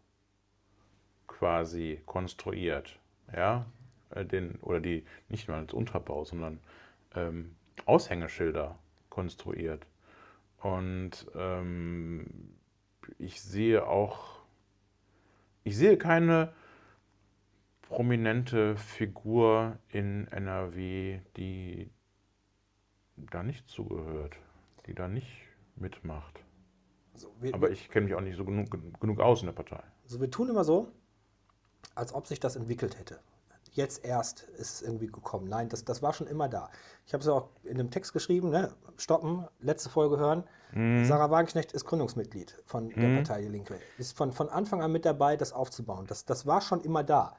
quasi 1.27 2.01
konstruiert. 2.05 2.99
Ja, 3.35 3.65
äh, 4.11 4.25
den, 4.25 4.55
oder 4.61 4.79
die, 4.79 5.03
nicht 5.29 5.47
nur 5.47 5.57
als 5.57 5.73
Unterbau, 5.73 6.25
sondern 6.25 6.59
ähm, 7.15 7.55
Aushängeschilder 7.85 8.77
konstruiert. 9.09 9.87
Und 10.59 11.25
ähm, 11.35 12.55
ich 13.17 13.41
sehe 13.41 13.87
auch 13.87 14.40
ich 15.63 15.77
sehe 15.77 15.97
keine 15.97 16.53
prominente 17.81 18.77
Figur 18.77 19.77
in 19.89 20.27
NRW, 20.27 21.19
die 21.37 21.91
da 23.15 23.43
nicht 23.43 23.67
zugehört, 23.67 24.35
die 24.87 24.95
da 24.95 25.07
nicht 25.07 25.31
mitmacht. 25.75 26.43
Also 27.13 27.33
wir, 27.39 27.53
Aber 27.53 27.69
ich 27.69 27.89
kenne 27.89 28.05
mich 28.05 28.15
auch 28.15 28.21
nicht 28.21 28.37
so 28.37 28.45
genug, 28.45 28.99
genug 28.99 29.19
aus 29.19 29.41
in 29.41 29.47
der 29.47 29.53
Partei. 29.53 29.83
Also 30.03 30.21
wir 30.21 30.31
tun 30.31 30.49
immer 30.49 30.63
so, 30.63 30.91
als 31.95 32.13
ob 32.13 32.27
sich 32.27 32.39
das 32.39 32.55
entwickelt 32.55 32.97
hätte 32.97 33.19
jetzt 33.71 34.05
erst 34.05 34.43
ist 34.57 34.75
es 34.75 34.81
irgendwie 34.81 35.07
gekommen. 35.07 35.47
Nein, 35.47 35.69
das, 35.69 35.83
das 35.85 36.01
war 36.01 36.13
schon 36.13 36.27
immer 36.27 36.47
da. 36.47 36.69
Ich 37.05 37.13
habe 37.13 37.21
es 37.21 37.27
auch 37.27 37.49
in 37.63 37.77
dem 37.77 37.89
Text 37.89 38.13
geschrieben, 38.13 38.49
ne? 38.49 38.71
stoppen, 38.97 39.47
letzte 39.59 39.89
Folge 39.89 40.17
hören. 40.17 40.43
Mhm. 40.73 41.05
Sarah 41.05 41.31
Wagenknecht 41.31 41.71
ist 41.71 41.85
Gründungsmitglied 41.85 42.61
von 42.65 42.87
mhm. 42.87 42.99
der 42.99 43.15
Partei 43.15 43.41
Die 43.41 43.47
Linke. 43.47 43.79
Ist 43.97 44.15
von, 44.15 44.31
von 44.31 44.49
Anfang 44.49 44.81
an 44.81 44.91
mit 44.91 45.05
dabei, 45.05 45.37
das 45.37 45.53
aufzubauen. 45.53 46.05
Das, 46.07 46.25
das 46.25 46.45
war 46.45 46.61
schon 46.61 46.81
immer 46.81 47.03
da. 47.03 47.35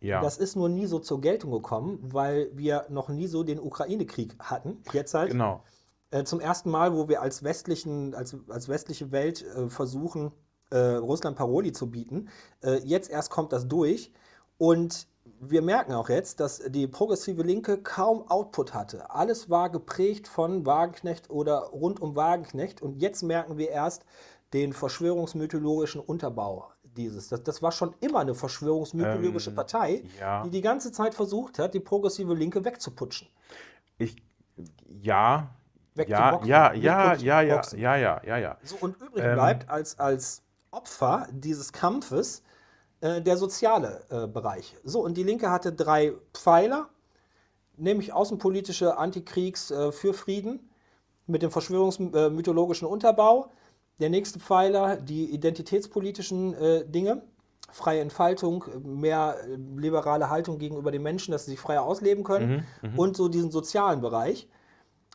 Ja. 0.00 0.20
Das 0.20 0.36
ist 0.36 0.56
nur 0.56 0.68
nie 0.68 0.86
so 0.86 0.98
zur 0.98 1.20
Geltung 1.20 1.50
gekommen, 1.50 1.98
weil 2.02 2.50
wir 2.52 2.86
noch 2.90 3.08
nie 3.08 3.26
so 3.26 3.42
den 3.44 3.58
Ukraine-Krieg 3.58 4.36
hatten. 4.38 4.82
Jetzt 4.92 5.14
halt. 5.14 5.30
Genau. 5.30 5.62
Äh, 6.10 6.24
zum 6.24 6.40
ersten 6.40 6.70
Mal, 6.70 6.94
wo 6.94 7.08
wir 7.08 7.22
als, 7.22 7.42
westlichen, 7.42 8.14
als, 8.14 8.36
als 8.48 8.68
westliche 8.68 9.10
Welt 9.10 9.42
äh, 9.42 9.68
versuchen, 9.68 10.32
äh, 10.70 10.76
Russland 10.78 11.36
Paroli 11.36 11.72
zu 11.72 11.90
bieten. 11.90 12.28
Äh, 12.62 12.78
jetzt 12.84 13.10
erst 13.10 13.30
kommt 13.30 13.52
das 13.52 13.68
durch. 13.68 14.12
Und 14.58 15.08
wir 15.40 15.62
merken 15.62 15.92
auch 15.92 16.08
jetzt, 16.08 16.40
dass 16.40 16.58
die 16.68 16.86
progressive 16.86 17.42
Linke 17.42 17.78
kaum 17.82 18.28
Output 18.30 18.74
hatte. 18.74 19.10
Alles 19.10 19.50
war 19.50 19.70
geprägt 19.70 20.28
von 20.28 20.64
Wagenknecht 20.66 21.30
oder 21.30 21.58
rund 21.72 22.00
um 22.00 22.16
Wagenknecht. 22.16 22.80
Und 22.82 22.96
jetzt 23.00 23.22
merken 23.22 23.58
wir 23.58 23.70
erst 23.70 24.04
den 24.52 24.72
verschwörungsmythologischen 24.72 26.00
Unterbau 26.00 26.70
dieses. 26.84 27.28
Das, 27.28 27.42
das 27.42 27.62
war 27.62 27.72
schon 27.72 27.94
immer 28.00 28.20
eine 28.20 28.34
verschwörungsmythologische 28.34 29.50
Ähm, 29.50 29.56
Partei, 29.56 30.04
ja. 30.18 30.44
die 30.44 30.50
die 30.50 30.60
ganze 30.62 30.92
Zeit 30.92 31.14
versucht 31.14 31.58
hat, 31.58 31.74
die 31.74 31.80
progressive 31.80 32.34
Linke 32.34 32.64
wegzuputschen. 32.64 33.28
Ich, 33.98 34.16
ja, 34.88 35.50
ja, 36.06 36.40
Wegzuboxen. 36.40 36.48
ja, 36.48 36.72
Nicht 36.72 36.82
ja, 36.84 37.14
ja, 37.14 37.40
ja, 37.42 37.54
boxen. 37.56 37.78
ja, 37.78 37.96
ja, 37.96 38.20
ja, 38.24 38.36
ja. 38.38 38.58
So, 38.62 38.76
und 38.80 38.96
übrig 39.00 39.24
Ähm, 39.24 39.34
bleibt 39.34 39.68
als, 39.68 39.98
als 39.98 40.42
Opfer 40.70 41.28
dieses 41.32 41.72
Kampfes 41.72 42.42
äh, 43.00 43.20
der 43.20 43.36
soziale 43.36 44.04
äh, 44.10 44.26
Bereich. 44.26 44.74
So, 44.84 45.04
und 45.04 45.16
die 45.16 45.22
Linke 45.22 45.50
hatte 45.50 45.72
drei 45.72 46.12
Pfeiler, 46.32 46.88
nämlich 47.76 48.12
außenpolitische 48.12 48.96
Antikriegs 48.96 49.70
äh, 49.70 49.92
für 49.92 50.14
Frieden 50.14 50.70
mit 51.26 51.42
dem 51.42 51.50
verschwörungsmythologischen 51.50 52.86
Unterbau. 52.86 53.50
Der 54.00 54.10
nächste 54.10 54.38
Pfeiler, 54.38 54.96
die 54.96 55.30
identitätspolitischen 55.30 56.54
äh, 56.54 56.84
Dinge, 56.86 57.22
freie 57.72 58.00
Entfaltung, 58.00 58.64
mehr 58.82 59.36
äh, 59.42 59.56
liberale 59.80 60.30
Haltung 60.30 60.58
gegenüber 60.58 60.90
den 60.90 61.02
Menschen, 61.02 61.32
dass 61.32 61.44
sie 61.44 61.52
sich 61.52 61.60
freier 61.60 61.82
ausleben 61.82 62.24
können 62.24 62.64
Mhm, 62.82 62.98
und 62.98 63.16
so 63.16 63.28
diesen 63.28 63.50
sozialen 63.50 64.00
Bereich. 64.00 64.48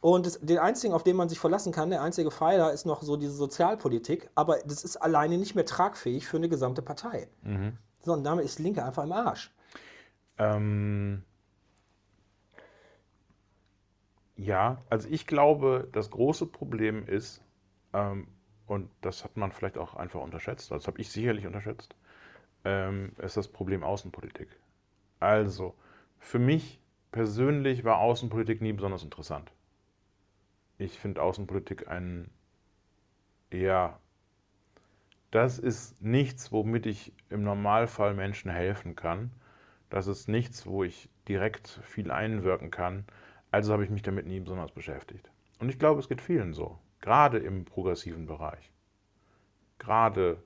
Und 0.01 0.25
das, 0.25 0.39
den 0.39 0.57
einzigen, 0.57 0.93
auf 0.93 1.03
den 1.03 1.15
man 1.15 1.29
sich 1.29 1.39
verlassen 1.39 1.71
kann, 1.71 1.91
der 1.91 2.01
einzige 2.01 2.31
Pfeiler 2.31 2.73
ist 2.73 2.85
noch 2.85 3.03
so 3.03 3.17
diese 3.17 3.33
Sozialpolitik, 3.33 4.29
aber 4.33 4.57
das 4.65 4.83
ist 4.83 4.97
alleine 4.97 5.37
nicht 5.37 5.53
mehr 5.53 5.65
tragfähig 5.65 6.27
für 6.27 6.37
eine 6.37 6.49
gesamte 6.49 6.81
Partei. 6.81 7.27
Mhm. 7.43 7.77
So, 7.99 8.13
und 8.13 8.23
damit 8.23 8.45
ist 8.45 8.57
Linke 8.57 8.83
einfach 8.83 9.03
im 9.03 9.11
Arsch. 9.11 9.53
Ähm, 10.39 11.23
ja, 14.35 14.81
also 14.89 15.07
ich 15.07 15.27
glaube, 15.27 15.87
das 15.91 16.09
große 16.09 16.47
Problem 16.47 17.05
ist, 17.05 17.41
ähm, 17.93 18.27
und 18.65 18.89
das 19.01 19.23
hat 19.23 19.37
man 19.37 19.51
vielleicht 19.51 19.77
auch 19.77 19.95
einfach 19.95 20.21
unterschätzt, 20.21 20.71
das 20.71 20.87
habe 20.87 20.99
ich 20.99 21.11
sicherlich 21.11 21.45
unterschätzt, 21.45 21.95
ähm, 22.65 23.11
ist 23.19 23.37
das 23.37 23.47
Problem 23.47 23.83
Außenpolitik. 23.83 24.47
Also, 25.19 25.75
für 26.17 26.39
mich 26.39 26.79
persönlich 27.11 27.83
war 27.83 27.99
Außenpolitik 27.99 28.61
nie 28.61 28.73
besonders 28.73 29.03
interessant. 29.03 29.51
Ich 30.81 30.97
finde 30.97 31.21
Außenpolitik 31.21 31.89
ein, 31.89 32.31
ja, 33.53 33.99
das 35.29 35.59
ist 35.59 36.01
nichts, 36.01 36.51
womit 36.51 36.87
ich 36.87 37.13
im 37.29 37.43
Normalfall 37.43 38.15
Menschen 38.15 38.49
helfen 38.49 38.95
kann. 38.95 39.29
Das 39.91 40.07
ist 40.07 40.27
nichts, 40.27 40.65
wo 40.65 40.83
ich 40.83 41.07
direkt 41.27 41.79
viel 41.83 42.09
einwirken 42.09 42.71
kann. 42.71 43.05
Also 43.51 43.73
habe 43.73 43.83
ich 43.83 43.91
mich 43.91 44.01
damit 44.01 44.25
nie 44.25 44.39
besonders 44.39 44.71
beschäftigt. 44.71 45.29
Und 45.59 45.69
ich 45.69 45.77
glaube, 45.77 45.99
es 45.99 46.09
geht 46.09 46.19
vielen 46.19 46.55
so. 46.55 46.79
Gerade 46.99 47.37
im 47.37 47.63
progressiven 47.63 48.25
Bereich. 48.25 48.71
Gerade, 49.77 50.41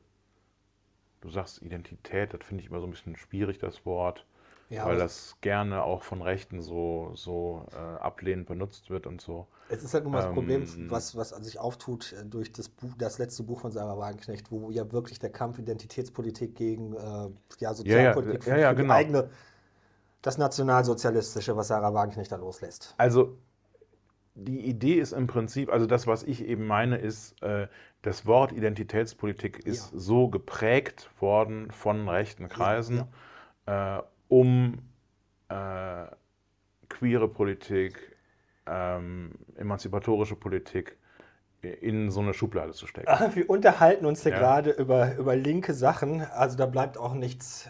du 1.22 1.30
sagst 1.30 1.62
Identität, 1.62 2.34
das 2.34 2.46
finde 2.46 2.62
ich 2.62 2.70
immer 2.70 2.82
so 2.82 2.88
ein 2.88 2.92
bisschen 2.92 3.16
schwierig, 3.16 3.60
das 3.60 3.86
Wort, 3.86 4.26
Ja, 4.70 4.86
weil 4.86 4.98
das 4.98 5.38
gerne 5.42 5.84
auch 5.84 6.02
von 6.02 6.22
Rechten 6.22 6.62
so, 6.62 7.12
so 7.14 7.68
äh, 7.74 7.78
ablehnend 8.02 8.48
benutzt 8.48 8.90
wird 8.90 9.06
und 9.06 9.22
so. 9.22 9.48
es 9.70 9.84
ist 9.84 9.94
halt 9.94 10.04
nun 10.06 10.14
mal 10.14 10.24
das 10.24 10.34
Problem, 10.34 10.64
ähm, 10.64 10.90
was, 10.90 11.16
was 11.16 11.30
sich 11.30 11.60
auftut 11.60 12.14
äh, 12.14 12.26
durch 12.26 12.52
das, 12.52 12.70
Buch, 12.70 12.90
das 12.98 13.20
letzte 13.20 13.44
Buch 13.44 13.62
von 13.62 13.72
Sarah 13.72 13.98
Wagenknecht, 13.98 14.52
wo 14.52 14.72
ja 14.72 14.92
wirklich 14.92 15.20
der 15.20 15.30
Kampf 15.30 15.60
Identitätspolitik 15.60 16.56
gegen 16.56 16.94
äh, 16.94 17.30
ja, 17.60 17.74
Sozialpolitik 17.76 18.48
ja, 18.48 18.58
ja, 18.58 18.70
für 18.70 18.76
die 18.76 18.82
genau. 18.82 18.94
eigene, 18.96 19.30
das 20.24 20.40
Nationalsozialistische, 20.40 21.56
was 21.56 21.68
Sarah 21.68 21.94
Wagenknecht 21.94 22.32
da 22.32 22.38
loslässt. 22.38 22.96
Also 22.98 23.38
die 24.34 24.62
Idee 24.66 24.96
ist 24.96 25.14
im 25.14 25.28
Prinzip, 25.28 25.72
also 25.72 25.86
das, 25.86 26.08
was 26.08 26.24
ich 26.24 26.44
eben 26.44 26.66
meine, 26.68 26.98
ist, 26.98 27.42
äh, 27.42 27.68
das 28.02 28.26
Wort 28.26 28.52
Identitätspolitik 28.52 29.60
ist 29.60 29.94
Ja. 29.94 30.00
so 30.00 30.28
geprägt 30.28 31.10
worden 31.20 31.72
von 31.72 32.10
rechten 32.10 32.50
Kreisen, 32.50 33.08
ja. 33.68 34.00
Äh, 34.00 34.04
um 34.28 34.80
äh, 35.50 36.06
queere 36.90 37.28
Politik, 37.28 38.16
ähm, 38.68 39.32
emanzipatorische 39.58 40.36
Politik 40.36 40.98
in 41.62 42.12
so 42.12 42.20
eine 42.20 42.34
Schublade 42.34 42.74
zu 42.74 42.86
stecken. 42.88 43.08
Ah, 43.10 43.30
Wir 43.34 43.50
unterhalten 43.50 44.06
uns 44.06 44.24
hier 44.24 44.32
Ja. 44.34 44.38
gerade 44.38 44.72
über, 44.72 45.16
über 45.16 45.36
linke 45.36 45.74
Sachen, 45.74 46.22
also 46.22 46.58
da 46.58 46.66
bleibt 46.66 46.98
auch 46.98 47.14
nichts. 47.14 47.70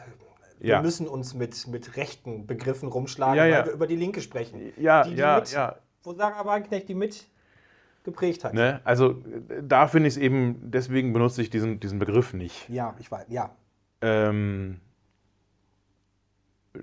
Wir 0.60 0.72
Ja. 0.76 0.82
müssen 0.82 1.08
uns 1.08 1.34
mit, 1.34 1.68
mit 1.68 1.96
rechten 1.98 2.46
Begriffen 2.48 2.90
rumschlagen, 2.90 3.36
Ja, 3.38 3.44
weil 3.44 3.66
wir 3.66 3.72
über 3.74 3.88
die 3.88 3.96
Linke 3.96 4.22
sprechen. 4.22 4.74
Ja, 4.78 5.04
die, 5.04 5.12
die 5.12 5.18
ja, 5.18 5.38
mit, 5.40 5.52
ja. 5.52 5.76
Wo 6.04 6.14
Sarah 6.14 6.46
Wagenknecht 6.46 6.88
die 6.90 6.96
mit 6.96 7.28
geprägt 8.04 8.44
hat. 8.44 8.54
Ne? 8.54 8.82
Also 8.84 9.16
da 9.62 9.88
finde 9.88 10.08
ich 10.08 10.16
es 10.16 10.22
eben, 10.22 10.60
deswegen 10.72 11.12
benutze 11.14 11.42
ich 11.42 11.50
diesen, 11.50 11.80
diesen 11.80 11.98
Begriff 12.00 12.34
nicht. 12.34 12.70
Ja, 12.70 12.96
ich 13.00 13.10
weiß, 13.12 13.26
ja. 13.30 13.56
Ähm, 14.02 14.80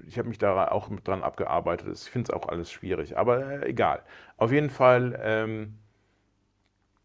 ich 0.07 0.19
habe 0.19 0.29
mich 0.29 0.39
da 0.39 0.69
auch 0.69 0.89
dran 1.05 1.23
abgearbeitet. 1.23 1.89
Ich 1.93 2.11
finde 2.11 2.31
es 2.31 2.35
auch 2.35 2.49
alles 2.49 2.71
schwierig, 2.71 3.17
aber 3.17 3.63
äh, 3.63 3.69
egal. 3.69 4.03
Auf 4.37 4.53
jeden 4.53 4.71
Fall, 4.71 5.19
ähm, 5.23 5.79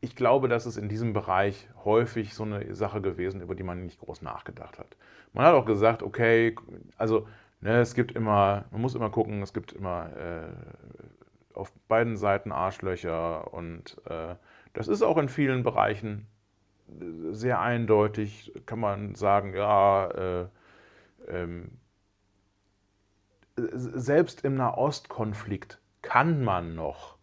ich 0.02 0.16
glaube, 0.16 0.48
dass 0.48 0.66
es 0.66 0.78
in 0.78 0.90
diesem 0.90 1.14
Bereich 1.14 1.68
häufig 1.84 2.34
so 2.34 2.44
eine 2.44 2.76
Sache 2.76 3.02
gewesen, 3.02 3.42
über 3.42 3.56
die 3.56 3.64
man 3.64 3.86
nicht 3.86 4.00
groß 4.00 4.22
nachgedacht 4.22 4.80
hat. 4.80 4.96
Man 5.34 5.46
hat 5.46 5.54
auch 5.54 5.66
gesagt, 5.66 6.04
okay, 6.04 6.56
also 6.98 7.28
ne, 7.62 7.80
es 7.80 7.96
gibt 7.96 8.12
immer, 8.12 8.66
man 8.72 8.82
muss 8.82 8.96
immer 8.96 9.10
gucken, 9.10 9.42
es 9.42 9.54
gibt 9.54 9.74
immer 9.74 10.10
äh, 10.16 10.48
auf 11.54 11.72
beiden 11.88 12.18
Seiten 12.18 12.52
Arschlöcher 12.52 13.54
und 13.54 13.98
äh, 14.06 14.36
das 14.74 14.88
ist 14.88 15.02
auch 15.02 15.18
in 15.18 15.30
vielen 15.30 15.64
Bereichen 15.64 16.28
äh, 16.90 17.34
sehr 17.34 17.60
eindeutig, 17.60 18.54
kann 18.66 18.80
man 18.80 19.16
sagen, 19.16 19.54
ja, 19.56 20.08
äh, 20.12 20.48
ähm, 21.28 21.72
selbst 23.58 24.46
im 24.46 24.56
Nahostkonflikt 24.56 25.80
kann 26.02 26.44
man 26.44 26.76
noch 26.76 27.18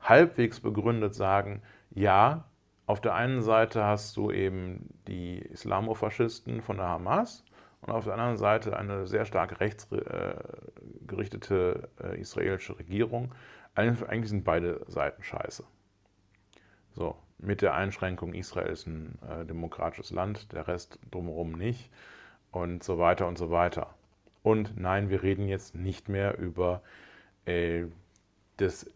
halbwegs 0.00 0.60
begründet 0.60 1.14
sagen, 1.14 1.62
ja, 1.90 2.44
auf 2.86 3.00
der 3.00 3.14
einen 3.14 3.42
Seite 3.42 3.84
hast 3.84 4.16
du 4.16 4.30
eben 4.30 4.94
die 5.06 5.38
Islamofaschisten 5.38 6.62
von 6.62 6.76
der 6.76 6.88
Hamas 6.88 7.44
und 7.80 7.92
auf 7.92 8.04
der 8.04 8.14
anderen 8.14 8.36
Seite 8.36 8.76
eine 8.76 9.06
sehr 9.06 9.24
stark 9.24 9.60
rechtsgerichtete 9.60 11.88
äh, 12.02 12.20
israelische 12.20 12.76
Regierung. 12.78 13.34
Eigentlich 13.74 14.08
eigentlich 14.08 14.30
sind 14.30 14.44
beide 14.44 14.84
Seiten 14.88 15.22
scheiße. 15.22 15.64
So, 16.92 17.16
mit 17.38 17.62
der 17.62 17.74
Einschränkung, 17.74 18.34
Israel 18.34 18.72
ist 18.72 18.86
ein 18.86 19.18
äh, 19.28 19.44
demokratisches 19.44 20.10
Land, 20.10 20.52
der 20.52 20.66
Rest 20.66 20.98
drumherum 21.10 21.52
nicht 21.52 21.90
und 22.50 22.82
so 22.82 22.98
weiter 22.98 23.28
und 23.28 23.38
so 23.38 23.50
weiter. 23.50 23.94
Und 24.48 24.80
nein, 24.80 25.10
wir 25.10 25.22
reden 25.22 25.46
jetzt 25.46 25.74
nicht 25.74 26.08
mehr 26.08 26.38
über 26.38 26.80
äh, 27.44 27.84
das, 28.56 28.90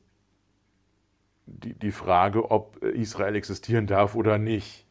die, 1.44 1.74
die 1.74 1.90
Frage, 1.90 2.50
ob 2.50 2.82
Israel 2.82 3.36
existieren 3.36 3.86
darf 3.86 4.14
oder 4.14 4.38
nicht. 4.38 4.86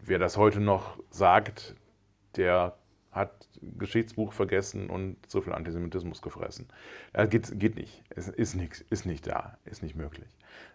Wer 0.00 0.20
das 0.20 0.36
heute 0.36 0.60
noch 0.60 1.00
sagt, 1.10 1.74
der 2.36 2.76
hat 3.10 3.48
Geschichtsbuch 3.76 4.32
vergessen 4.32 4.88
und 4.88 5.16
so 5.26 5.40
viel 5.40 5.52
Antisemitismus 5.52 6.22
gefressen. 6.22 6.68
Das 7.12 7.28
geht, 7.28 7.58
geht 7.58 7.74
nicht. 7.74 8.04
Es 8.08 8.28
ist 8.28 8.54
nichts, 8.54 8.84
ist 8.88 9.04
nicht 9.04 9.26
da, 9.26 9.58
ist 9.64 9.82
nicht 9.82 9.96
möglich. 9.96 10.28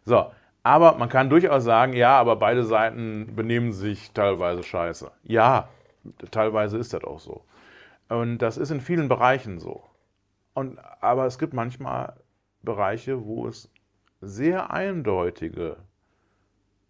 So, 0.03 0.34
aber 0.63 0.97
man 0.97 1.07
kann 1.07 1.30
durchaus 1.30 1.63
sagen, 1.63 1.93
ja, 1.93 2.19
aber 2.19 2.36
beide 2.36 2.65
Seiten 2.65 3.38
benehmen 3.38 3.71
sich 3.71 4.11
teilweise 4.11 4.63
scheiße. 4.63 5.09
Ja, 5.23 5.69
teilweise 6.30 6.78
ist 6.78 6.93
das 6.93 7.05
auch 7.05 7.21
so. 7.21 7.47
Und 8.10 8.39
das 8.39 8.58
ist 8.58 8.72
in 8.72 8.82
vielen 8.82 9.10
Bereichen 9.10 9.60
so. 9.60 9.84
Und, 10.53 10.80
aber 11.01 11.26
es 11.26 11.38
gibt 11.38 11.53
manchmal 11.53 12.14
Bereiche, 12.62 13.26
wo 13.26 13.47
es 13.47 13.72
sehr 14.22 14.72
eindeutige 14.72 15.78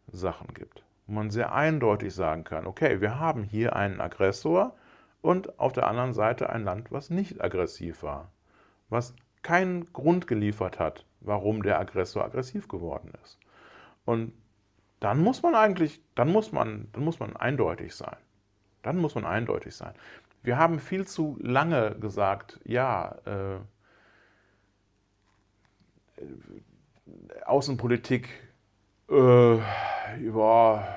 Sachen 0.07 0.53
gibt. 0.53 0.83
Wo 1.05 1.13
man 1.13 1.29
sehr 1.29 1.53
eindeutig 1.53 2.13
sagen 2.13 2.43
kann, 2.43 2.67
okay, 2.67 3.01
wir 3.01 3.19
haben 3.19 3.43
hier 3.43 3.75
einen 3.75 4.01
Aggressor 4.01 4.75
und 5.21 5.59
auf 5.59 5.73
der 5.73 5.87
anderen 5.87 6.13
Seite 6.13 6.49
ein 6.49 6.63
Land, 6.63 6.91
was 6.91 7.09
nicht 7.09 7.41
aggressiv 7.41 8.03
war. 8.03 8.31
Was 8.89 9.15
keinen 9.41 9.91
Grund 9.93 10.27
geliefert 10.27 10.79
hat, 10.79 11.05
warum 11.21 11.63
der 11.63 11.79
Aggressor 11.79 12.23
aggressiv 12.23 12.67
geworden 12.67 13.11
ist. 13.23 13.39
Und 14.05 14.33
dann 14.99 15.21
muss 15.21 15.43
man 15.43 15.55
eigentlich, 15.55 16.01
dann 16.15 16.31
muss 16.31 16.51
man, 16.51 16.87
dann 16.93 17.03
muss 17.03 17.19
man 17.19 17.35
eindeutig 17.35 17.95
sein. 17.95 18.17
Dann 18.81 18.97
muss 18.97 19.15
man 19.15 19.25
eindeutig 19.25 19.75
sein. 19.75 19.93
Wir 20.43 20.57
haben 20.57 20.79
viel 20.79 21.05
zu 21.05 21.37
lange 21.41 21.95
gesagt, 21.99 22.59
ja, 22.63 23.15
äh, 23.25 23.55
äh, 26.17 26.23
Außenpolitik, 27.45 28.29
äh, 29.09 29.57
ja, 29.57 30.87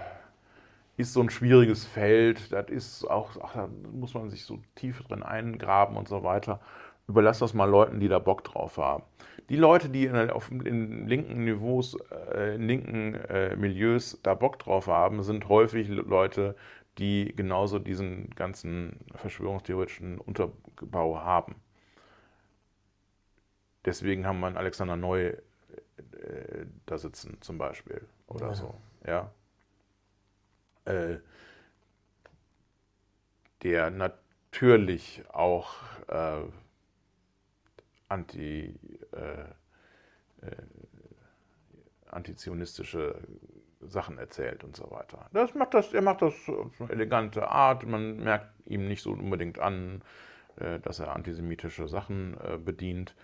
ist 0.96 1.12
so 1.12 1.20
ein 1.20 1.30
schwieriges 1.30 1.84
Feld. 1.86 2.52
Das 2.52 2.68
ist 2.68 3.04
auch, 3.04 3.30
ach, 3.42 3.54
da 3.54 3.68
muss 3.92 4.14
man 4.14 4.30
sich 4.30 4.44
so 4.44 4.60
tief 4.74 5.02
drin 5.02 5.22
eingraben 5.22 5.96
und 5.96 6.08
so 6.08 6.22
weiter. 6.22 6.60
Überlass 7.08 7.38
das 7.40 7.54
mal 7.54 7.68
Leuten, 7.68 7.98
die 7.98 8.08
da 8.08 8.18
Bock 8.18 8.44
drauf 8.44 8.76
haben. 8.78 9.02
Die 9.48 9.56
Leute, 9.56 9.88
die 9.88 10.04
in, 10.04 10.30
auf, 10.30 10.50
in 10.50 11.08
linken 11.08 11.44
Niveaus, 11.44 11.96
äh, 12.32 12.54
in 12.54 12.68
linken 12.68 13.14
äh, 13.14 13.56
Milieus 13.56 14.20
da 14.22 14.34
Bock 14.34 14.60
drauf 14.60 14.86
haben, 14.86 15.22
sind 15.22 15.48
häufig 15.48 15.88
Leute, 15.88 16.54
die 17.00 17.34
genauso 17.36 17.80
diesen 17.80 18.30
ganzen 18.36 19.00
verschwörungstheoretischen 19.16 20.18
Unterbau 20.20 21.18
haben. 21.20 21.56
Deswegen 23.84 24.26
haben 24.26 24.40
wir 24.40 24.46
einen 24.48 24.56
Alexander 24.56 24.96
Neu 24.96 25.26
äh, 25.28 26.66
da 26.86 26.98
sitzen 26.98 27.38
zum 27.40 27.58
Beispiel 27.58 28.06
oder 28.28 28.48
Ja. 28.48 28.54
so. 28.54 28.74
Ja. 29.06 29.32
Äh, 30.84 31.20
der 33.62 33.90
natürlich 33.90 35.22
auch 35.32 35.74
äh, 36.08 36.42
anti, 38.08 38.74
äh, 39.12 39.44
äh, 40.46 40.56
antizionistische 42.10 43.20
Sachen 43.80 44.18
erzählt 44.18 44.64
und 44.64 44.76
so 44.76 44.90
weiter. 44.90 45.26
Das 45.32 45.54
macht 45.54 45.74
das, 45.74 45.92
er 45.92 46.02
macht 46.02 46.22
das 46.22 46.34
auf 46.48 46.80
eine 46.80 46.90
elegante 46.90 47.48
Art. 47.48 47.86
Man 47.86 48.22
merkt 48.22 48.48
ihm 48.66 48.86
nicht 48.86 49.02
so 49.02 49.12
unbedingt 49.12 49.58
an, 49.58 50.02
äh, 50.56 50.78
dass 50.80 50.98
er 50.98 51.14
antisemitische 51.14 51.88
Sachen 51.88 52.36
äh, 52.40 52.58
bedient 52.58 53.14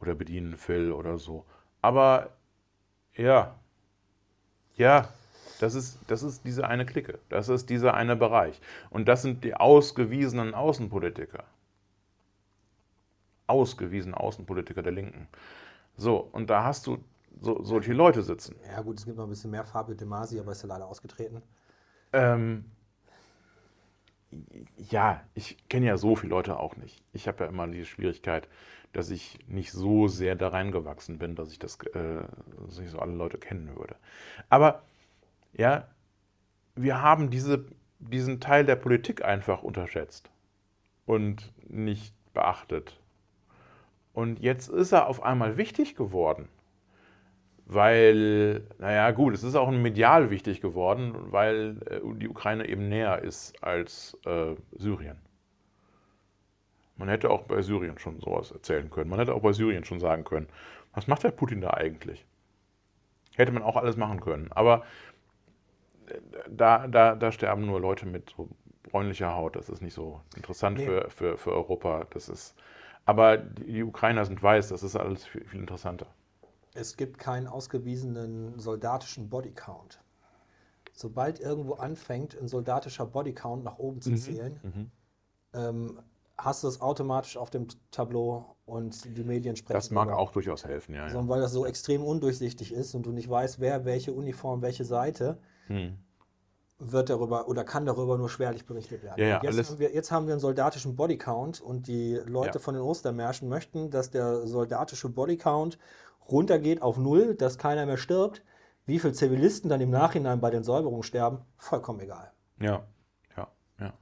oder 0.00 0.14
bedienen 0.14 0.56
will 0.66 0.92
oder 0.92 1.18
so. 1.18 1.44
Aber 1.80 2.30
ja, 3.14 3.58
ja, 4.76 5.08
das 5.60 5.74
ist, 5.74 5.98
das 6.08 6.22
ist 6.22 6.44
diese 6.44 6.66
eine 6.66 6.84
Clique. 6.84 7.18
Das 7.28 7.48
ist 7.48 7.70
dieser 7.70 7.94
eine 7.94 8.16
Bereich. 8.16 8.60
Und 8.90 9.08
das 9.08 9.22
sind 9.22 9.44
die 9.44 9.54
ausgewiesenen 9.54 10.54
Außenpolitiker. 10.54 11.44
Ausgewiesene 13.46 14.18
Außenpolitiker 14.18 14.82
der 14.82 14.92
Linken. 14.92 15.28
So, 15.96 16.28
und 16.32 16.50
da 16.50 16.64
hast 16.64 16.86
du 16.86 17.02
so, 17.40 17.62
solche 17.62 17.92
Leute 17.92 18.22
sitzen. 18.22 18.56
Ja, 18.66 18.80
gut, 18.82 18.98
es 18.98 19.04
gibt 19.04 19.16
noch 19.16 19.24
ein 19.24 19.30
bisschen 19.30 19.50
mehr 19.50 19.64
Fabio 19.64 19.94
De 19.94 20.06
Masi, 20.06 20.38
aber 20.38 20.52
ist 20.52 20.62
ja 20.62 20.68
leider 20.68 20.86
ausgetreten. 20.86 21.42
Ähm, 22.12 22.64
ja, 24.90 25.22
ich 25.34 25.68
kenne 25.68 25.86
ja 25.86 25.96
so 25.96 26.16
viele 26.16 26.30
Leute 26.30 26.58
auch 26.58 26.76
nicht. 26.76 27.02
Ich 27.12 27.28
habe 27.28 27.44
ja 27.44 27.50
immer 27.50 27.66
die 27.66 27.84
Schwierigkeit, 27.84 28.48
dass 28.92 29.10
ich 29.10 29.38
nicht 29.46 29.72
so 29.72 30.08
sehr 30.08 30.36
da 30.36 30.48
reingewachsen 30.48 31.18
bin, 31.18 31.34
dass 31.34 31.52
ich 31.52 31.58
das, 31.58 31.78
äh, 31.94 32.22
dass 32.66 32.78
ich 32.78 32.90
so 32.90 32.98
alle 32.98 33.12
Leute 33.12 33.38
kennen 33.38 33.76
würde. 33.76 33.96
Aber 34.48 34.82
ja, 35.52 35.88
wir 36.74 37.02
haben 37.02 37.30
diese, 37.30 37.66
diesen 37.98 38.40
Teil 38.40 38.64
der 38.64 38.76
Politik 38.76 39.24
einfach 39.24 39.62
unterschätzt 39.62 40.30
und 41.06 41.52
nicht 41.68 42.14
beachtet. 42.32 42.98
Und 44.12 44.40
jetzt 44.40 44.68
ist 44.68 44.92
er 44.92 45.08
auf 45.08 45.22
einmal 45.22 45.56
wichtig 45.56 45.94
geworden. 45.94 46.48
Weil, 47.66 48.66
naja, 48.78 49.10
gut, 49.10 49.34
es 49.34 49.42
ist 49.42 49.56
auch 49.56 49.70
medial 49.70 50.30
wichtig 50.30 50.60
geworden, 50.60 51.14
weil 51.32 51.78
äh, 51.90 52.00
die 52.18 52.28
Ukraine 52.28 52.68
eben 52.68 52.88
näher 52.88 53.22
ist 53.22 53.62
als 53.62 54.16
äh, 54.24 54.54
Syrien. 54.72 55.18
Man 56.96 57.08
hätte 57.08 57.30
auch 57.30 57.44
bei 57.44 57.62
Syrien 57.62 57.98
schon 57.98 58.20
sowas 58.20 58.50
erzählen 58.50 58.90
können. 58.90 59.08
Man 59.08 59.18
hätte 59.18 59.34
auch 59.34 59.40
bei 59.40 59.52
Syrien 59.54 59.84
schon 59.84 59.98
sagen 60.00 60.24
können, 60.24 60.48
was 60.92 61.06
macht 61.06 61.24
der 61.24 61.30
Putin 61.30 61.60
da 61.62 61.70
eigentlich? 61.72 62.26
Hätte 63.36 63.52
man 63.52 63.62
auch 63.62 63.76
alles 63.76 63.96
machen 63.96 64.20
können. 64.20 64.50
Aber 64.52 64.84
äh, 66.06 66.20
da, 66.48 66.86
da, 66.88 67.14
da 67.14 67.32
sterben 67.32 67.66
nur 67.66 67.80
Leute 67.80 68.06
mit 68.06 68.30
so 68.36 68.48
bräunlicher 68.82 69.34
Haut. 69.34 69.56
Das 69.56 69.68
ist 69.68 69.82
nicht 69.82 69.94
so 69.94 70.20
interessant 70.36 70.78
Nee. 70.78 70.84
für, 70.84 71.10
für, 71.10 71.38
für 71.38 71.52
Europa. 71.52 72.06
Das 72.10 72.28
ist, 72.28 72.54
aber 73.04 73.36
die 73.38 73.72
die 73.72 73.82
Ukrainer 73.82 74.24
sind 74.24 74.42
weiß, 74.42 74.68
das 74.68 74.82
ist 74.82 74.96
alles 74.96 75.26
viel, 75.26 75.44
viel 75.46 75.60
interessanter. 75.60 76.06
Es 76.78 76.96
gibt 76.96 77.18
keinen 77.18 77.46
ausgewiesenen 77.46 78.58
soldatischen 78.58 79.28
Bodycount. 79.28 80.00
Sobald 80.92 81.40
irgendwo 81.40 81.74
anfängt, 81.74 82.36
ein 82.40 82.48
soldatischer 82.48 83.06
Bodycount 83.06 83.64
nach 83.64 83.78
oben 83.78 84.00
zu 84.00 84.14
zählen, 84.14 84.60
Mhm. 84.62 84.90
ähm, 85.54 85.98
hast 86.38 86.64
du 86.64 86.68
es 86.68 86.80
automatisch 86.80 87.36
auf 87.36 87.50
dem 87.50 87.66
Tableau 87.90 88.56
und 88.66 89.16
die 89.16 89.24
Medien 89.24 89.56
sprechen. 89.56 89.74
Das 89.76 89.90
mag 89.90 90.08
drüber. 90.08 90.18
auch 90.18 90.30
durchaus 90.32 90.64
helfen, 90.64 90.94
ja. 90.94 91.08
Sondern 91.08 91.28
weil 91.28 91.40
das 91.40 91.52
so 91.52 91.64
extrem 91.66 92.02
undurchsichtig 92.04 92.72
ist 92.72 92.94
und 92.94 93.04
du 93.06 93.12
nicht 93.12 93.28
weißt, 93.28 93.60
wer 93.60 93.84
welche 93.84 94.12
Uniform, 94.12 94.60
welche 94.62 94.84
Seite, 94.84 95.38
Hm. 95.68 95.96
wird 96.78 97.08
darüber 97.08 97.48
oder 97.48 97.64
kann 97.64 97.86
darüber 97.86 98.18
nur 98.18 98.28
schwerlich 98.28 98.66
berichtet 98.66 99.02
werden. 99.02 99.18
Ja, 99.18 99.40
ja, 99.42 99.42
jetzt, 99.42 99.70
haben 99.70 99.78
wir, 99.78 99.94
jetzt 99.94 100.12
haben 100.12 100.26
wir 100.26 100.34
einen 100.34 100.40
soldatischen 100.40 100.94
Bodycount 100.94 101.60
und 101.62 101.86
die 101.88 102.14
Leute 102.26 102.58
Ja. 102.58 102.60
von 102.60 102.74
den 102.74 102.82
Ostermärschen 102.82 103.48
möchten, 103.48 103.90
dass 103.90 104.10
der 104.10 104.46
soldatische 104.46 105.08
Bodycount 105.08 105.78
runtergeht 106.30 106.82
auf 106.82 106.98
null, 106.98 107.34
dass 107.34 107.58
keiner 107.58 107.86
mehr 107.86 107.96
stirbt. 107.96 108.42
Wie 108.86 108.98
viele 108.98 109.14
Zivilisten 109.14 109.68
dann 109.68 109.80
im 109.80 109.90
Nachhinein 109.90 110.40
bei 110.40 110.50
den 110.50 110.62
Säuberungen 110.62 111.02
sterben, 111.02 111.40
vollkommen 111.58 112.00
egal. 112.00 112.30
Ja, 112.60 112.84
ja, 113.36 113.48
ja. 113.80 113.92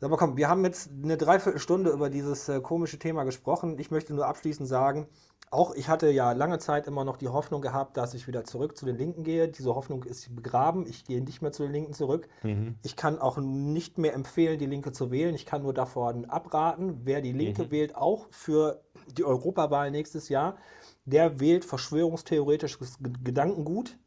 Aber 0.00 0.16
komm, 0.16 0.36
wir 0.36 0.48
haben 0.48 0.64
jetzt 0.64 0.90
eine 1.02 1.16
Dreiviertelstunde 1.16 1.90
über 1.90 2.08
dieses 2.10 2.48
äh, 2.48 2.60
komische 2.60 2.98
Thema 2.98 3.24
gesprochen. 3.24 3.78
Ich 3.78 3.90
möchte 3.90 4.14
nur 4.14 4.26
abschließend 4.26 4.68
sagen, 4.68 5.08
auch 5.50 5.74
ich 5.74 5.88
hatte 5.88 6.08
ja 6.10 6.30
lange 6.30 6.60
Zeit 6.60 6.86
immer 6.86 7.04
noch 7.04 7.16
die 7.16 7.26
Hoffnung 7.28 7.60
gehabt, 7.60 7.96
dass 7.96 8.14
ich 8.14 8.28
wieder 8.28 8.44
zurück 8.44 8.76
zu 8.78 8.86
den 8.86 8.96
Linken 8.96 9.24
gehe. 9.24 9.48
Diese 9.48 9.74
Hoffnung 9.74 10.04
ist 10.04 10.34
begraben. 10.36 10.86
Ich 10.86 11.04
gehe 11.04 11.20
nicht 11.20 11.42
mehr 11.42 11.50
zu 11.50 11.64
den 11.64 11.72
Linken 11.72 11.92
zurück. 11.92 12.28
Mhm. 12.44 12.76
Ich 12.84 12.94
kann 12.94 13.18
auch 13.18 13.36
nicht 13.38 13.98
mehr 13.98 14.14
empfehlen, 14.14 14.60
die 14.60 14.66
Linke 14.66 14.92
zu 14.92 15.10
wählen. 15.10 15.34
Ich 15.34 15.46
kann 15.46 15.62
nur 15.62 15.74
davon 15.74 16.24
abraten. 16.26 17.00
Wer 17.02 17.20
die 17.20 17.32
Linke 17.32 17.64
Mhm. 17.64 17.70
wählt, 17.72 17.96
auch 17.96 18.28
für 18.30 18.80
die 19.18 19.24
Europawahl 19.24 19.90
nächstes 19.90 20.28
Jahr, 20.28 20.56
der 21.04 21.40
wählt 21.40 21.64
verschwörungstheoretisches 21.64 22.98
Gedankengut. 23.24 23.98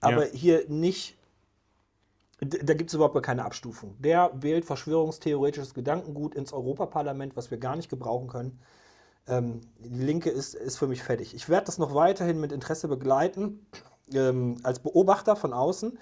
Aber 0.00 0.26
Ja. 0.26 0.32
hier 0.32 0.68
nicht, 0.68 1.16
da 2.40 2.74
gibt 2.74 2.90
es 2.90 2.94
überhaupt 2.94 3.22
keine 3.22 3.44
Abstufung. 3.44 3.96
Der 3.98 4.30
wählt 4.34 4.64
verschwörungstheoretisches 4.64 5.74
Gedankengut 5.74 6.34
ins 6.34 6.52
Europaparlament, 6.52 7.36
was 7.36 7.50
wir 7.50 7.58
gar 7.58 7.76
nicht 7.76 7.88
gebrauchen 7.90 8.28
können. 8.28 8.60
Ähm, 9.28 9.60
die 9.78 10.02
Linke 10.02 10.30
ist, 10.30 10.54
ist 10.54 10.78
für 10.78 10.86
mich 10.86 11.02
fertig. 11.02 11.34
Ich 11.34 11.48
werde 11.48 11.66
das 11.66 11.78
noch 11.78 11.94
weiterhin 11.94 12.40
mit 12.40 12.52
Interesse 12.52 12.88
begleiten, 12.88 13.66
ähm, 14.14 14.56
als 14.62 14.78
Beobachter 14.80 15.36
von 15.36 15.52
außen, 15.52 15.98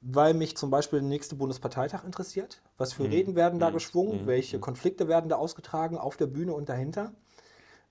weil 0.00 0.34
mich 0.34 0.56
zum 0.56 0.70
Beispiel 0.70 1.00
der 1.00 1.08
nächste 1.08 1.36
Bundesparteitag 1.36 2.04
interessiert. 2.04 2.62
Was 2.78 2.94
für 2.94 3.04
Mhm. 3.04 3.10
Reden 3.10 3.34
werden 3.36 3.60
da 3.60 3.68
Mhm. 3.68 3.74
geschwungen? 3.74 4.22
Mhm. 4.22 4.26
Welche 4.26 4.58
Konflikte 4.58 5.06
werden 5.08 5.28
da 5.28 5.36
ausgetragen 5.36 5.98
auf 5.98 6.16
der 6.16 6.26
Bühne 6.26 6.54
und 6.54 6.68
dahinter? 6.68 7.12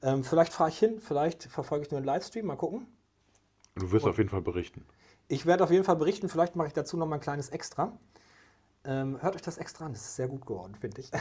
Ähm, 0.03 0.23
vielleicht 0.23 0.53
fahre 0.53 0.69
ich 0.69 0.79
hin, 0.79 0.99
vielleicht 0.99 1.43
verfolge 1.43 1.85
ich 1.85 1.91
nur 1.91 1.97
einen 1.97 2.05
Livestream, 2.05 2.45
mal 2.45 2.55
gucken. 2.55 2.87
Du 3.75 3.91
wirst 3.91 4.05
auf 4.05 4.17
jeden 4.17 4.29
Fall 4.29 4.41
berichten. 4.41 4.85
Ich 5.27 5.45
werde 5.45 5.63
auf 5.63 5.71
jeden 5.71 5.83
Fall 5.83 5.95
berichten, 5.95 6.27
vielleicht 6.27 6.55
mache 6.55 6.67
ich 6.67 6.73
dazu 6.73 6.97
noch 6.97 7.07
mal 7.07 7.15
ein 7.15 7.21
kleines 7.21 7.49
Extra. 7.49 7.97
Ähm, 8.83 9.21
hört 9.21 9.35
euch 9.35 9.43
das 9.43 9.57
extra 9.57 9.85
an, 9.85 9.93
das 9.93 10.01
ist 10.01 10.15
sehr 10.15 10.27
gut 10.27 10.45
geworden, 10.45 10.75
finde 10.75 11.01
ich. 11.01 11.11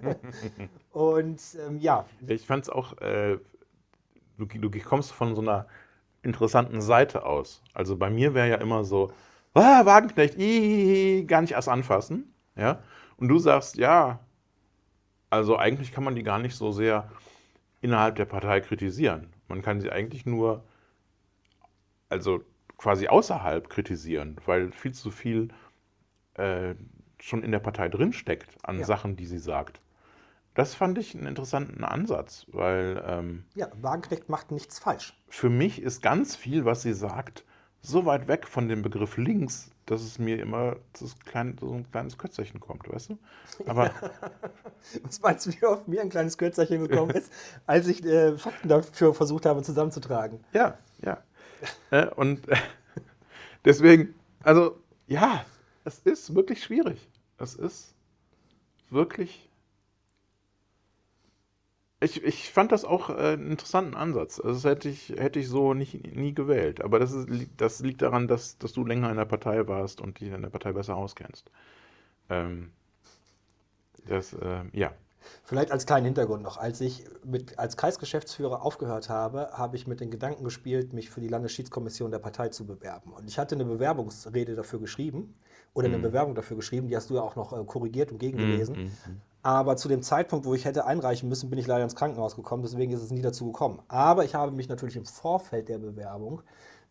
und 0.92 1.40
ähm, 1.66 1.78
ja, 1.78 2.06
Ich 2.26 2.46
fand 2.46 2.64
es 2.64 2.70
auch, 2.70 2.98
äh, 3.02 3.38
du, 4.38 4.46
du 4.46 4.70
kommst 4.80 5.12
von 5.12 5.34
so 5.34 5.42
einer 5.42 5.66
interessanten 6.22 6.80
Seite 6.80 7.24
aus. 7.26 7.62
Also 7.74 7.96
bei 7.96 8.08
mir 8.08 8.34
wäre 8.34 8.48
ja 8.48 8.56
immer 8.56 8.82
so, 8.84 9.12
ah, 9.54 9.84
Wagenknecht, 9.84 10.38
ii, 10.38 11.24
gar 11.24 11.42
nicht 11.42 11.52
erst 11.52 11.68
anfassen. 11.68 12.32
Ja? 12.56 12.82
Und 13.18 13.28
du 13.28 13.38
sagst, 13.38 13.76
ja, 13.76 14.20
also 15.28 15.56
eigentlich 15.56 15.92
kann 15.92 16.04
man 16.04 16.14
die 16.14 16.22
gar 16.22 16.38
nicht 16.38 16.56
so 16.56 16.72
sehr 16.72 17.10
innerhalb 17.86 18.16
der 18.16 18.24
Partei 18.24 18.60
kritisieren. 18.60 19.32
Man 19.48 19.62
kann 19.62 19.80
sie 19.80 19.90
eigentlich 19.90 20.26
nur, 20.26 20.64
also 22.08 22.42
quasi 22.76 23.06
außerhalb 23.08 23.70
kritisieren, 23.70 24.36
weil 24.44 24.72
viel 24.72 24.92
zu 24.92 25.10
viel 25.10 25.48
äh, 26.34 26.74
schon 27.20 27.42
in 27.42 27.52
der 27.52 27.60
Partei 27.60 27.88
drinsteckt 27.88 28.48
an 28.62 28.78
Ja. 28.80 28.84
Sachen, 28.84 29.16
die 29.16 29.26
sie 29.26 29.38
sagt. 29.38 29.80
Das 30.54 30.74
fand 30.74 30.98
ich 30.98 31.14
einen 31.14 31.26
interessanten 31.26 31.84
Ansatz, 31.84 32.46
weil 32.48 33.02
ähm, 33.06 33.44
ja, 33.54 33.68
Wagenknecht 33.80 34.28
macht 34.28 34.50
nichts 34.50 34.78
falsch. 34.78 35.14
für 35.28 35.50
mich 35.50 35.80
ist 35.80 36.00
ganz 36.02 36.34
viel, 36.34 36.64
was 36.64 36.82
sie 36.82 36.94
sagt, 36.94 37.44
so 37.86 38.04
weit 38.04 38.26
weg 38.28 38.48
von 38.48 38.68
dem 38.68 38.82
Begriff 38.82 39.16
links, 39.16 39.70
dass 39.86 40.02
es 40.02 40.18
mir 40.18 40.40
immer 40.40 40.76
das 40.98 41.18
kleine, 41.20 41.54
so 41.60 41.72
ein 41.72 41.90
kleines 41.90 42.18
Kötzerchen 42.18 42.58
kommt, 42.60 42.88
weißt 42.92 43.10
du? 43.10 43.18
Aber 43.66 43.90
Was 45.02 45.20
meinst 45.20 45.46
du, 45.46 45.52
wie 45.52 45.64
oft 45.64 45.86
mir 45.86 46.00
ein 46.02 46.10
kleines 46.10 46.36
Kürzerchen 46.36 46.86
gekommen 46.86 47.10
ist, 47.14 47.32
als 47.66 47.86
ich 47.86 48.04
äh, 48.04 48.36
Fakten 48.36 48.68
dafür 48.68 49.14
versucht 49.14 49.46
habe 49.46 49.62
zusammenzutragen? 49.62 50.40
ja, 50.52 50.76
ja. 51.02 51.22
Äh, 51.90 52.06
und 52.14 52.48
äh, 52.48 52.56
deswegen, 53.64 54.14
also 54.42 54.78
ja, 55.06 55.44
es 55.84 56.00
ist 56.00 56.34
wirklich 56.34 56.62
schwierig. 56.62 57.08
Es 57.38 57.54
ist 57.54 57.94
wirklich. 58.90 59.48
Ich, 62.06 62.22
ich 62.22 62.50
fand 62.50 62.70
das 62.72 62.84
auch 62.84 63.10
äh, 63.10 63.32
einen 63.34 63.50
interessanten 63.50 63.94
Ansatz. 63.96 64.38
Also 64.40 64.54
das 64.54 64.64
hätte 64.64 64.88
ich, 64.88 65.08
hätte 65.10 65.38
ich 65.40 65.48
so 65.48 65.74
nicht, 65.74 66.14
nie 66.14 66.34
gewählt. 66.34 66.80
Aber 66.80 66.98
das, 66.98 67.12
ist, 67.12 67.28
das 67.56 67.80
liegt 67.80 68.00
daran, 68.02 68.28
dass, 68.28 68.58
dass 68.58 68.72
du 68.72 68.84
länger 68.84 69.10
in 69.10 69.16
der 69.16 69.24
Partei 69.24 69.66
warst 69.66 70.00
und 70.00 70.20
dich 70.20 70.30
in 70.30 70.42
der 70.42 70.50
Partei 70.50 70.72
besser 70.72 70.96
auskennst. 70.96 71.50
Ähm, 72.30 72.70
das, 74.06 74.32
äh, 74.34 74.64
ja. 74.72 74.92
Vielleicht 75.42 75.72
als 75.72 75.86
kleinen 75.86 76.04
Hintergrund 76.06 76.42
noch. 76.42 76.56
Als 76.56 76.80
ich 76.80 77.04
mit, 77.24 77.58
als 77.58 77.76
Kreisgeschäftsführer 77.76 78.62
aufgehört 78.62 79.08
habe, 79.08 79.50
habe 79.52 79.76
ich 79.76 79.86
mit 79.88 80.00
den 80.00 80.10
Gedanken 80.10 80.44
gespielt, 80.44 80.92
mich 80.92 81.10
für 81.10 81.20
die 81.20 81.28
Landesschiedskommission 81.28 82.10
der 82.12 82.20
Partei 82.20 82.48
zu 82.50 82.64
bewerben. 82.66 83.12
Und 83.12 83.28
ich 83.28 83.38
hatte 83.38 83.56
eine 83.56 83.64
Bewerbungsrede 83.64 84.54
dafür 84.54 84.78
geschrieben 84.78 85.34
oder 85.74 85.88
eine 85.88 85.98
Mhm. 85.98 86.02
Bewerbung 86.02 86.34
dafür 86.36 86.56
geschrieben, 86.56 86.88
die 86.88 86.96
hast 86.96 87.10
du 87.10 87.14
ja 87.16 87.22
auch 87.22 87.34
noch 87.36 87.52
äh, 87.52 87.64
korrigiert 87.64 88.12
und 88.12 88.18
gegengelesen. 88.18 88.76
Mhm, 88.76 88.82
mhm. 89.06 89.20
Aber 89.46 89.76
zu 89.76 89.86
dem 89.86 90.02
Zeitpunkt, 90.02 90.44
wo 90.44 90.54
ich 90.54 90.64
hätte 90.64 90.86
einreichen 90.86 91.28
müssen, 91.28 91.48
bin 91.50 91.58
ich 91.60 91.68
leider 91.68 91.84
ins 91.84 91.94
Krankenhaus 91.94 92.34
gekommen, 92.34 92.64
deswegen 92.64 92.90
ist 92.90 93.00
es 93.00 93.12
nie 93.12 93.22
dazu 93.22 93.46
gekommen. 93.52 93.78
Aber 93.86 94.24
ich 94.24 94.34
habe 94.34 94.50
mich 94.50 94.68
natürlich 94.68 94.96
im 94.96 95.04
Vorfeld 95.06 95.68
der 95.68 95.78
Bewerbung 95.78 96.42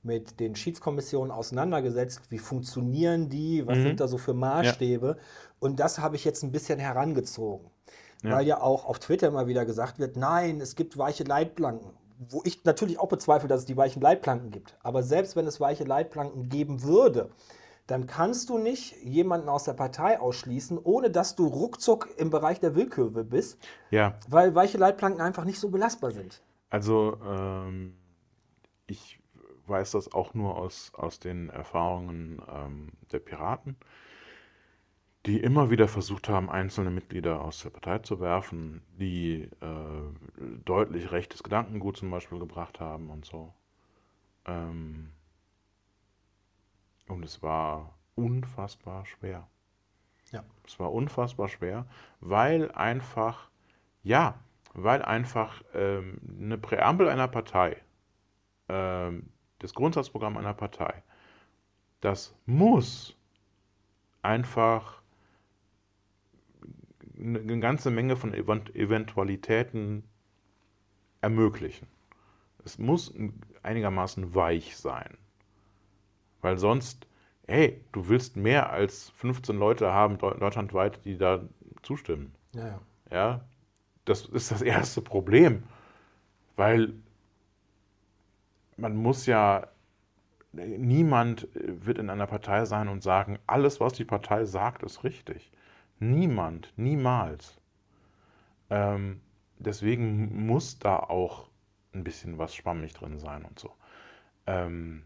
mit 0.04 0.40
den 0.40 0.56
Schiedskommissionen 0.56 1.32
auseinandergesetzt. 1.32 2.22
Wie 2.30 2.38
funktionieren 2.38 3.28
die? 3.28 3.68
Was 3.68 3.80
Mhm. 3.80 3.84
sind 3.84 4.00
da 4.00 4.08
so 4.08 4.18
für 4.18 4.34
Maßstäbe? 4.34 5.18
Und 5.60 5.82
das 5.82 6.00
habe 6.00 6.16
ich 6.16 6.24
jetzt 6.24 6.44
ein 6.44 6.54
bisschen 6.54 6.80
herangezogen. 6.80 7.68
Ja. 8.24 8.38
Weil 8.38 8.48
ja 8.48 8.62
auch 8.62 8.86
auf 8.86 9.00
Twitter 9.00 9.28
immer 9.28 9.48
wieder 9.48 9.66
gesagt 9.66 10.00
wird, 10.00 10.16
nein, 10.16 10.62
es 10.62 10.78
gibt 10.78 10.98
weiche 10.98 11.26
Leitplanken. 11.26 11.92
Wo 12.30 12.42
ich 12.46 12.64
natürlich 12.64 13.00
auch 13.00 13.10
bezweifle, 13.10 13.50
dass 13.50 13.60
es 13.62 13.66
die 13.66 13.76
weichen 13.76 14.02
Leitplanken 14.02 14.50
gibt. 14.52 14.78
Aber 14.82 15.04
selbst 15.04 15.36
wenn 15.36 15.46
es 15.46 15.60
weiche 15.60 15.84
Leitplanken 15.84 16.48
geben 16.48 16.84
würde, 16.84 17.32
dann 17.88 18.08
kannst 18.08 18.50
du 18.50 18.58
nicht 18.58 18.96
jemanden 19.04 19.50
aus 19.50 19.64
der 19.66 19.74
Partei 19.74 20.20
ausschließen, 20.20 20.80
ohne 20.84 21.12
dass 21.12 21.36
du 21.36 21.46
ruckzuck 21.48 22.10
im 22.18 22.30
Bereich 22.30 22.60
der 22.60 22.76
Willkür 22.76 23.12
bist, 23.24 23.60
Ja, 23.90 24.20
weil 24.28 24.56
weiche 24.56 24.78
Leitplanken 24.78 25.22
einfach 25.22 25.46
nicht 25.46 25.60
so 25.60 25.70
belastbar 25.70 26.12
sind. 26.12 26.42
also 26.70 27.18
ähm, 27.24 27.96
ich 28.88 29.20
weiß 29.68 29.92
das 29.92 30.14
auch 30.14 30.34
nur 30.34 30.58
aus, 30.58 30.92
aus 30.96 31.20
den 31.20 31.50
Erfahrungen 31.50 32.42
ähm, 32.50 32.92
der 33.12 33.20
Piraten, 33.20 33.78
die 35.26 35.40
immer 35.40 35.72
wieder 35.72 35.88
versucht 35.88 36.30
haben, 36.30 36.50
einzelne 36.50 36.92
Mitglieder 36.92 37.42
aus 37.42 37.62
der 37.64 37.72
Partei 37.72 38.00
zu 38.00 38.20
werfen, 38.20 38.84
die 39.00 39.50
äh, 39.60 40.60
deutlich 40.64 41.12
rechtes 41.12 41.42
Gedankengut 41.44 41.98
zum 41.98 42.12
Beispiel 42.12 42.38
gebracht 42.40 42.80
haben 42.80 43.10
und 43.10 43.26
so. 43.26 43.54
Ähm, 44.46 45.12
und 47.08 47.24
es 47.24 47.42
war 47.42 47.98
unfassbar 48.16 49.06
schwer. 49.06 49.48
Ja. 50.32 50.44
Es 50.66 50.80
war 50.80 50.92
unfassbar 50.92 51.48
schwer, 51.48 51.86
weil 52.20 52.72
einfach, 52.72 53.50
ja, 54.04 54.40
weil 54.74 55.02
einfach 55.02 55.64
ähm, 55.74 56.20
eine 56.40 56.58
Präambel 56.58 57.10
einer 57.10 57.28
Partei, 57.28 57.78
ähm, 58.68 59.30
das 59.60 59.74
Grundsatzprogramm 59.74 60.38
einer 60.38 60.54
Partei, 60.54 61.04
das 62.02 62.36
muss 62.46 63.16
einfach 64.22 65.02
eine, 67.18 67.60
ganze 67.60 67.92
Menge 67.92 68.18
von 68.18 68.34
Event 68.34 68.76
Eventualitäten 68.76 70.04
ermöglichen. 71.22 71.88
Es 72.64 72.78
muss 72.78 73.14
einigermaßen 73.64 74.36
weich 74.36 74.76
sein. 74.76 75.18
Weil 76.46 76.60
sonst, 76.60 77.08
hey, 77.48 77.82
du 77.92 78.08
willst 78.10 78.38
mehr 78.38 78.72
als 78.72 79.10
15 79.12 79.58
Leute 79.58 79.92
haben 79.94 80.18
deu- 80.18 80.38
deutschlandweit, 80.40 81.04
die 81.06 81.18
da 81.18 81.42
zustimmen. 81.84 82.36
Ja, 82.54 82.66
ja. 82.68 82.80
Ja, 83.12 83.42
das 84.06 84.26
ist 84.28 84.52
das 84.52 84.62
erste 84.64 85.02
Problem, 85.02 85.64
weil 86.58 86.94
man 88.78 88.96
muss 88.96 89.26
ja, 89.26 89.68
niemand 90.54 91.48
wird 91.56 92.00
in 92.00 92.10
einer 92.12 92.28
Partei 92.28 92.66
sein 92.66 92.88
und 92.90 93.04
sagen, 93.04 93.40
alles, 93.48 93.80
was 93.82 93.94
die 93.94 94.06
Partei 94.06 94.46
sagt, 94.46 94.84
ist 94.84 95.04
richtig. 95.06 95.52
Niemand, 96.00 96.74
niemals. 96.78 97.60
Ähm, 98.70 99.22
deswegen 99.60 100.46
muss 100.48 100.80
da 100.80 100.98
auch 101.00 101.50
ein 101.94 102.04
bisschen 102.04 102.38
was 102.38 102.56
schwammig 102.56 102.94
drin 102.94 103.20
sein 103.20 103.46
und 103.46 103.60
so. 103.60 103.74
Ähm, 104.48 105.06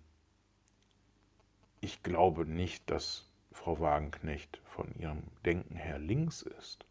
ich 1.81 2.03
glaube 2.03 2.45
nicht, 2.45 2.89
dass 2.89 3.29
Frau 3.51 3.79
Wagenknecht 3.79 4.61
von 4.65 4.93
ihrem 4.95 5.23
Denken 5.45 5.75
her 5.75 5.99
links 5.99 6.41
ist. 6.41 6.85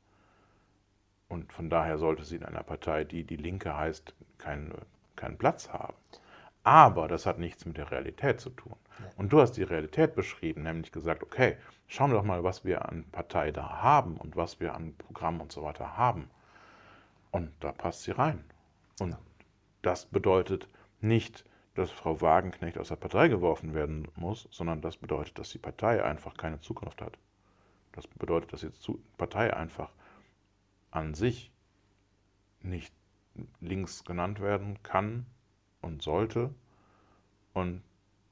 Und 1.29 1.53
von 1.53 1.69
daher 1.71 1.99
sollte 1.99 2.25
sie 2.25 2.37
in 2.37 2.45
einer 2.45 2.63
Partei, 2.63 3.05
die 3.05 3.25
die 3.25 3.37
Linke 3.37 3.77
heißt, 3.77 4.15
keinen, 4.39 4.73
keinen 5.17 5.39
Platz 5.39 5.69
haben. 5.71 5.95
Aber 6.65 7.09
das 7.09 7.27
hat 7.27 7.39
nichts 7.39 7.65
mit 7.65 7.77
der 7.77 7.91
Realität 7.91 8.41
zu 8.41 8.51
tun. 8.51 8.77
Und 9.17 9.33
du 9.33 9.41
hast 9.41 9.53
die 9.53 9.63
Realität 9.63 10.15
beschrieben, 10.15 10.63
nämlich 10.63 10.93
gesagt, 10.93 11.23
okay, 11.23 11.57
schauen 11.87 12.11
wir 12.11 12.19
doch 12.19 12.25
mal, 12.25 12.45
was 12.45 12.65
wir 12.65 12.89
an 12.89 13.05
Partei 13.13 13.53
da 13.53 13.83
haben 13.83 14.17
und 14.17 14.37
was 14.37 14.61
wir 14.61 14.75
an 14.75 14.95
Programm 14.97 15.41
und 15.41 15.53
so 15.53 15.63
weiter 15.63 15.97
haben. 15.97 16.31
Und 17.31 17.53
da 17.61 17.73
passt 17.73 18.03
sie 18.03 18.11
rein. 18.11 18.45
Und 19.01 19.17
das 19.83 20.07
bedeutet 20.07 20.69
nicht, 21.01 21.45
dass 21.79 21.91
Frau 21.91 22.21
Wagenknecht 22.21 22.77
aus 22.77 22.89
der 22.89 22.97
Partei 22.97 23.29
geworfen 23.29 23.73
werden 23.73 24.09
muss, 24.17 24.49
sondern 24.51 24.81
das 24.81 24.97
bedeutet, 24.97 25.39
dass 25.39 25.51
die 25.51 25.59
Partei 25.59 26.03
einfach 26.03 26.37
keine 26.37 26.61
Zukunft 26.61 27.01
hat. 27.01 27.17
Das 27.93 28.07
bedeutet, 28.07 28.53
dass 28.53 28.61
die 28.61 28.99
Partei 29.17 29.55
einfach 29.55 29.91
an 30.91 31.15
sich 31.15 31.53
nicht 32.63 32.93
links 33.61 34.05
genannt 34.05 34.41
werden 34.41 34.83
kann 34.83 35.27
und 35.81 36.03
sollte 36.03 36.51
und 37.55 37.83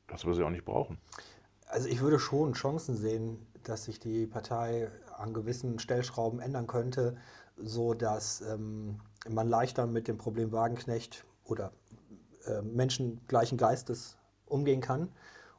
das 0.09 0.27
wir 0.27 0.35
sie 0.35 0.45
auch 0.45 0.51
nicht 0.51 0.65
brauchen. 0.65 0.99
Also 1.69 1.89
ich 1.89 2.01
würde 2.01 2.19
schon 2.19 2.55
Chancen 2.55 2.97
sehen, 2.97 3.47
dass 3.63 3.85
sich 3.85 4.01
die 4.01 4.27
Partei 4.27 4.91
an 5.17 5.33
gewissen 5.33 5.79
Stellschrauben 5.79 6.41
ändern 6.41 6.67
könnte, 6.67 7.17
so 7.57 7.95
dass 7.95 8.41
ähm, 8.41 9.01
man 9.29 9.49
leichter 9.49 9.87
mit 9.87 10.09
dem 10.09 10.19
Problem 10.19 10.51
Wagenknecht 10.53 11.25
oder 11.45 11.73
äh, 12.47 12.63
Menschen 12.63 13.21
gleichen 13.29 13.59
Geistes 13.59 14.17
umgehen 14.47 14.81
kann 14.81 15.09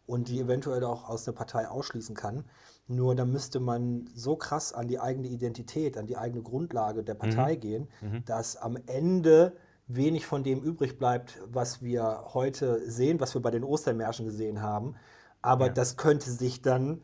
und 0.05 0.29
die 0.29 0.39
eventuell 0.39 0.83
auch 0.83 1.09
aus 1.09 1.25
der 1.25 1.33
Partei 1.33 1.67
ausschließen 1.67 2.15
kann. 2.15 2.45
Nur 2.87 3.15
da 3.15 3.25
müsste 3.25 3.59
man 3.59 4.09
so 4.15 4.37
krass 4.37 4.71
an 4.73 4.87
die 4.87 4.99
eigene 4.99 5.27
Identität, 5.27 5.97
an 5.97 6.07
die 6.07 6.15
eigene 6.17 6.41
Grundlage 6.41 7.03
der 7.03 7.15
Partei 7.15 7.55
gehen, 7.55 7.89
dass 8.25 8.55
am 8.55 8.77
Ende 8.87 9.57
wenig 9.87 10.25
von 10.25 10.43
dem 10.43 10.61
übrig 10.61 10.97
bleibt, 10.97 11.39
was 11.45 11.81
wir 11.81 12.23
heute 12.33 12.89
sehen, 12.89 13.19
was 13.19 13.33
wir 13.33 13.41
bei 13.41 13.51
den 13.51 13.63
Ostermärschen 13.65 14.25
gesehen 14.25 14.61
haben. 14.61 14.95
Aber 15.41 15.67
Ja. 15.67 15.73
das 15.73 15.97
könnte 15.97 16.29
sich 16.31 16.61
dann 16.61 17.01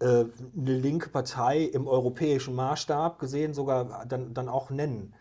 äh, 0.00 0.06
eine 0.56 0.78
linke 0.78 1.08
Partei 1.10 1.62
im 1.62 1.86
europäischen 1.86 2.54
Maßstab 2.54 3.18
gesehen 3.18 3.54
sogar 3.54 4.06
dann, 4.06 4.34
dann 4.34 4.48
auch 4.48 4.70
nennen. 4.70 5.14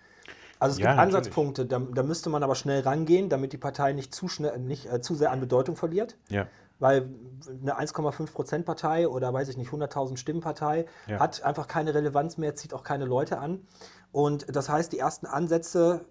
Also 0.60 0.74
es 0.74 0.80
Ja, 0.80 0.88
gibt 0.88 0.98
natürlich. 0.98 1.16
Ansatzpunkte, 1.16 1.66
da, 1.66 1.80
da 1.80 2.04
müsste 2.04 2.30
man 2.30 2.44
aber 2.44 2.56
schnell 2.56 2.82
rangehen, 2.82 3.30
damit 3.30 3.54
die 3.54 3.58
Partei 3.58 3.94
nicht 3.94 4.14
zu 4.14 4.28
schnell, 4.28 4.58
nicht 4.60 4.92
äh, 4.92 5.02
zu 5.02 5.16
sehr 5.16 5.32
an 5.32 5.40
Bedeutung 5.40 5.76
verliert. 5.76 6.18
Ja, 6.30 6.48
Weil 6.80 7.10
eine 7.62 7.80
1,5% 7.80 8.64
Partei 8.64 9.08
oder 9.08 9.34
weiß 9.34 9.50
ich 9.50 9.58
nicht, 9.58 9.72
100.000 9.72 10.18
Stimmen 10.18 10.42
Partei 10.42 10.86
Ja. 11.08 11.20
hat 11.20 11.44
einfach 11.44 11.68
keine 11.68 11.94
Relevanz 11.94 12.38
mehr, 12.38 12.56
zieht 12.56 12.74
auch 12.74 12.84
keine 12.84 13.06
Leute 13.06 13.40
an. 13.40 13.66
Und 14.12 14.54
das 14.56 14.70
heißt, 14.70 14.92
die 14.92 15.00
ersten 15.00 15.26
Ansätze 15.26 16.06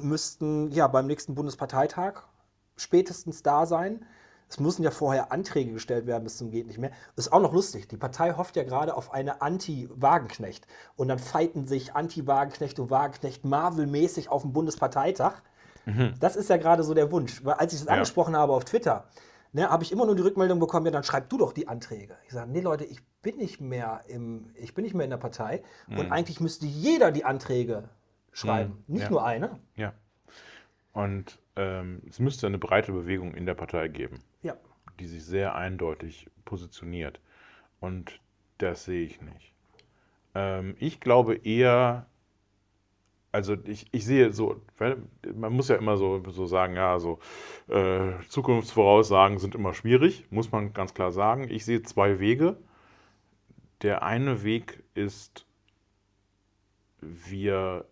müssten 0.00 0.70
ja 0.70 0.86
beim 0.86 1.06
nächsten 1.06 1.34
Bundesparteitag 1.34 2.22
spätestens 2.76 3.42
da 3.42 3.66
sein. 3.66 4.04
Es 4.52 4.60
müssen 4.60 4.82
ja 4.82 4.90
vorher 4.90 5.32
Anträge 5.32 5.72
gestellt 5.72 6.06
werden 6.06 6.24
bis 6.24 6.36
zum 6.36 6.50
geht 6.50 6.66
nicht 6.66 6.76
mehr. 6.78 6.90
Ist 7.16 7.32
auch 7.32 7.40
noch 7.40 7.54
lustig. 7.54 7.88
Die 7.88 7.96
Partei 7.96 8.34
hofft 8.34 8.54
ja 8.54 8.64
gerade 8.64 8.94
auf 8.94 9.10
eine 9.14 9.40
Anti-Wagenknecht. 9.40 10.66
Und 10.94 11.08
dann 11.08 11.18
fighten 11.18 11.66
sich 11.66 11.94
Anti-Wagenknecht 11.96 12.78
und 12.78 12.90
Wagenknecht 12.90 13.46
Marvel-mäßig 13.46 14.28
auf 14.28 14.42
dem 14.42 14.52
Bundesparteitag. 14.52 15.36
Das 16.20 16.36
ist 16.36 16.50
ja 16.50 16.58
gerade 16.58 16.82
so 16.84 16.92
der 16.92 17.10
Wunsch. 17.10 17.42
Weil 17.46 17.54
als 17.54 17.72
ich 17.72 17.78
das 17.80 17.86
Ja. 17.88 17.94
angesprochen 17.94 18.36
habe 18.36 18.52
auf 18.52 18.66
Twitter, 18.66 19.06
ne, 19.54 19.70
habe 19.70 19.84
ich 19.84 19.90
immer 19.90 20.04
nur 20.04 20.16
die 20.16 20.22
Rückmeldung 20.22 20.60
bekommen, 20.60 20.84
ja, 20.84 20.92
dann 20.92 21.02
schreib 21.02 21.30
du 21.30 21.38
doch 21.38 21.54
die 21.54 21.66
Anträge. 21.66 22.14
Ich 22.26 22.34
sage, 22.34 22.50
nee 22.50 22.60
Leute, 22.60 22.84
ich 22.84 23.02
bin 23.22 23.38
nicht 23.38 23.62
mehr 23.62 24.02
im, 24.06 24.50
ich 24.54 24.74
bin 24.74 24.84
nicht 24.84 24.92
mehr 24.94 25.04
in 25.04 25.10
der 25.10 25.16
Partei. 25.16 25.62
Und 25.88 26.12
eigentlich 26.12 26.40
müsste 26.40 26.66
jeder 26.66 27.10
die 27.10 27.24
Anträge 27.24 27.88
schreiben. 28.32 28.84
Mhm, 28.86 28.94
Nicht 28.94 29.04
ja. 29.04 29.10
nur 29.10 29.24
einer. 29.24 29.58
ja. 29.76 29.94
Und 30.92 31.38
ähm, 31.56 32.02
es 32.08 32.18
müsste 32.18 32.46
eine 32.46 32.58
breite 32.58 32.92
Bewegung 32.92 33.34
in 33.34 33.46
der 33.46 33.54
Partei 33.54 33.88
geben. 33.88 34.20
Ja. 34.42 34.56
die 34.98 35.06
sich 35.06 35.24
sehr 35.24 35.54
eindeutig 35.54 36.28
positioniert. 36.44 37.20
Und 37.80 38.20
das 38.58 38.84
sehe 38.84 39.04
ich 39.04 39.20
nicht. 39.20 39.52
Ähm, 40.34 40.76
ich 40.78 41.00
glaube 41.00 41.34
eher, 41.36 42.06
also 43.32 43.56
ich, 43.64 43.86
ich 43.92 44.04
sehe 44.04 44.32
so, 44.32 44.60
man 45.34 45.52
muss 45.52 45.68
ja 45.68 45.76
immer 45.76 45.96
so, 45.96 46.22
so 46.30 46.46
sagen, 46.46 46.76
ja, 46.76 46.98
so 46.98 47.18
äh, 47.68 48.12
Zukunftsvoraussagen 48.28 49.38
sind 49.38 49.54
immer 49.54 49.74
schwierig, 49.74 50.26
muss 50.30 50.52
man 50.52 50.72
ganz 50.72 50.94
klar 50.94 51.12
sagen. 51.12 51.48
Ich 51.50 51.64
sehe 51.64 51.82
zwei 51.82 52.18
Wege. 52.20 52.56
Der 53.82 54.02
eine 54.02 54.44
Weg 54.44 54.84
ist, 54.94 55.46
wir 57.00 57.84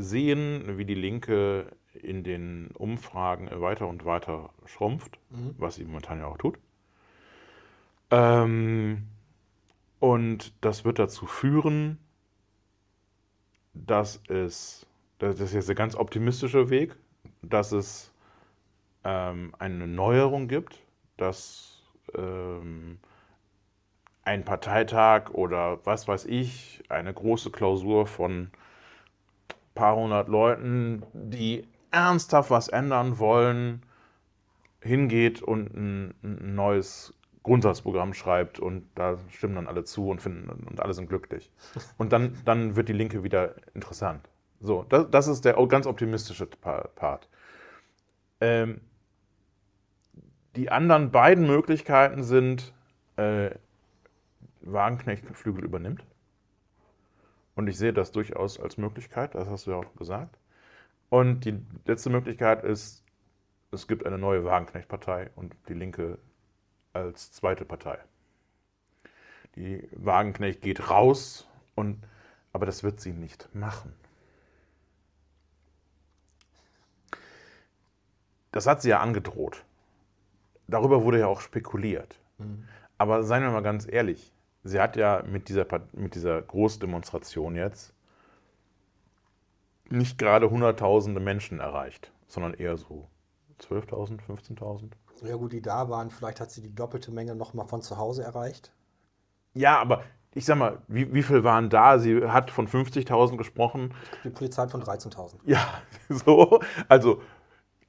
sehen, 0.00 0.78
wie 0.78 0.84
die 0.84 0.94
Linke 0.94 1.66
in 1.94 2.22
den 2.24 2.68
Umfragen 2.74 3.48
weiter 3.60 3.86
und 3.88 4.04
weiter 4.04 4.50
schrumpft, 4.66 5.18
Mhm. 5.30 5.54
was 5.58 5.76
sie 5.76 5.84
momentan 5.84 6.20
ja 6.20 6.26
auch 6.26 6.38
tut. 6.38 6.58
Ähm, 8.10 9.08
und 10.00 10.52
das 10.64 10.84
wird 10.84 10.98
dazu 10.98 11.26
führen, 11.26 11.98
dass 13.74 14.22
es, 14.28 14.86
das 15.18 15.40
ist 15.40 15.54
jetzt 15.54 15.68
der 15.68 15.74
ganz 15.76 15.94
optimistische 15.94 16.70
Weg, 16.70 16.96
dass 17.42 17.72
es 17.72 18.12
ähm, 19.04 19.54
eine 19.58 19.86
Neuerung 19.86 20.48
gibt, 20.48 20.82
dass 21.16 21.82
ähm, 22.14 22.98
ein 24.24 24.44
Parteitag 24.44 25.30
oder 25.30 25.84
was 25.86 26.06
weiß 26.08 26.26
ich, 26.26 26.82
eine 26.88 27.12
große 27.14 27.50
Klausur 27.50 28.06
von 28.06 28.32
ein 28.42 28.50
paar 29.78 29.94
hundert 29.96 30.28
Leuten, 30.28 31.04
die 31.12 31.66
ernsthaft 31.92 32.50
was 32.50 32.68
ändern 32.68 33.18
wollen, 33.18 33.82
hingeht 34.80 35.40
und 35.40 35.72
ein, 35.74 36.14
ein 36.22 36.54
neues 36.56 37.14
Grundsatzprogramm 37.44 38.12
schreibt 38.12 38.58
und 38.58 38.84
da 38.96 39.16
stimmen 39.30 39.54
dann 39.54 39.68
alle 39.68 39.84
zu 39.84 40.08
und 40.08 40.20
finden 40.20 40.48
und 40.50 40.80
alle 40.80 40.92
sind 40.94 41.08
glücklich. 41.08 41.50
Und 41.96 42.12
dann, 42.12 42.36
dann 42.44 42.76
wird 42.76 42.88
die 42.88 42.92
Linke 42.92 43.22
wieder 43.22 43.54
interessant. 43.74 44.28
So, 44.60 44.84
das, 44.88 45.06
das 45.10 45.28
ist 45.28 45.44
der 45.44 45.54
ganz 45.68 45.86
optimistische 45.86 46.46
Pa- 46.46 46.88
Part. 46.94 47.28
Ähm, 48.40 48.80
die 50.56 50.70
anderen 50.70 51.10
beiden 51.12 51.46
Möglichkeiten 51.46 52.24
sind, 52.24 52.74
äh, 53.16 53.50
Wagenknecht 54.60 55.24
Flügel 55.34 55.64
übernimmt. 55.64 56.04
Und 57.58 57.66
ich 57.66 57.76
sehe 57.76 57.92
das 57.92 58.12
durchaus 58.12 58.60
als 58.60 58.78
Möglichkeit, 58.78 59.34
das 59.34 59.48
hast 59.48 59.66
du 59.66 59.72
ja 59.72 59.78
auch 59.78 59.96
gesagt. 59.96 60.38
Und 61.08 61.40
die 61.40 61.60
letzte 61.86 62.08
Möglichkeit 62.08 62.62
ist, 62.62 63.02
es 63.72 63.88
gibt 63.88 64.06
eine 64.06 64.16
neue 64.16 64.44
Wagenknecht-Partei 64.44 65.30
und 65.34 65.56
die 65.66 65.74
Linke 65.74 66.18
als 66.92 67.32
zweite 67.32 67.64
Partei. 67.64 67.98
Die 69.56 69.88
Wagenknecht 69.90 70.60
geht 70.62 70.88
raus, 70.88 71.48
und, 71.74 72.00
aber 72.52 72.64
das 72.64 72.84
wird 72.84 73.00
sie 73.00 73.12
nicht 73.12 73.52
machen. 73.56 73.92
Das 78.52 78.68
hat 78.68 78.82
sie 78.82 78.90
ja 78.90 79.00
angedroht. 79.00 79.64
Darüber 80.68 81.02
wurde 81.02 81.18
ja 81.18 81.26
auch 81.26 81.40
spekuliert. 81.40 82.20
Aber 82.98 83.24
seien 83.24 83.42
wir 83.42 83.50
mal 83.50 83.64
ganz 83.64 83.84
ehrlich, 83.90 84.32
sie 84.68 84.80
hat 84.80 84.96
ja 84.96 85.22
mit 85.26 85.48
dieser, 85.48 85.66
mit 85.92 86.14
dieser 86.14 86.40
Großdemonstration 86.42 87.56
jetzt 87.56 87.94
nicht 89.90 90.18
gerade 90.18 90.50
hunderttausende 90.50 91.20
Menschen 91.20 91.60
erreicht, 91.60 92.12
sondern 92.26 92.54
eher 92.54 92.76
so 92.76 93.08
12.000, 93.60 94.20
15.000. 94.28 94.90
Ja 95.26 95.36
gut, 95.36 95.52
die 95.52 95.62
da 95.62 95.88
waren, 95.88 96.10
vielleicht 96.10 96.40
hat 96.40 96.50
sie 96.50 96.62
die 96.62 96.74
doppelte 96.74 97.10
Menge 97.10 97.34
nochmal 97.34 97.66
von 97.66 97.82
zu 97.82 97.96
Hause 97.96 98.22
erreicht. 98.22 98.72
Ja, 99.54 99.80
aber 99.80 100.04
ich 100.34 100.44
sag 100.44 100.58
mal, 100.58 100.82
wie, 100.86 101.12
wie 101.12 101.22
viel 101.22 101.42
waren 101.42 101.70
da? 101.70 101.98
Sie 101.98 102.22
hat 102.24 102.50
von 102.50 102.68
50.000 102.68 103.36
gesprochen. 103.36 103.94
Die 104.24 104.30
Polizei 104.30 104.62
hat 104.62 104.70
von 104.70 104.82
13.000. 104.82 105.36
Ja, 105.44 105.66
so. 106.08 106.60
Also, 106.86 107.22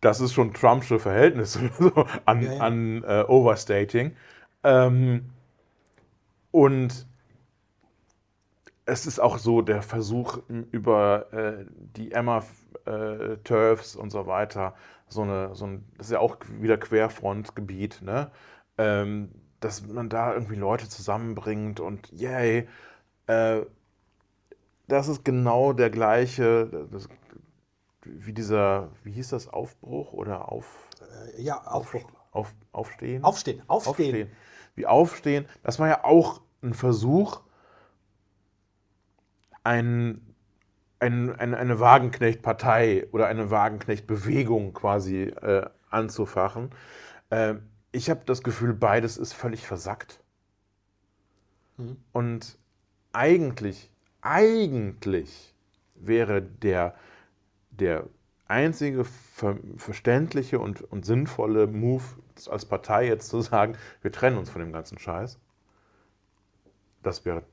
das 0.02 0.22
ist 0.22 0.34
schon 0.34 0.54
Trumpsche 0.54 1.00
Verhältnis 1.00 1.54
so, 1.80 2.06
an, 2.26 2.42
Ja, 2.42 2.54
ja. 2.54 2.62
an 2.62 3.04
äh, 3.04 3.26
Overstating. 3.28 4.16
Ähm, 4.64 5.30
und 6.52 7.08
es 8.86 9.06
ist 9.06 9.20
auch 9.20 9.38
so 9.38 9.62
der 9.62 9.82
Versuch, 9.84 10.40
über 10.72 11.32
äh, 11.34 11.66
die 11.96 12.12
Emma-Turfs 12.12 13.96
und 13.96 14.10
so 14.10 14.26
weiter, 14.26 14.74
so 15.08 15.22
eine, 15.22 15.54
so 15.56 15.66
ein, 15.66 15.86
das 15.98 16.08
ist 16.08 16.14
ja 16.14 16.20
auch 16.20 16.38
wieder 16.60 16.78
Querfrontgebiet, 16.78 18.02
ne? 18.02 18.32
Ähm, 18.78 19.32
dass 19.60 19.86
man 19.86 20.10
da 20.10 20.34
irgendwie 20.34 20.56
Leute 20.56 20.88
zusammenbringt 20.88 21.80
und 21.82 22.12
yay, 22.14 22.68
äh, 23.28 23.62
das 24.88 25.08
ist 25.08 25.24
genau 25.26 25.74
der 25.74 25.90
gleiche, 25.90 26.88
das, 26.92 27.10
wie 28.04 28.34
dieser, 28.34 28.90
wie 29.04 29.12
hieß 29.12 29.30
das, 29.30 29.48
Aufbruch 29.50 30.14
oder 30.14 30.52
auf, 30.52 30.66
Äh, 31.36 31.42
ja, 31.44 31.62
Aufbruch. 31.62 32.10
auf, 32.32 32.54
Aufstehen? 32.72 33.24
Aufstehen, 33.24 33.62
aufstehen. 33.68 34.30
Wie 34.76 34.86
Aufstehen. 34.86 35.46
Das 35.64 35.80
war 35.80 35.88
ja 35.88 36.04
auch 36.04 36.42
ein 36.62 36.74
Versuch, 36.74 37.42
ein, 39.64 40.36
ein, 41.00 41.36
eine, 41.40 41.58
eine 41.58 41.80
Wagenknecht-Partei 41.80 43.08
oder 43.12 43.28
eine 43.28 43.52
Wagenknecht-Bewegung 43.52 44.74
quasi 44.74 45.24
äh, 45.24 45.70
anzufachen. 45.90 46.72
Ähm, 47.32 47.64
ich 47.92 48.10
habe 48.10 48.22
das 48.26 48.44
Gefühl, 48.44 48.74
beides 48.74 49.18
ist 49.18 49.34
völlig 49.34 49.66
versackt. 49.66 50.22
Mhm. 51.78 51.98
Und 52.12 52.58
eigentlich, 53.14 53.92
eigentlich 54.22 55.56
wäre 55.96 56.42
der, 56.42 56.96
der 57.72 58.08
einzige 58.50 59.06
ver 59.06 59.58
verständliche 59.78 60.60
und, 60.60 60.82
und 60.82 61.06
sinnvolle 61.06 61.68
Move 61.68 62.04
als 62.50 62.66
Partei 62.66 63.08
jetzt 63.08 63.30
zu 63.30 63.42
sagen, 63.42 63.78
wir 64.02 64.12
trennen 64.12 64.38
uns 64.38 64.50
von 64.50 64.62
dem 64.62 64.74
ganzen 64.74 64.98
Scheiß. 64.98 65.40
Das 67.04 67.26
wäre 67.26 67.44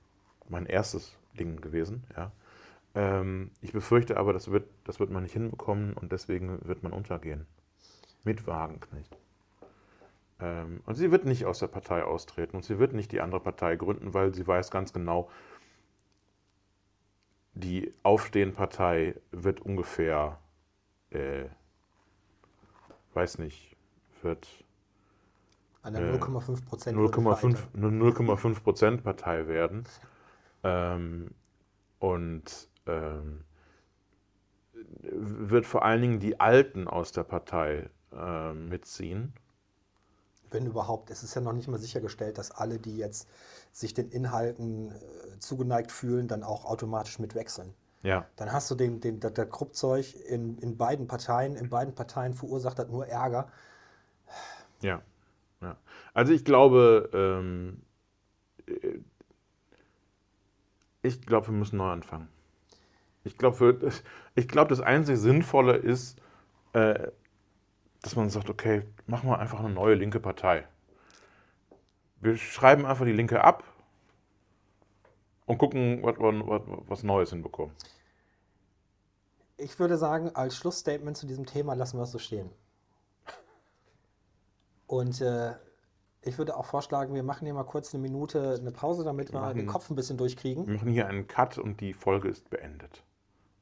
mein 0.48 0.66
erstes 0.66 1.16
Ding 1.38 1.60
gewesen. 1.60 2.04
Ja. 2.16 2.32
Ähm, 2.94 3.50
ich 3.60 3.72
befürchte 3.72 4.16
aber, 4.16 4.32
das 4.32 4.50
wird, 4.50 4.68
das 4.84 4.98
wird 4.98 5.10
man 5.10 5.22
nicht 5.22 5.32
hinbekommen 5.32 5.92
und 5.92 6.12
deswegen 6.12 6.58
wird 6.66 6.82
man 6.82 6.92
untergehen. 6.92 7.46
Mit 8.24 8.46
Wagenknecht. 8.46 9.16
Ähm, 10.40 10.80
und 10.86 10.94
sie 10.94 11.10
wird 11.10 11.24
nicht 11.24 11.44
aus 11.46 11.58
der 11.58 11.68
Partei 11.68 12.02
austreten 12.02 12.56
und 12.56 12.64
sie 12.64 12.78
wird 12.78 12.92
nicht 12.92 13.12
die 13.12 13.20
andere 13.20 13.40
Partei 13.40 13.76
gründen, 13.76 14.14
weil 14.14 14.34
sie 14.34 14.46
weiß 14.46 14.70
ganz 14.70 14.92
genau, 14.92 15.30
die 17.54 17.94
Aufstehen-Partei 18.02 19.14
wird 19.30 19.60
ungefähr, 19.60 20.38
äh, 21.10 21.46
weiß 23.14 23.38
nicht, 23.38 23.76
wird 24.22 24.46
Eine 25.82 26.00
Äh, 26.00 26.16
0,5 26.16 26.64
Prozent. 26.64 26.98
0,5 26.98 27.56
eine 27.74 27.86
0,5 27.86 28.60
Prozent 28.62 29.04
Partei 29.04 29.46
werden. 29.46 29.84
Ähm, 30.62 31.30
und 31.98 32.68
ähm, 32.86 33.44
wird 35.02 35.66
vor 35.66 35.84
allen 35.84 36.02
Dingen 36.02 36.20
die 36.20 36.40
Alten 36.40 36.88
aus 36.88 37.12
der 37.12 37.24
Partei 37.24 37.88
äh, 38.12 38.52
mitziehen. 38.52 39.32
Wenn 40.50 40.66
überhaupt. 40.66 41.10
Es 41.10 41.22
ist 41.22 41.34
ja 41.34 41.40
noch 41.40 41.52
nicht 41.52 41.68
mal 41.68 41.78
sichergestellt, 41.78 42.38
dass 42.38 42.50
alle, 42.50 42.78
die 42.78 42.96
jetzt 42.96 43.28
sich 43.72 43.94
den 43.94 44.10
Inhalten 44.10 44.92
äh, 44.92 45.38
zugeneigt 45.38 45.92
fühlen, 45.92 46.28
dann 46.28 46.42
auch 46.42 46.64
automatisch 46.64 47.18
mitwechseln. 47.18 47.74
Ja, 48.02 48.26
Dann 48.36 48.52
hast 48.52 48.70
du 48.70 48.74
den, 48.74 49.00
den, 49.00 49.20
das, 49.20 49.32
das 49.34 49.50
Kruppzeug 49.50 50.14
in, 50.26 50.58
in 50.58 50.76
beiden 50.76 51.08
Parteien. 51.08 51.56
In 51.56 51.68
beiden 51.68 51.94
Parteien 51.94 52.34
verursacht 52.34 52.78
das 52.78 52.88
nur 52.88 53.06
Ärger. 53.06 53.50
ja, 54.80 55.02
ja. 55.60 55.76
Also 56.14 56.32
ich 56.32 56.44
glaube, 56.44 57.10
ähm, 57.12 57.82
äh, 58.66 59.00
ich 61.02 61.22
glaube, 61.22 61.48
wir 61.48 61.54
müssen 61.54 61.76
neu 61.78 61.90
anfangen. 61.90 62.28
Ich 63.24 63.38
glaube, 63.38 63.92
ich 64.34 64.48
glaube, 64.48 64.68
das 64.68 64.80
einzige 64.80 65.18
Sinnvolle 65.18 65.76
ist, 65.76 66.20
äh, 66.74 67.10
dass 68.02 68.14
man 68.14 68.30
sagt, 68.30 68.50
okay, 68.50 68.82
machen 69.06 69.28
wir 69.28 69.38
einfach 69.38 69.58
eine 69.58 69.70
neue 69.70 69.94
linke 69.94 70.20
Partei. 70.20 70.66
Wir 72.20 72.36
schreiben 72.36 72.86
einfach 72.86 73.04
die 73.04 73.12
Linke 73.12 73.42
ab 73.42 73.64
und 75.46 75.58
gucken, 75.58 76.02
was 76.02 76.18
wir 76.18 76.46
was, 76.48 76.62
was 76.88 77.02
Neues 77.02 77.30
hinbekommen. 77.30 77.74
Ich 79.56 79.78
würde 79.78 79.96
sagen, 79.96 80.30
als 80.34 80.56
Schlussstatement 80.56 81.16
zu 81.16 81.26
diesem 81.26 81.46
Thema 81.46 81.74
lassen 81.74 81.98
wir 81.98 82.02
es 82.04 82.12
so 82.12 82.18
stehen. 82.18 82.50
Und 84.86 85.20
äh, 85.20 85.54
ich 86.22 86.38
würde 86.38 86.56
auch 86.56 86.66
vorschlagen, 86.66 87.14
wir 87.14 87.22
machen 87.22 87.44
hier 87.44 87.54
mal 87.54 87.64
kurz 87.64 87.94
eine 87.94 88.02
Minute 88.02 88.56
eine 88.60 88.70
Pause, 88.72 89.04
damit 89.04 89.32
wir 89.32 89.40
machen- 89.40 89.56
den 89.56 89.66
Kopf 89.66 89.90
ein 89.90 89.96
bisschen 89.96 90.16
durchkriegen. 90.18 90.66
Wir 90.66 90.74
machen 90.74 90.90
hier 90.92 91.06
einen 91.06 91.26
Cut 91.26 91.58
und 91.58 91.80
die 91.80 91.92
Folge 91.94 92.28
ist 92.28 92.50
beendet. 92.50 93.02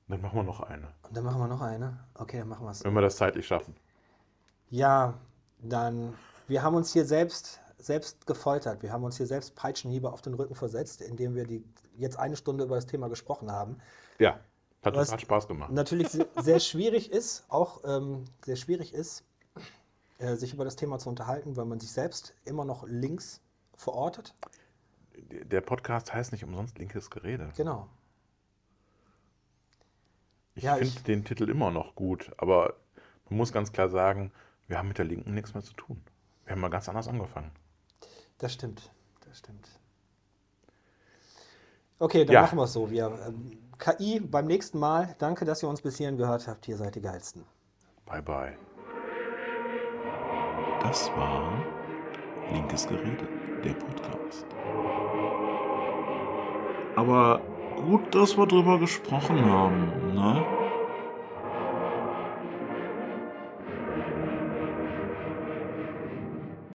Dann 0.09 0.20
machen 0.20 0.37
wir 0.39 0.43
noch 0.43 0.61
eine, 0.61 0.89
Und 1.03 1.16
dann 1.16 1.24
machen 1.24 1.41
wir 1.41 1.49
noch 1.49 1.62
eine. 1.62 1.99
Okay, 2.14 2.39
dann 2.39 2.49
machen 2.49 2.66
wir 2.66 2.70
es. 2.72 2.85
wenn 2.85 2.93
wir 2.93 3.01
das 3.01 3.16
zeitlich 3.16 3.47
schaffen. 3.47 3.74
Ja, 4.68 5.14
dann, 5.61 6.12
wir 6.47 6.62
haben 6.62 6.74
uns 6.76 6.93
hier 6.93 7.07
selbst, 7.07 7.61
selbst 7.85 8.26
gefoltert. 8.26 8.82
Wir 8.82 8.93
haben 8.93 9.05
uns 9.05 9.16
hier 9.16 9.26
selbst 9.26 9.55
Peitschenhiebe 9.55 10.12
auf 10.12 10.22
den 10.22 10.35
Rücken 10.35 10.55
versetzt, 10.55 11.01
indem 11.03 11.35
wir 11.35 11.45
die, 11.47 11.64
jetzt 11.97 12.18
eine 12.18 12.37
Stunde 12.37 12.64
über 12.64 12.76
das 12.76 12.87
Thema 12.87 13.09
gesprochen 13.09 13.51
haben. 13.51 13.78
Ja, 14.18 14.41
hat, 14.82 14.95
Was- 14.97 15.12
hat 15.12 15.20
Spaß 15.20 15.49
gemacht. 15.49 15.72
Natürlich 15.72 16.09
se- 16.11 16.28
sehr 16.41 16.61
schwierig 16.61 17.11
ist, 17.11 17.45
auch 17.49 17.82
ähm, 17.85 18.24
sehr 18.45 18.57
schwierig 18.57 18.93
ist, 18.95 19.24
äh, 20.18 20.35
sich 20.37 20.53
über 20.55 20.64
das 20.64 20.76
Thema 20.76 20.99
zu 20.99 21.09
unterhalten, 21.09 21.57
weil 21.57 21.64
man 21.64 21.80
sich 21.80 21.91
selbst 21.93 22.35
immer 22.45 22.64
noch 22.64 22.87
links 22.87 23.41
verortet. 23.76 24.35
Der 25.16 25.61
Podcast 25.61 26.12
heißt 26.12 26.32
nicht 26.32 26.45
umsonst 26.45 26.78
linkes 26.78 27.11
Gerede. 27.11 27.53
Genau. 27.57 27.89
Ich 30.55 30.64
Ja, 30.64 30.76
finde 30.76 31.01
den 31.03 31.24
Titel 31.24 31.49
immer 31.49 31.70
noch 31.70 31.95
gut, 31.95 32.30
aber 32.37 32.74
man 33.28 33.39
muss 33.39 33.53
ganz 33.53 33.72
klar 33.72 33.89
sagen, 33.89 34.32
wir 34.68 34.78
haben 34.78 34.89
mit 34.89 34.99
der 34.99 35.05
Linken 35.05 35.35
nichts 35.35 35.55
mehr 35.55 35.62
zu 35.62 35.72
tun. 35.74 36.01
Wir 36.45 36.53
haben 36.53 36.61
mal 36.61 36.68
ganz 36.70 36.89
anders 36.89 37.09
angefangen. 37.09 37.51
Das 38.39 38.53
stimmt, 38.53 38.91
das 39.26 39.39
stimmt. 39.39 39.68
Okay, 41.99 42.24
dann 42.24 42.35
Ja. 42.35 42.43
machen 42.43 42.59
wir 42.59 42.64
es 42.64 42.72
so. 42.72 42.91
Wir, 42.91 43.07
ähm, 43.26 43.59
KI 43.78 44.20
beim 44.20 44.47
nächsten 44.47 44.78
Mal. 44.78 45.14
Danke, 45.18 45.45
dass 45.45 45.62
ihr 45.62 45.68
uns 45.68 45.80
bis 45.82 45.97
hierhin 45.97 46.16
gehört 46.16 46.47
habt. 46.49 46.66
Ihr 46.68 46.76
seid 46.76 46.95
die 46.95 47.01
Geilsten. 47.01 47.45
Bye 48.07 48.22
bye. 48.22 48.57
Das 50.82 51.09
war 51.16 51.64
Linkes 52.53 52.87
Gerede, 52.87 53.26
der 53.64 53.72
Podcast. 53.74 54.45
Aber 56.97 57.41
gut, 57.76 58.14
dass 58.14 58.37
wir 58.37 58.47
drüber 58.47 58.78
gesprochen 58.78 59.45
haben, 59.45 60.14
ne? 60.14 60.45